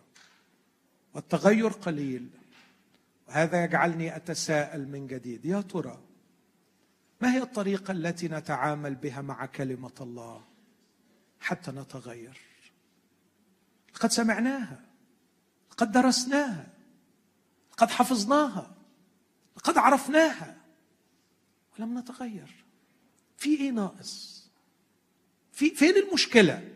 والتغير 1.15 1.69
قليل. 1.69 2.29
وهذا 3.29 3.65
يجعلني 3.65 4.17
أتساءل 4.17 4.89
من 4.89 5.07
جديد. 5.07 5.45
يا 5.45 5.61
ترى 5.61 5.99
ما 7.21 7.35
هي 7.35 7.43
الطريقة 7.43 7.93
التي 7.93 8.29
نتعامل 8.29 8.95
بها 8.95 9.21
مع 9.21 9.47
كلمة 9.47 9.93
الله 10.01 10.45
حتى 11.41 11.71
نتغير؟ 11.71 12.48
لقد 13.99 14.11
سمعناها 14.11 14.81
لقد 15.71 15.93
درسناها 15.93 16.67
لقد 17.73 17.91
حفظناها 17.91 18.75
لقد 19.57 19.79
عرفناها. 19.79 20.57
ولم 21.79 21.99
نتغير. 21.99 22.65
في 23.37 23.61
إيه 23.61 23.71
ناقص؟ 23.71 24.49
في 25.53 25.71
فين 25.71 25.97
المشكلة؟ 25.97 26.75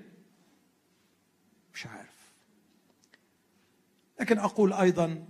مش 1.75 1.87
عارف. 1.87 2.33
لكن 4.21 4.39
أقول 4.39 4.73
أيضا 4.73 5.27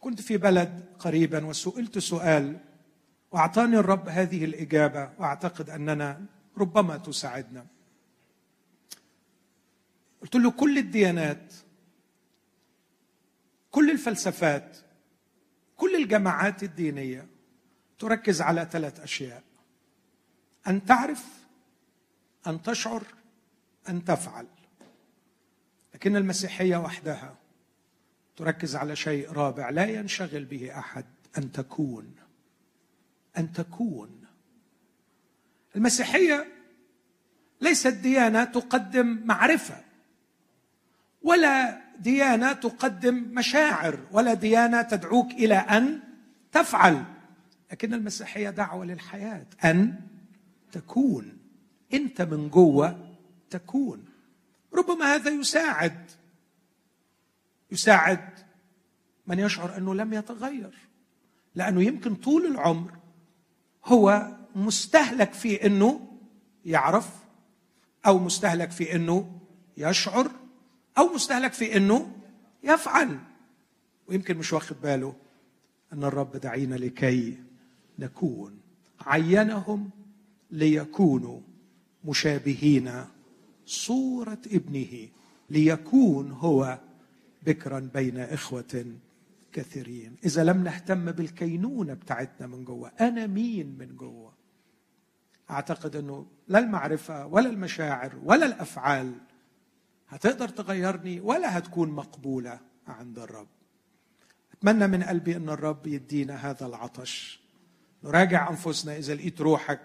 كنت 0.00 0.20
في 0.20 0.36
بلد 0.36 0.86
قريبا 0.98 1.46
وسئلت 1.46 1.98
سؤال 1.98 2.60
وأعطاني 3.30 3.76
الرب 3.76 4.08
هذه 4.08 4.44
الإجابة 4.44 5.10
وأعتقد 5.18 5.70
أننا 5.70 6.26
ربما 6.58 6.96
تساعدنا. 6.96 7.66
قلت 10.22 10.34
له 10.36 10.50
كل 10.50 10.78
الديانات 10.78 11.54
كل 13.70 13.90
الفلسفات 13.90 14.76
كل 15.76 15.96
الجماعات 15.96 16.62
الدينية 16.62 17.26
تركز 17.98 18.40
على 18.40 18.68
ثلاث 18.72 19.00
أشياء 19.00 19.42
أن 20.66 20.84
تعرف 20.84 21.26
أن 22.46 22.62
تشعر 22.62 23.02
أن 23.88 24.04
تفعل. 24.04 24.46
لكن 25.94 26.16
المسيحية 26.16 26.76
وحدها 26.76 27.36
تركز 28.36 28.76
على 28.76 28.96
شيء 28.96 29.32
رابع 29.32 29.70
لا 29.70 29.84
ينشغل 29.84 30.44
به 30.44 30.78
أحد 30.78 31.04
أن 31.38 31.52
تكون. 31.52 32.14
أن 33.38 33.52
تكون. 33.52 34.24
المسيحية 35.76 36.52
ليست 37.60 37.92
ديانة 37.92 38.44
تقدم 38.44 39.20
معرفة. 39.24 39.84
ولا 41.22 41.82
ديانة 41.98 42.52
تقدم 42.52 43.14
مشاعر 43.14 43.98
ولا 44.12 44.34
ديانة 44.34 44.82
تدعوك 44.82 45.30
إلى 45.30 45.54
أن 45.54 46.00
تفعل. 46.52 47.04
لكن 47.72 47.94
المسيحية 47.94 48.50
دعوة 48.50 48.84
للحياة 48.84 49.46
أن 49.64 50.00
تكون. 50.72 51.38
إنت 51.94 52.22
من 52.22 52.48
جوه 52.48 53.14
تكون. 53.50 54.04
ربما 54.74 55.14
هذا 55.14 55.30
يساعد. 55.30 56.10
يساعد 57.70 58.28
من 59.26 59.38
يشعر 59.38 59.76
أنه 59.76 59.94
لم 59.94 60.12
يتغير. 60.12 60.78
لأنه 61.54 61.82
يمكن 61.82 62.14
طول 62.14 62.46
العمر 62.46 62.92
هو 63.84 64.36
مستهلك 64.54 65.32
في 65.32 65.66
إنه 65.66 66.18
يعرف 66.64 67.08
أو 68.06 68.18
مستهلك 68.18 68.70
في 68.70 68.96
إنه 68.96 69.40
يشعر. 69.76 70.30
أو 70.98 71.14
مستهلك 71.14 71.52
في 71.52 71.76
إنه 71.76 72.12
يفعل. 72.64 73.18
ويمكن 74.08 74.36
مش 74.36 74.52
واخد 74.52 74.76
باله 74.82 75.14
أن 75.92 76.04
الرب 76.04 76.36
دعينا 76.36 76.74
لكي 76.74 77.38
نكون. 77.98 78.60
عينهم 79.00 79.90
ليكونوا 80.50 81.40
مشابهين 82.04 83.04
صورة 83.66 84.38
ابنه 84.46 85.08
ليكون 85.50 86.30
هو 86.32 86.78
بكرا 87.46 87.90
بين 87.94 88.18
إخوة 88.18 88.86
كثيرين. 89.52 90.16
إذا 90.24 90.44
لم 90.44 90.64
نهتم 90.64 91.12
بالكينونة 91.12 91.94
بتاعتنا 91.94 92.46
من 92.46 92.64
جوه 92.64 92.92
أنا 93.00 93.26
مين 93.26 93.76
من 93.78 93.96
جوه؟ 93.96 94.32
أعتقد 95.50 95.96
إنه 95.96 96.26
لا 96.48 96.58
المعرفة 96.58 97.26
ولا 97.26 97.50
المشاعر 97.50 98.18
ولا 98.24 98.46
الأفعال 98.46 99.12
هتقدر 100.12 100.48
تغيرني 100.48 101.20
ولا 101.20 101.58
هتكون 101.58 101.90
مقبولة 101.90 102.60
عند 102.86 103.18
الرب. 103.18 103.48
أتمنى 104.52 104.86
من 104.86 105.02
قلبي 105.02 105.36
إن 105.36 105.48
الرب 105.48 105.86
يدينا 105.86 106.50
هذا 106.50 106.66
العطش. 106.66 107.40
نراجع 108.04 108.50
أنفسنا 108.50 108.96
إذا 108.96 109.14
لقيت 109.14 109.40
روحك 109.40 109.80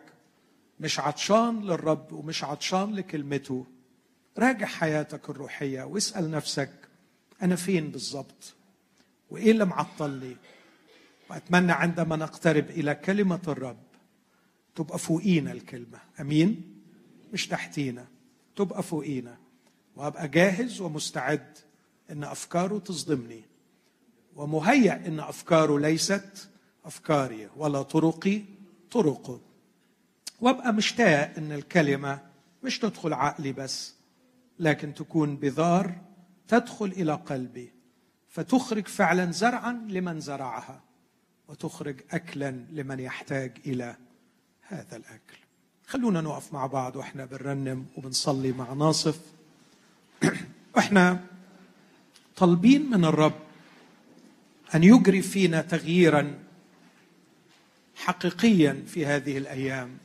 مش 0.80 1.00
عطشان 1.00 1.62
للرب 1.62 2.12
ومش 2.12 2.44
عطشان 2.44 2.96
لكلمته. 2.96 3.66
راجع 4.38 4.66
حياتك 4.66 5.30
الروحية 5.30 5.84
واسأل 5.84 6.32
نفسك 6.32 6.72
أنا 7.42 7.56
فين 7.56 7.92
بالظبط 7.92 8.54
وإيه 9.30 9.52
اللي 9.52 9.66
معطلني 9.66 10.36
وأتمنى 11.30 11.72
عندما 11.72 12.16
نقترب 12.16 12.70
إلى 12.70 12.96
كلمة 12.96 13.42
الرب 13.48 13.84
تبقى 14.76 15.00
فوقينا 15.00 15.52
الكلمة. 15.52 16.00
أمين؟ 16.22 16.82
مش 17.34 17.48
تحتينا. 17.48 18.08
تبقى 18.56 18.84
فوقينا. 18.84 19.38
وأبقى 19.98 20.28
جاهز 20.28 20.82
ومستعد 20.82 21.58
إن 22.12 22.24
أفكاره 22.24 22.80
تصدمني. 22.80 23.42
ومهيأ 24.36 25.08
إن 25.08 25.20
أفكاره 25.20 25.80
ليست 25.80 26.50
أفكاري 26.86 27.50
ولا 27.56 27.82
طرقي 27.82 28.42
طرقه. 28.92 29.42
وأبقى 30.42 30.74
مشتاق 30.74 31.34
إن 31.38 31.52
الكلمة 31.52 32.20
مش 32.64 32.80
تدخل 32.80 33.14
عقلي 33.14 33.54
بس 33.54 33.94
لكن 34.60 34.94
تكون 34.94 35.36
بذار 35.36 35.96
تدخل 36.48 36.86
إلى 36.86 37.14
قلبي. 37.14 37.72
فتخرج 38.28 38.88
فعلا 38.88 39.32
زرعا 39.32 39.72
لمن 39.90 40.20
زرعها 40.20 40.82
وتخرج 41.48 42.02
اكلا 42.12 42.52
لمن 42.52 43.00
يحتاج 43.00 43.58
إلى 43.66 43.96
هذا 44.62 44.98
الأكل. 44.98 45.38
خلونا 45.88 46.22
نقف 46.22 46.54
مع 46.54 46.66
بعض 46.66 46.96
وإحنا 46.96 47.26
بنرنم 47.26 47.86
وبنصلي 47.98 48.52
مع 48.52 48.74
ناصف. 48.74 49.37
وإحنا 50.76 51.20
طالبين 52.36 52.90
من 52.90 53.06
الرب 53.06 53.40
أن 54.76 54.84
يجري 54.84 55.22
فينا 55.22 55.62
تغييرا 55.62 56.40
حقيقيا 57.96 58.84
في 58.88 59.06
هذه 59.06 59.38
الأيام. 59.38 59.98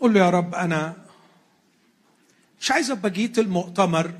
قل 0.00 0.14
له 0.14 0.20
يا 0.20 0.30
رب 0.30 0.54
أنا 0.54 0.96
مش 2.60 2.70
عايز 2.70 2.90
أبقى 2.90 3.10
جيت 3.10 3.38
المؤتمر 3.38 4.14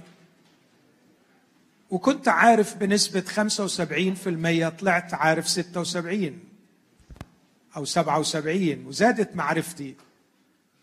وكنت 1.91 2.29
عارف 2.29 2.77
بنسبة 2.77 3.21
75% 3.21 4.81
طلعت 4.81 5.15
عارف 5.15 5.49
76 5.49 6.46
أو 7.77 7.85
77 7.85 8.87
وزادت 8.87 9.37
معرفتي. 9.37 9.95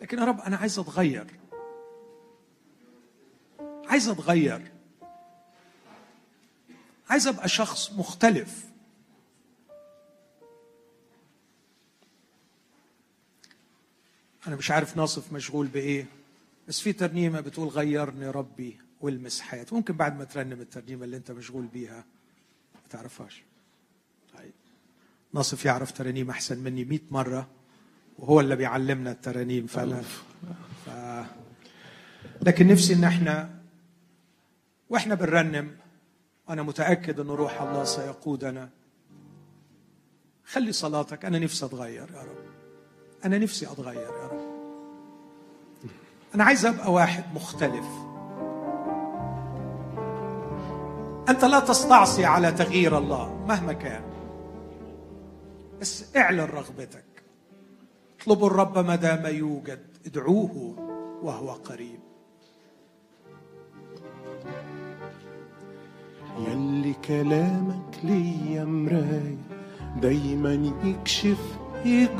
لكن 0.02 0.20
يا 0.20 0.26
رب 0.26 0.40
أنا 0.40 0.58
عايز 0.58 0.80
أتغير. 0.80 1.28
عايز 3.88 4.10
أتغير. 4.10 4.72
عايز 7.10 7.28
أبقى 7.28 7.48
شخص 7.50 7.92
مختلف. 7.92 8.66
أنا 14.48 14.56
مش 14.56 14.72
عارف 14.72 14.98
ناصف 14.98 15.34
مشغول 15.34 15.68
بإيه 15.68 16.06
بس 16.68 16.80
في 16.80 16.94
ترنيمة 16.94 17.42
بتقول 17.42 17.68
غيرني 17.68 18.30
ربي 18.30 18.78
والمس 19.02 19.42
حياتي. 19.42 19.76
ممكن 19.76 19.94
بعد 19.94 20.18
ما 20.18 20.24
ترنم 20.24 20.62
الترنيمة 20.62 21.06
اللي 21.06 21.18
أنت 21.18 21.32
مشغول 21.32 21.66
بيها 21.66 22.06
ما 22.76 22.82
تعرفهاش. 22.90 23.44
ناصف 25.34 25.66
يعرف 25.66 25.92
ترانيم 25.92 26.30
أحسن 26.30 26.60
مني 26.64 26.86
100 26.86 27.00
مرة 27.12 27.48
وهو 28.20 28.40
اللي 28.40 28.56
بيعلمنا 28.56 29.12
الترانيم 29.12 29.68
فانا 29.68 30.02
ف... 30.86 30.90
لكن 32.42 32.68
نفسي 32.68 32.94
إن 32.94 33.04
إحنا 33.04 33.50
وإحنا 34.90 35.16
بنرنم 35.16 35.72
أنا 36.50 36.64
متأكد 36.64 37.20
ان 37.20 37.28
روح 37.28 37.62
الله 37.62 37.84
سيقودنا. 37.84 38.70
خلي 40.46 40.72
صلاتك 40.72 41.26
أنا 41.26 41.40
نفسي 41.40 41.66
أتغير 41.66 42.12
يا 42.14 42.22
رب. 42.22 42.46
أنا 43.26 43.38
نفسي 43.38 43.66
أتغير 43.66 44.02
يا 44.02 44.28
رب. 44.28 44.54
أنا 46.36 46.44
عايز 46.44 46.66
أبقى 46.66 46.92
واحد 46.92 47.24
مختلف. 47.36 47.86
أنت 51.30 51.46
لا 51.46 51.60
تستعصي 51.60 52.26
على 52.26 52.52
تغيير 52.52 52.98
الله 52.98 53.46
مهما 53.48 53.74
كان. 53.74 54.13
بس 55.84 56.16
اعلن 56.16 56.40
رغبتك. 56.40 57.06
اطلبوا 58.20 58.48
الرب 58.48 58.78
ما 58.78 58.96
دام 58.96 59.36
يوجد 59.36 59.86
ادعوه 60.06 60.76
وهو 61.24 61.52
قريب. 61.52 62.00
يلي 66.40 66.94
كلامك 66.94 68.00
ليا 68.04 68.64
مراية 68.64 69.38
دايما 70.02 70.74
يكشف 70.84 71.58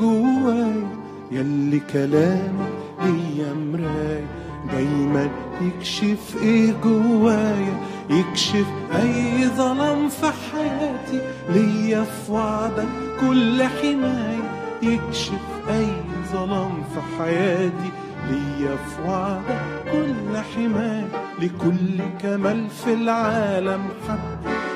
جوايا 0.00 0.88
يلي 1.30 1.80
كلامك 1.80 2.72
ليا 3.00 3.52
مراية 3.52 4.43
دايما 4.72 5.28
يكشف 5.60 6.36
إيه 6.42 6.72
جوايا 6.84 7.80
يكشف 8.10 8.66
أي 8.94 9.48
ظلام 9.56 10.08
في 10.08 10.26
حياتي. 10.26 11.20
ليا 11.48 12.02
في 12.04 12.32
وعدك 12.32 12.88
كل 13.20 13.62
حماية 13.62 14.50
يكشف 14.82 15.42
أي 15.70 15.86
ظلام 16.32 16.72
في 16.94 17.00
حياتي. 17.18 17.90
ليا 18.30 18.76
في 18.76 19.08
وعدك 19.08 19.62
كل 19.92 20.38
حماية 20.54 21.08
لكل 21.42 21.98
كمال 22.22 22.66
في 22.84 22.94
العالم 22.94 23.80
حد 24.08 24.18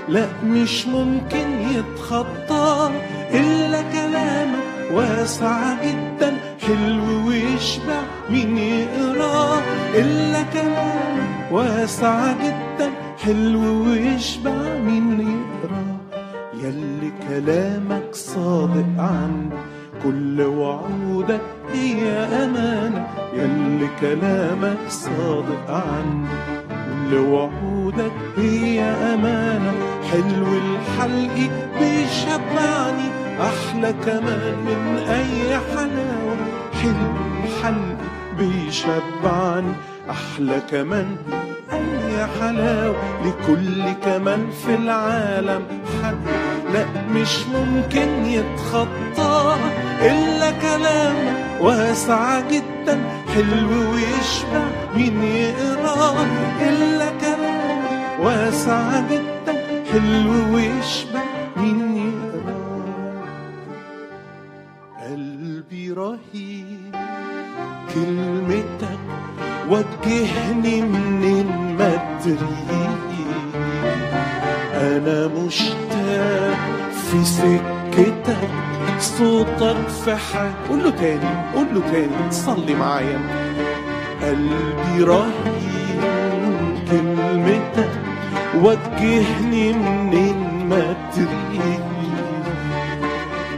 لا 0.09 0.27
مش 0.45 0.87
ممكن 0.87 1.49
يتخطى 1.61 2.91
إلا 3.31 3.83
كلامك. 3.83 4.59
واسع 4.93 5.75
جدا 5.85 6.37
حلو 6.69 7.29
ويشبع 7.29 8.01
مين 8.31 8.59
يقراه 8.59 9.63
إلا 9.95 10.43
كلامك 10.43 11.53
واسع 11.53 12.33
جدا 12.33 12.91
حلو 13.25 13.85
ويشبع 13.85 14.79
مين 14.87 15.21
يقراه 15.21 15.97
يلي 16.65 17.13
كلامك 17.29 18.15
صادق 18.15 18.87
عني 18.99 19.51
كل 20.03 20.41
وعودك 20.43 21.41
هي 21.73 22.11
أمانة. 22.45 23.07
يلي 23.35 23.89
كلامك 24.01 24.79
صادق 24.89 25.71
عني 25.71 26.27
كل 26.71 27.17
وعودك 27.19 28.13
هي 28.37 28.83
أمانة. 28.83 29.73
حلو 30.11 30.47
الحلق 30.47 31.51
بيشبعني 31.81 33.09
أحلى 33.41 33.93
كمان 34.07 34.57
من 34.67 34.99
أي 35.09 35.59
حلاوة. 35.59 36.58
حلو 36.83 37.13
الحلق 37.45 37.99
بيشبعني 38.39 39.73
أحلى 40.11 40.61
كمان 40.71 41.17
أي 41.73 42.27
حلاوة 42.41 42.97
لكل 43.25 43.93
كمان 43.93 44.51
في 44.51 44.75
العالم 44.75 45.63
حد 46.03 46.17
لا 46.73 46.85
مش 47.15 47.47
ممكن 47.47 48.09
يتخطى 48.25 49.57
إلا 50.01 50.51
كلامك 50.51 51.37
واسع 51.61 52.41
جدا. 52.41 53.01
حلو 53.35 53.93
ويشبع 53.93 54.65
مين 54.97 55.23
يقراه 55.23 56.27
إلا 56.61 57.09
كلامك 57.21 58.21
واسع 58.21 59.01
جدا. 59.11 59.55
حلو 59.93 60.55
ويشبع 60.55 61.23
مين 61.57 61.97
يقراه 61.97 62.79
قلبي 65.03 65.93
رهيب. 65.93 66.68
كلمتك 67.95 68.99
وجهني 69.69 70.83
منين 70.83 71.77
ما 71.79 72.19
تريد 72.25 73.29
أنا 74.75 75.27
مشتاق 75.27 76.59
في 77.11 77.25
سكتك 77.25 78.49
صوتك 79.01 79.89
في 80.05 80.17
حال 80.17 80.51
قول 80.69 80.85
له 80.85 80.91
تاني 80.91 81.53
قول 81.55 81.67
له 81.75 81.81
تاني. 81.93 82.31
صلي 82.33 82.75
معايا. 82.75 83.21
قلبي 84.23 85.03
رهيب 85.05 86.01
كلمتك 86.91 87.91
وجهني 88.63 89.73
تريد 91.15 91.85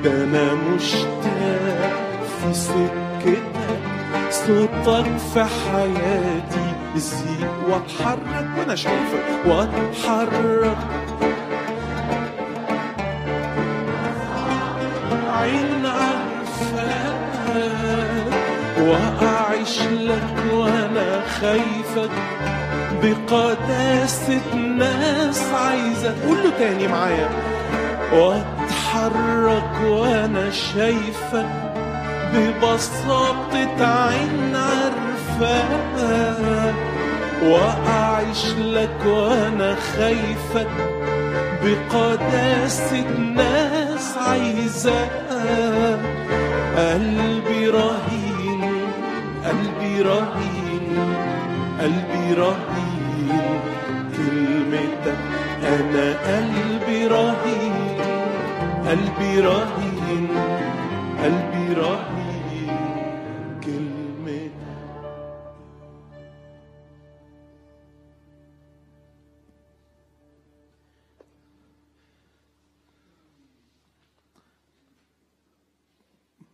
ده 0.05 0.24
أنا 0.24 0.55
مشتاق 0.55 1.93
في 2.43 2.55
سكتك 2.55 3.90
صوتك 4.51 5.07
في 5.35 5.45
حياتي. 5.45 6.73
زيق 6.97 7.55
واتحرك 7.69 8.49
وأنا 8.59 8.77
شايفك 8.77 9.47
واتحرك. 9.47 10.77
عين 15.39 15.87
عارفاك 15.87 17.31
وأعيش 18.79 19.83
لك 19.83 20.53
وأنا 20.53 21.23
خايفك. 21.41 22.11
بقداسة 23.03 24.55
ناس 24.55 25.43
عايزة. 25.55 26.15
قول 26.27 26.39
له 26.45 26.51
تاني 26.59 26.89
معايا. 26.89 27.29
واتحرك 28.13 29.73
وأنا 29.85 30.51
شايفك. 30.51 31.70
ببساطة 32.35 33.81
عين 34.09 34.57
عارفاك 34.57 35.94
وأعيش 37.43 38.44
لك 38.59 39.07
وأنا 39.07 39.74
خايفك 39.74 40.69
بقداسة 41.65 43.09
ناس 43.35 44.16
عايزاك 44.28 45.11
قلبي 46.77 47.69
رهين 47.69 48.62
قلبي 49.44 50.02
رهين 50.02 51.15
قلبي 51.81 52.35
رهين 52.35 53.61
كلمتك 54.16 55.19
أنا 55.62 56.07
قلبي 56.27 57.07
رهين 57.07 57.98
قلبي 58.89 59.40
رهين 59.40 60.28
قلبي 61.24 61.73
رهين. 61.74 62.20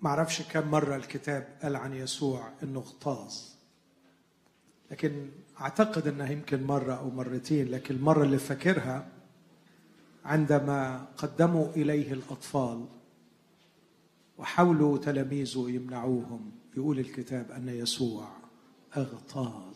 معرفش 0.07 0.43
كم 0.43 0.71
مرة 0.71 0.97
الكتاب 0.97 1.49
قال 1.63 1.77
عن 1.77 1.93
يسوع 1.93 2.53
إنه 2.63 2.79
اغتاظ. 2.81 3.35
لكن 4.91 5.31
أعتقد 5.61 6.07
إنها 6.07 6.31
يمكن 6.31 6.65
مرة 6.65 6.95
أو 6.95 7.11
مرتين 7.11 7.71
لكن 7.71 7.95
المرة 7.95 8.23
اللي 8.23 8.39
فاكرها 8.39 9.09
عندما 10.25 11.07
قدموا 11.17 11.69
إليه 11.71 12.13
الأطفال 12.13 12.87
وحاولوا 14.39 14.99
تلاميذه 14.99 15.71
يمنعوهم 15.71 16.51
يقول 16.77 16.99
الكتاب 16.99 17.51
أن 17.51 17.69
يسوع 17.69 18.29
اغتاظ 18.97 19.75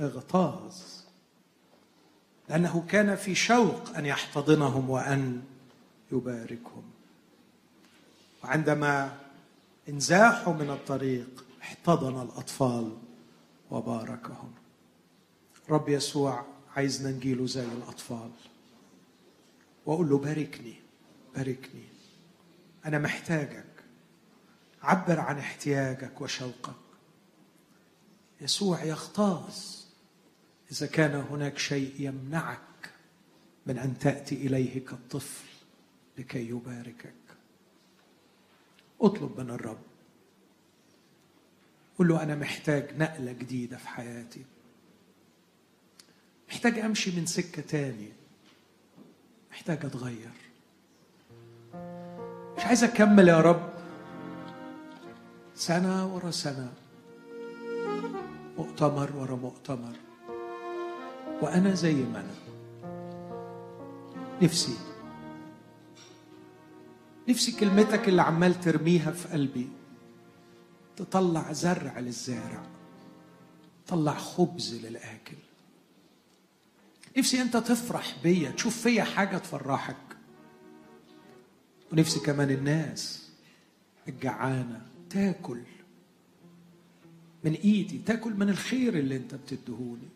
اغتاظ. 0.00 0.74
لأنه 2.48 2.84
كان 2.88 3.16
في 3.16 3.34
شوق 3.34 3.96
أن 3.96 4.06
يحتضنهم 4.06 4.90
وأن 4.90 5.42
يباركهم. 6.12 6.82
وعندما 8.44 9.20
انزاحوا 9.90 10.54
من 10.54 10.70
الطريق 10.70 11.44
احتضن 11.62 12.22
الأطفال 12.22 12.98
وباركهم. 13.70 14.52
رب 15.70 15.88
يسوع 15.88 16.46
عايزنا 16.76 17.10
نجيله 17.10 17.46
زي 17.46 17.64
الأطفال. 17.64 18.30
وأقول 19.86 20.08
له 20.08 20.18
باركني 20.18 20.74
باركني. 21.36 21.84
أنا 22.86 22.98
محتاجك. 22.98 23.66
عبر 24.82 25.20
عن 25.20 25.38
احتياجك 25.38 26.20
وشوقك. 26.20 26.74
يسوع 28.40 28.84
يغتاظ 28.84 29.54
إذا 30.72 30.86
كان 30.86 31.14
هناك 31.14 31.58
شيء 31.58 31.94
يمنعك 31.98 32.90
من 33.66 33.78
أن 33.78 33.98
تأتي 33.98 34.34
إليه 34.34 34.84
كالطفل 34.84 35.48
لكي 36.18 36.48
يباركك. 36.48 37.19
اطلب 39.00 39.40
من 39.40 39.50
الرب. 39.50 39.78
قل 41.98 42.08
له 42.08 42.22
أنا 42.22 42.34
محتاج 42.34 42.96
نقلة 42.98 43.32
جديدة 43.32 43.76
في 43.76 43.88
حياتي. 43.88 44.44
محتاج 46.48 46.78
أمشي 46.78 47.20
من 47.20 47.26
سكة 47.26 47.62
تاني. 47.62 48.12
محتاج 49.50 49.84
أتغير. 49.84 50.30
مش 52.56 52.64
عايز 52.64 52.84
أكمل 52.84 53.28
يا 53.28 53.40
رب. 53.40 53.70
سنة 55.54 56.14
ورا 56.14 56.30
سنة. 56.30 56.72
مؤتمر 58.58 59.16
ورا 59.16 59.36
مؤتمر. 59.36 59.94
وأنا 61.42 61.74
زي 61.74 61.94
ما 61.94 62.20
أنا. 62.20 62.34
نفسي 64.42 64.89
نفسي 67.30 67.52
كلمتك 67.52 68.08
اللي 68.08 68.22
عمال 68.22 68.60
ترميها 68.60 69.10
في 69.10 69.28
قلبي. 69.28 69.68
تطلع 70.96 71.52
زرع 71.52 71.98
للزارع. 71.98 72.66
تطلع 73.86 74.14
خبز 74.14 74.74
للآكل. 74.74 75.36
نفسي 77.16 77.42
انت 77.42 77.56
تفرح 77.56 78.16
بيا 78.22 78.50
تشوف 78.50 78.82
فيا 78.82 79.04
حاجة 79.04 79.38
تفرحك. 79.38 79.96
ونفسي 81.92 82.20
كمان 82.20 82.50
الناس 82.50 83.30
الجعانة 84.08 84.86
تاكل 85.10 85.60
من 87.44 87.52
إيدي 87.52 87.98
تاكل 87.98 88.34
من 88.34 88.48
الخير 88.48 88.98
اللي 88.98 89.16
انت 89.16 89.34
بتدهوني. 89.34 90.08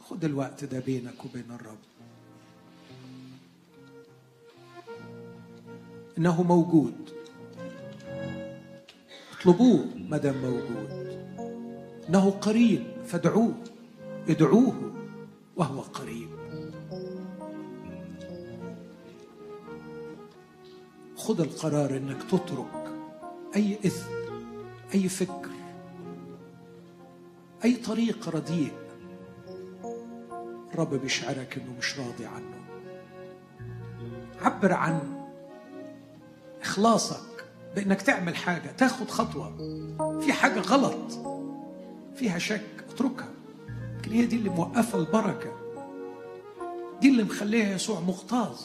خد 0.00 0.24
الوقت 0.24 0.64
ده 0.64 0.80
بينك 0.80 1.24
وبين 1.24 1.50
الرب. 1.50 1.91
إنه 6.18 6.42
موجود. 6.42 7.10
اطلبوه 9.38 9.84
ما 10.08 10.16
دام 10.18 10.36
موجود. 10.36 10.90
إنه 12.08 12.30
قريب 12.30 12.82
فادعوه. 13.06 13.54
ادعوه 14.28 14.92
وهو 15.56 15.80
قريب. 15.80 16.28
خذ 21.16 21.40
القرار 21.40 21.96
إنك 21.96 22.22
تترك 22.22 22.92
أي 23.56 23.78
إثم 23.86 24.12
أي 24.94 25.08
فكر 25.08 25.50
أي 27.64 27.74
طريق 27.74 28.28
رديء. 28.28 28.72
الرب 30.74 30.94
بيشعرك 30.94 31.58
إنه 31.58 31.78
مش 31.78 31.98
راضي 31.98 32.26
عنه. 32.26 32.62
عبر 34.40 34.72
عن 34.72 35.11
إخلاصك 36.62 37.44
بأنك 37.76 38.02
تعمل 38.02 38.36
حاجة 38.36 38.70
تاخد 38.78 39.10
خطوة. 39.10 39.56
في 40.20 40.32
حاجة 40.32 40.60
غلط 40.60 41.12
فيها 42.16 42.38
شك 42.38 42.84
اتركها. 42.90 43.28
يمكن 43.96 44.12
هي 44.12 44.26
دي 44.26 44.36
اللي 44.36 44.48
موقفة 44.48 44.98
البركة. 44.98 45.52
دي 47.00 47.08
اللي 47.08 47.22
مخليها 47.24 47.74
يسوع 47.74 48.00
مغتاظ 48.00 48.60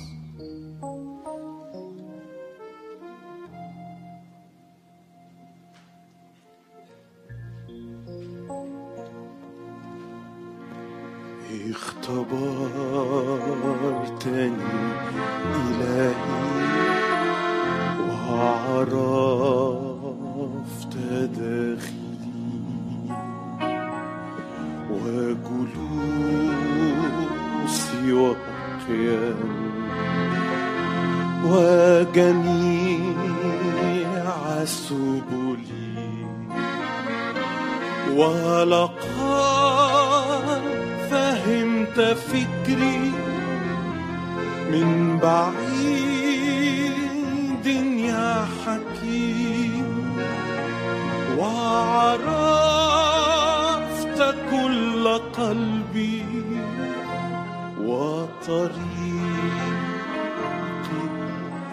قلبي 55.97 56.23
وطريقي 57.79 59.17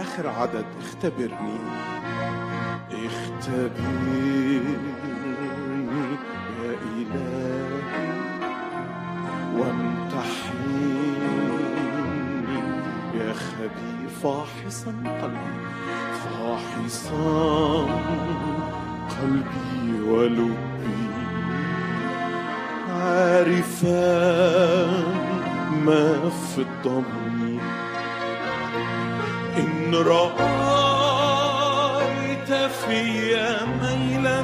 آخر 0.01 0.29
عدد 0.29 0.65
اختبرني 0.81 1.59
اختبرني 2.91 4.63
يا 6.63 6.73
إلهي 6.97 7.83
وامتحني 9.57 11.05
يا 13.15 13.33
خبير 13.33 14.09
فاحصا 14.23 14.93
قلبي 15.23 15.55
فاحصا 16.25 17.87
قلبي 19.21 20.01
ولبي. 20.01 21.03
عارفا 23.35 24.94
ما 25.85 26.31
في 26.31 26.61
الضمير. 26.62 27.62
إن 29.59 29.94
رأيت 29.94 30.31
في 32.52 33.01
ميلا 33.82 34.40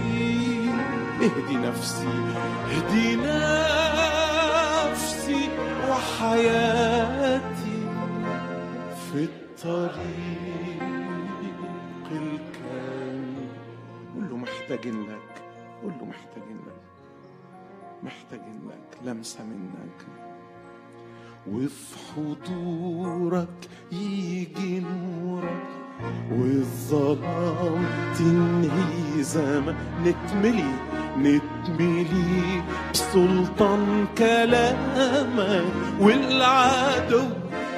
اهدي 1.23 1.57
نفسي 1.57 2.19
اهدي 2.71 3.09
نفسي 4.87 5.43
وحياتي 5.89 7.79
في 9.13 9.21
الطريق. 9.25 11.06
محتاجين 14.77 15.03
لك. 15.03 15.43
قول 15.83 15.93
له 16.01 16.05
محتاجين 16.05 16.59
لك. 16.67 16.83
محتاجين 18.03 18.61
لك. 18.69 18.99
لمسة 19.05 19.45
منك. 19.45 20.07
وفي 21.51 21.97
حضورك 22.17 23.69
يجي 23.93 24.81
نورك. 24.81 25.67
والظلام 26.33 27.87
تنهي 28.19 29.23
زمان. 29.23 29.77
نتملي 30.05 30.73
نتملي 31.19 32.63
بسلطان 32.93 34.07
كلامك. 34.19 35.73
والعدو 36.01 37.25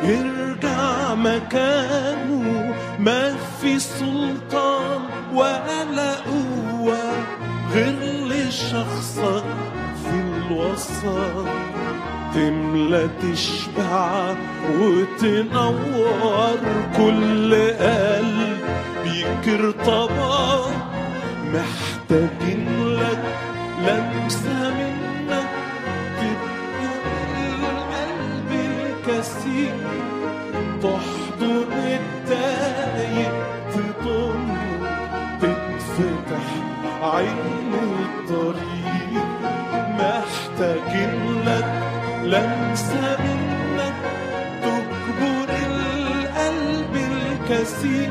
يرجع 0.02 1.14
مكانه. 1.14 2.74
ما 2.98 3.34
في 3.34 3.78
سلطان 3.78 5.00
ولا 5.34 6.14
قوة. 6.20 6.67
غير 7.72 7.96
لشخصك 8.26 9.44
في 10.04 10.20
الوسط 10.20 11.46
تملى 12.34 13.08
تشبع 13.22 14.34
وتنور 14.80 16.58
كل 16.96 17.54
قلب 17.54 18.58
بيك 19.04 19.48
ارتبط 19.60 20.70
محتاجين 21.54 22.86
لك 22.94 23.24
لمسة 23.86 24.70
منك 24.70 25.48
تبقى 26.20 26.94
القلب 27.48 28.50
الكثير 28.52 29.74
تحضن 30.82 31.72
التايه 31.72 33.32
تضمه 33.72 34.58
تتفتح 35.40 36.46
عين 37.02 37.57
لمسة 42.28 43.16
منك 43.24 44.00
تكبر 44.62 45.48
القلب 45.66 46.94
الكثير. 46.94 48.10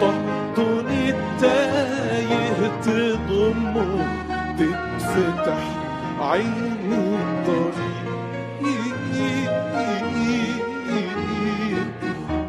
تحضن 0.00 0.88
التايه 0.88 2.60
تضمه 2.82 3.90
تتفتح 4.58 5.62
عين 6.20 6.92
الطريق. 6.92 7.88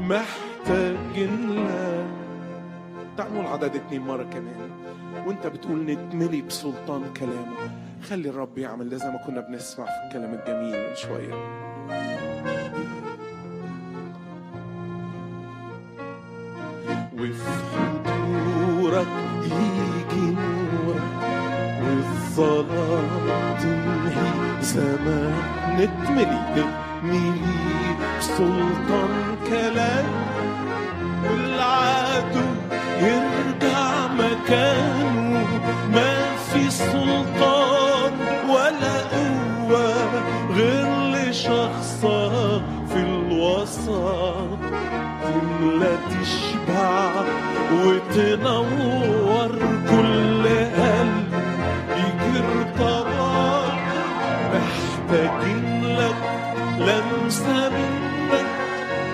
محتاجين 0.09 1.33
لك 1.55 2.07
تعالوا 3.17 3.41
العدد 3.41 3.75
اتنين 3.75 4.01
مرة 4.01 4.23
كمان. 4.23 4.69
وانت 5.27 5.47
بتقول 5.47 5.85
نتملي 5.85 6.41
بسلطان 6.41 7.03
كلامه 7.19 7.88
خلي 8.03 8.29
الرب 8.29 8.57
يعمل 8.57 8.89
ده 8.89 8.97
زي 8.97 9.07
ما 9.07 9.17
كنا 9.27 9.41
بنسمع 9.41 9.85
في 9.85 9.91
الكلام 10.07 10.33
الجميل 10.33 10.89
من 10.89 10.95
شوية. 10.95 11.33
وفي 17.19 17.51
حضورك 17.71 19.07
يجي 19.43 20.25
نورك 20.31 21.19
والظلام 21.83 23.57
تنهي. 23.59 24.61
زمان 24.61 25.41
نتملي 25.77 26.39
نتملي 26.51 27.33
بسلطان 28.19 29.35
كلام 29.49 30.09
والعدو 31.23 32.47
يرجع 33.01 34.07
مكانه. 34.07 35.47
ما 35.93 36.35
في 36.35 36.69
سلطان 36.69 37.28
غير 40.59 40.89
لشخصك 41.11 42.61
في 42.89 42.99
الوسط. 42.99 43.89
تملى 45.23 45.97
تشبع 46.09 47.11
وتنور 47.71 49.51
كل 49.89 50.43
قلب 50.79 51.33
يجر 51.97 52.47
طبعا. 52.79 53.61
محتاجين 54.53 55.83
لك 55.85 56.19
لمسة 56.79 57.69
منك 57.69 58.49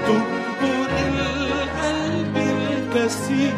تكبر 0.05 0.89
القلب 1.17 2.35
الكثير. 2.37 3.53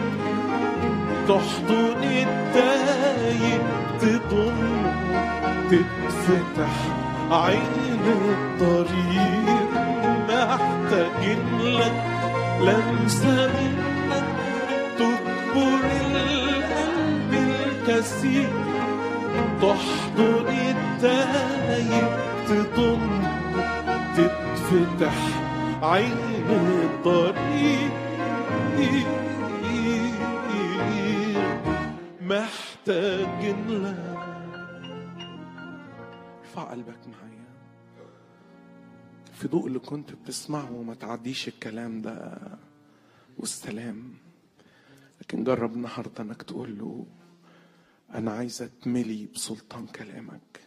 تحضن 1.28 2.04
التايه 2.04 3.62
تضم 4.02 4.84
تتفتح. 5.70 7.07
عين 7.32 8.06
الطريق 8.06 9.72
محتاجين 10.30 11.60
لك 11.62 12.04
لمسة 12.62 13.48
منك 13.48 14.24
تكبر 14.98 15.84
القلب 16.12 17.32
الكثير. 17.34 18.50
تحضن 19.62 20.48
التايه 20.48 22.06
تضم 22.48 23.24
تتفتح 24.18 25.16
عين 25.82 26.48
الطريق. 26.50 27.92
محتاجين 32.22 33.60
لك. 33.70 34.37
ارفع 36.58 36.72
قلبك 36.72 37.08
معايا. 37.08 37.48
في 39.34 39.48
ضوء 39.48 39.68
اللي 39.68 39.80
كنت 39.80 40.14
بتسمعه 40.14 40.72
وما 40.72 40.94
تعديش 40.94 41.48
الكلام 41.48 42.02
ده. 42.02 42.40
والسلام. 43.38 44.14
لكن 45.22 45.44
جرب 45.44 45.74
النهارده 45.74 46.24
انك 46.24 46.44
تقول 46.44 46.78
له 46.78 47.06
أنا 48.14 48.32
عايز 48.32 48.62
اتملي 48.62 49.26
بسلطان 49.26 49.88
كلامك. 49.88 50.60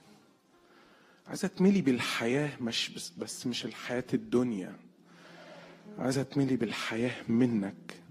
عايز 1.26 1.44
اتملي 1.44 1.82
بالحياة 1.82 2.62
مش 2.62 2.90
بس, 2.90 3.10
بس 3.10 3.46
مش 3.46 3.64
الحياة 3.64 4.04
الدنيا. 4.14 4.76
عايز 5.98 6.18
اتملي 6.18 6.56
بالحياة 6.56 7.22
منك 7.28 8.02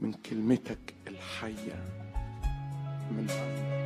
من 0.00 0.12
كلمتك 0.12 0.94
الحية 1.08 1.84
من 3.10 3.26
قلبك. 3.28 3.83